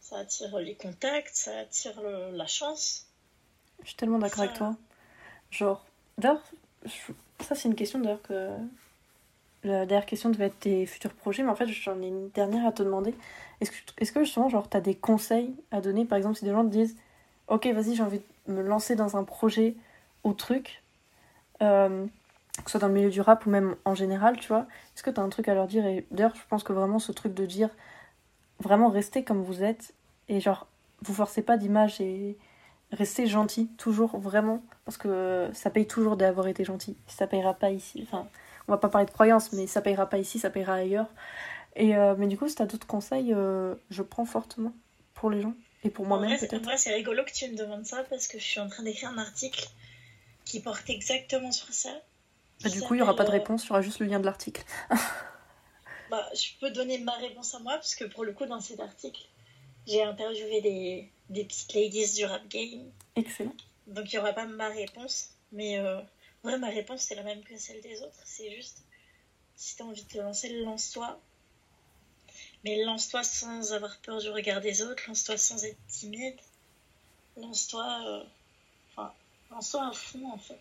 ça 0.00 0.18
attire 0.18 0.58
les 0.58 0.74
contacts, 0.74 1.34
ça 1.34 1.58
attire 1.60 2.00
le- 2.00 2.30
la 2.36 2.46
chance. 2.46 3.06
Je 3.82 3.88
suis 3.88 3.96
tellement 3.96 4.18
d'accord 4.18 4.36
Ça- 4.38 4.42
avec 4.44 4.56
toi. 4.56 4.76
Genre, 5.50 5.84
d'ailleurs, 6.18 6.42
ça 7.40 7.54
c'est 7.54 7.68
une 7.68 7.74
question 7.74 7.98
d'ailleurs 8.00 8.22
que. 8.22 8.56
La 9.64 9.86
dernière 9.86 10.06
question 10.06 10.30
devait 10.30 10.46
être 10.46 10.58
tes 10.58 10.86
futurs 10.86 11.12
projets, 11.12 11.42
mais 11.42 11.50
en 11.50 11.54
fait 11.54 11.66
j'en 11.66 12.00
ai 12.02 12.08
une 12.08 12.30
dernière 12.30 12.66
à 12.66 12.72
te 12.72 12.82
demander. 12.82 13.14
Est-ce 13.60 13.70
que, 13.70 13.76
est-ce 13.98 14.12
que 14.12 14.20
justement, 14.24 14.48
genre, 14.48 14.68
t'as 14.68 14.80
des 14.80 14.96
conseils 14.96 15.54
à 15.70 15.80
donner? 15.80 16.04
Par 16.04 16.18
exemple, 16.18 16.36
si 16.36 16.44
des 16.44 16.50
gens 16.50 16.64
te 16.64 16.70
disent 16.70 16.96
Ok, 17.48 17.66
vas-y, 17.66 17.94
j'ai 17.94 18.02
envie 18.02 18.20
de 18.48 18.52
me 18.52 18.62
lancer 18.62 18.96
dans 18.96 19.16
un 19.16 19.24
projet 19.24 19.76
ou 20.24 20.32
truc, 20.32 20.82
euh, 21.62 22.06
que 22.56 22.70
ce 22.70 22.72
soit 22.72 22.80
dans 22.80 22.88
le 22.88 22.94
milieu 22.94 23.10
du 23.10 23.20
rap 23.20 23.46
ou 23.46 23.50
même 23.50 23.76
en 23.84 23.94
général, 23.94 24.38
tu 24.38 24.48
vois, 24.48 24.66
est-ce 24.94 25.02
que 25.02 25.10
t'as 25.10 25.22
un 25.22 25.28
truc 25.28 25.48
à 25.48 25.54
leur 25.54 25.66
dire? 25.66 25.86
Et 25.86 26.06
d'ailleurs, 26.10 26.34
je 26.34 26.42
pense 26.48 26.64
que 26.64 26.72
vraiment 26.72 26.98
ce 26.98 27.12
truc 27.12 27.34
de 27.34 27.46
dire 27.46 27.70
vraiment 28.60 28.88
restez 28.88 29.24
comme 29.24 29.42
vous 29.42 29.62
êtes 29.62 29.94
et 30.28 30.40
genre, 30.40 30.66
vous 31.02 31.14
forcez 31.14 31.42
pas 31.42 31.56
d'image 31.56 32.00
et 32.00 32.36
restez 32.92 33.26
gentil, 33.26 33.68
toujours, 33.78 34.18
vraiment, 34.18 34.62
parce 34.84 34.96
que 34.96 35.50
ça 35.52 35.70
paye 35.70 35.86
toujours 35.86 36.16
d'avoir 36.16 36.46
été 36.48 36.64
gentil. 36.64 36.96
Ça 37.06 37.26
payera 37.26 37.54
pas 37.54 37.70
ici. 37.70 38.00
Enfin, 38.06 38.26
on 38.68 38.72
va 38.72 38.78
pas 38.78 38.88
parler 38.88 39.06
de 39.06 39.10
croyance, 39.12 39.52
mais 39.52 39.66
ça 39.66 39.80
payera 39.82 40.08
pas 40.08 40.18
ici, 40.18 40.38
ça 40.38 40.50
payera 40.50 40.74
ailleurs. 40.74 41.08
Et 41.76 41.96
euh, 41.96 42.14
mais 42.18 42.26
du 42.26 42.36
coup, 42.38 42.48
si 42.48 42.54
t'as 42.54 42.66
d'autres 42.66 42.86
conseils, 42.86 43.32
euh, 43.32 43.74
je 43.90 44.02
prends 44.02 44.24
fortement 44.24 44.74
pour 45.14 45.30
les 45.30 45.40
gens 45.42 45.54
et 45.84 45.90
pour 45.90 46.06
moi-même 46.06 46.36
c'est- 46.38 46.46
en 46.46 46.48
peut-être. 46.50 46.64
vrai, 46.64 46.76
c'est 46.78 46.94
rigolo 46.94 47.24
que 47.24 47.32
tu 47.32 47.48
me 47.50 47.56
demandes 47.56 47.86
ça 47.86 48.04
parce 48.04 48.28
que 48.28 48.38
je 48.38 48.44
suis 48.44 48.60
en 48.60 48.68
train 48.68 48.82
d'écrire 48.82 49.10
un 49.10 49.18
article 49.18 49.68
qui 50.44 50.60
porte 50.60 50.88
exactement 50.90 51.52
sur 51.52 51.72
ça. 51.72 51.90
Bah, 52.62 52.68
du 52.70 52.80
coup, 52.82 52.94
il 52.94 52.98
y 52.98 53.02
aura 53.02 53.16
pas 53.16 53.24
de 53.24 53.28
euh, 53.30 53.32
réponse, 53.32 53.64
il 53.64 53.68
y 53.68 53.70
aura 53.72 53.82
juste 53.82 53.98
le 54.00 54.06
lien 54.06 54.20
de 54.20 54.24
l'article. 54.26 54.62
Bah, 56.10 56.28
je 56.34 56.48
peux 56.60 56.70
donner 56.70 56.98
ma 56.98 57.12
réponse 57.16 57.54
à 57.54 57.58
moi, 57.60 57.74
parce 57.74 57.94
que 57.94 58.04
pour 58.04 58.24
le 58.24 58.32
coup, 58.32 58.44
dans 58.46 58.60
cet 58.60 58.80
article, 58.80 59.22
j'ai 59.86 60.02
interviewé 60.02 60.60
des, 60.60 61.10
des 61.30 61.44
petites 61.44 61.72
ladies 61.74 62.14
du 62.16 62.24
rap 62.26 62.46
game. 62.48 62.90
Excellent. 63.16 63.54
Donc, 63.86 64.12
il 64.12 64.16
n'y 64.16 64.18
aura 64.20 64.32
pas 64.32 64.44
ma 64.46 64.68
réponse. 64.68 65.30
Mais 65.52 65.78
euh, 65.78 66.00
vrai, 66.44 66.58
ma 66.58 66.68
réponse, 66.68 67.02
c'est 67.02 67.14
la 67.16 67.22
même 67.22 67.42
que 67.42 67.56
celle 67.56 67.80
des 67.80 68.02
autres. 68.02 68.22
C'est 68.24 68.50
juste, 68.54 68.84
si 69.56 69.76
tu 69.76 69.82
as 69.82 69.86
envie 69.86 70.04
de 70.04 70.08
te 70.08 70.18
lancer, 70.18 70.48
lance-toi. 70.64 71.20
Mais 72.64 72.82
lance-toi 72.84 73.22
sans 73.22 73.72
avoir 73.72 73.96
peur 74.00 74.18
du 74.20 74.28
regard 74.30 74.60
des 74.60 74.82
autres. 74.82 75.04
Lance-toi 75.08 75.36
sans 75.36 75.64
être 75.64 75.78
timide. 75.88 76.38
Lance-toi. 77.36 78.04
euh, 78.06 78.24
Enfin, 78.96 79.14
lance-toi 79.50 79.88
à 79.88 79.92
fond, 79.92 80.32
en 80.32 80.38
fait. 80.38 80.60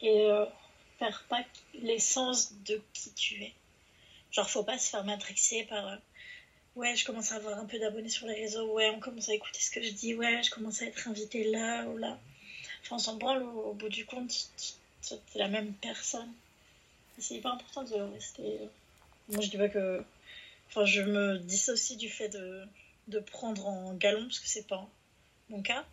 Et 0.00 0.26
euh, 0.26 0.46
perds 0.98 1.24
pas 1.28 1.42
l'essence 1.74 2.52
de 2.64 2.80
qui 2.92 3.12
tu 3.14 3.42
es. 3.42 3.54
Genre, 4.32 4.50
faut 4.50 4.64
pas 4.64 4.78
se 4.78 4.90
faire 4.90 5.04
matrixer 5.04 5.64
par. 5.64 5.86
euh, 5.88 5.96
ouais, 6.76 6.96
je 6.96 7.04
commence 7.06 7.32
à 7.32 7.36
avoir 7.36 7.58
un 7.58 7.66
peu 7.66 7.78
d'abonnés 7.78 8.10
sur 8.10 8.26
les 8.26 8.34
réseaux. 8.34 8.72
Ouais, 8.74 8.90
on 8.90 9.00
commence 9.00 9.28
à 9.30 9.34
écouter 9.34 9.60
ce 9.60 9.70
que 9.70 9.82
je 9.82 9.90
dis. 9.92 10.14
Ouais, 10.14 10.42
je 10.42 10.50
commence 10.50 10.82
à 10.82 10.86
être 10.86 11.08
invité 11.08 11.44
là 11.44 11.86
ou 11.88 11.98
là. 11.98 12.20
Enfin, 12.84 12.96
on 12.96 12.98
s'en 12.98 13.16
branle 13.16 13.42
au, 13.42 13.70
au 13.70 13.72
bout 13.72 13.88
du 13.88 14.04
compte. 14.06 14.48
T'es 15.02 15.18
la 15.38 15.48
même 15.48 15.72
personne. 15.74 16.32
C'est 17.18 17.34
hyper 17.36 17.52
important 17.52 17.82
de 17.82 17.94
rester. 17.94 18.42
euh, 18.60 18.66
Moi, 19.28 19.40
je 19.42 19.48
dis 19.50 19.56
pas 19.58 19.68
que. 19.68 20.04
Enfin, 20.68 20.84
je 20.84 21.02
me 21.02 21.38
dissocie 21.38 21.96
du 21.98 22.08
fait 22.10 22.28
de, 22.28 22.64
de 23.08 23.18
prendre 23.20 23.66
en 23.66 23.94
galon, 23.94 24.22
parce 24.24 24.40
que 24.40 24.48
c'est 24.48 24.66
pas 24.66 24.86
mon 25.50 25.62
cas. 25.62 25.84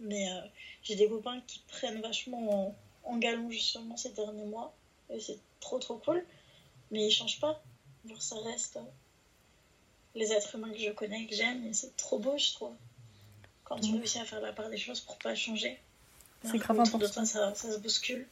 Mais 0.00 0.30
euh, 0.30 0.40
j'ai 0.84 0.94
des 0.94 1.08
copains 1.08 1.40
qui 1.46 1.60
prennent 1.68 2.00
vachement 2.00 2.68
en, 2.68 2.76
en 3.12 3.16
galon 3.18 3.50
justement 3.50 3.96
ces 3.96 4.10
derniers 4.10 4.44
mois. 4.44 4.72
Et 5.10 5.20
c'est 5.20 5.38
trop 5.60 5.78
trop 5.78 5.96
cool. 5.96 6.24
Mais 6.90 7.06
ils 7.06 7.10
changent 7.10 7.40
pas. 7.40 7.60
Genre, 8.08 8.22
ça 8.22 8.36
reste 8.40 8.76
euh, 8.76 8.80
les 10.14 10.32
êtres 10.32 10.54
humains 10.54 10.70
que 10.72 10.78
je 10.78 10.90
connais, 10.90 11.26
que 11.26 11.34
j'aime, 11.34 11.66
et 11.66 11.72
c'est 11.72 11.96
trop 11.96 12.18
beau, 12.18 12.36
je 12.38 12.52
trouve. 12.52 12.74
Quand 13.64 13.80
tu 13.80 13.90
Mhm. 13.90 13.98
réussis 13.98 14.18
à 14.18 14.24
faire 14.24 14.40
la 14.40 14.52
part 14.52 14.70
des 14.70 14.78
choses 14.78 15.00
pour 15.00 15.18
pas 15.18 15.34
changer. 15.34 15.78
C'est 16.44 16.58
grave 16.58 16.76
de 16.76 16.82
important. 16.82 17.12
toi, 17.12 17.24
ça, 17.24 17.54
ça 17.54 17.72
se 17.72 17.78
bouscule. 17.78 18.26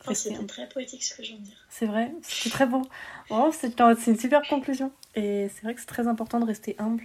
Enfin, 0.00 0.14
c'était 0.14 0.44
très 0.46 0.68
poétique 0.68 1.04
ce 1.04 1.14
que 1.14 1.22
je 1.22 1.28
viens 1.28 1.38
de 1.38 1.44
dire. 1.44 1.66
C'est 1.70 1.86
vrai, 1.86 2.12
c'est 2.22 2.50
très 2.50 2.66
beau. 2.66 2.82
Vraiment, 3.28 3.52
c'est 3.52 3.74
c'est 3.76 4.10
une 4.10 4.18
super 4.18 4.42
conclusion. 4.48 4.92
Et 5.14 5.48
c'est 5.54 5.62
vrai 5.62 5.74
que 5.74 5.80
c'est 5.80 5.86
très 5.86 6.08
important 6.08 6.40
de 6.40 6.44
rester 6.44 6.74
humble. 6.78 7.04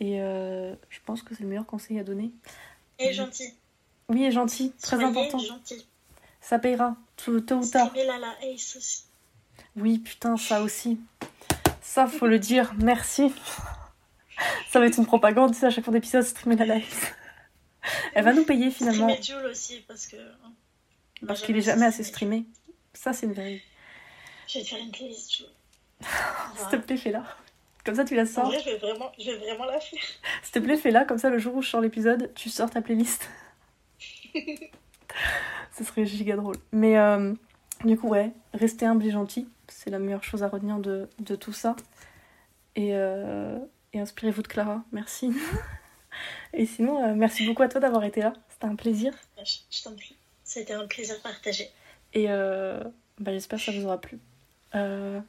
Et 0.00 0.20
euh, 0.20 0.74
je 0.88 0.98
pense 1.04 1.22
que 1.22 1.34
c'est 1.34 1.42
le 1.42 1.48
meilleur 1.48 1.66
conseil 1.66 1.98
à 1.98 2.04
donner. 2.04 2.30
Et 2.98 3.12
gentil. 3.12 3.54
Oui, 4.08 4.24
et 4.24 4.30
gentil, 4.30 4.72
très 4.80 4.96
Soyez 4.96 5.04
important. 5.04 5.38
gentil. 5.38 5.86
Ça 6.40 6.58
payera, 6.58 6.96
tôt, 7.16 7.40
tôt 7.40 7.56
ou 7.56 7.66
tard. 7.66 7.88
Streamez 7.88 8.06
la 8.06 8.18
la 8.18 8.34
Ace 8.44 8.76
aussi. 8.76 9.02
Oui, 9.76 9.98
putain, 9.98 10.36
ça 10.36 10.62
aussi. 10.62 10.98
Ça, 11.82 12.06
faut 12.06 12.26
le 12.26 12.38
dire. 12.38 12.72
Merci. 12.78 13.32
Ça 14.70 14.80
va 14.80 14.86
être 14.86 14.98
une 14.98 15.06
propagande, 15.06 15.54
sais, 15.54 15.66
à 15.66 15.70
chaque 15.70 15.84
fin 15.84 15.92
d'épisode, 15.92 16.22
streamer 16.22 16.56
la 16.56 16.76
live. 16.76 17.14
Elle 18.14 18.24
va 18.24 18.32
nous 18.32 18.44
payer 18.44 18.70
finalement. 18.70 19.08
Streamez 19.08 19.22
Jules 19.42 19.50
aussi, 19.50 19.84
parce 19.86 20.06
que. 20.06 20.16
hein, 20.16 20.52
Parce 21.26 21.42
qu'il 21.42 21.56
est 21.56 21.60
jamais 21.62 21.86
assez 21.86 22.04
streamé. 22.04 22.44
Ça, 22.94 23.12
c'est 23.12 23.26
une 23.26 23.32
vérité. 23.32 23.62
Je 24.48 24.58
vais 24.58 24.64
te 24.64 24.68
faire 24.70 24.78
une 24.78 24.90
playlist 24.90 25.36
Jules. 25.36 25.46
S'il 26.56 26.68
te 26.68 26.76
plaît, 26.84 26.96
fais-la. 26.96 27.24
Comme 27.84 27.94
ça, 27.94 28.04
tu 28.04 28.14
la 28.16 28.22
En 28.22 28.26
sors. 28.26 28.46
vrai, 28.46 28.58
je 28.60 28.70
vais 28.70 28.78
vraiment, 28.78 29.12
je 29.18 29.30
vais 29.30 29.38
vraiment 29.38 29.64
la 29.66 29.78
faire. 29.80 30.00
S'il 30.42 30.52
te 30.52 30.58
plaît, 30.58 30.76
fais-la. 30.76 31.04
Comme 31.04 31.18
ça, 31.18 31.30
le 31.30 31.38
jour 31.38 31.54
où 31.54 31.62
je 31.62 31.68
sors 31.68 31.80
l'épisode, 31.80 32.32
tu 32.34 32.48
sors 32.50 32.68
ta 32.70 32.80
playlist. 32.82 33.28
Ce 35.72 35.84
serait 35.84 36.04
giga 36.06 36.36
drôle. 36.36 36.56
Mais 36.72 36.98
euh, 36.98 37.32
du 37.84 37.96
coup, 37.98 38.08
ouais, 38.08 38.32
rester 38.54 38.86
humble 38.86 39.04
et 39.06 39.10
gentil, 39.10 39.48
c'est 39.68 39.90
la 39.90 39.98
meilleure 39.98 40.24
chose 40.24 40.42
à 40.42 40.48
retenir 40.48 40.78
de, 40.78 41.08
de 41.18 41.36
tout 41.36 41.52
ça. 41.52 41.76
Et, 42.74 42.90
euh, 42.94 43.58
et 43.92 44.00
inspirez-vous 44.00 44.42
de 44.42 44.48
Clara. 44.48 44.82
Merci. 44.92 45.32
et 46.52 46.66
sinon, 46.66 47.04
euh, 47.04 47.14
merci 47.14 47.46
beaucoup 47.46 47.62
à 47.62 47.68
toi 47.68 47.80
d'avoir 47.80 48.04
été 48.04 48.20
là. 48.20 48.32
C'était 48.48 48.66
un 48.66 48.76
plaisir. 48.76 49.12
Je, 49.44 49.58
je 49.70 49.82
t'en 49.82 49.94
prie. 49.94 50.16
C'était 50.44 50.74
un 50.74 50.86
plaisir 50.86 51.20
partagé. 51.22 51.70
Et 52.14 52.26
euh, 52.30 52.82
bah, 53.18 53.32
j'espère 53.32 53.58
que 53.58 53.64
ça 53.64 53.72
vous 53.72 53.84
aura 53.84 54.00
plu. 54.00 54.18
Euh, 54.74 55.20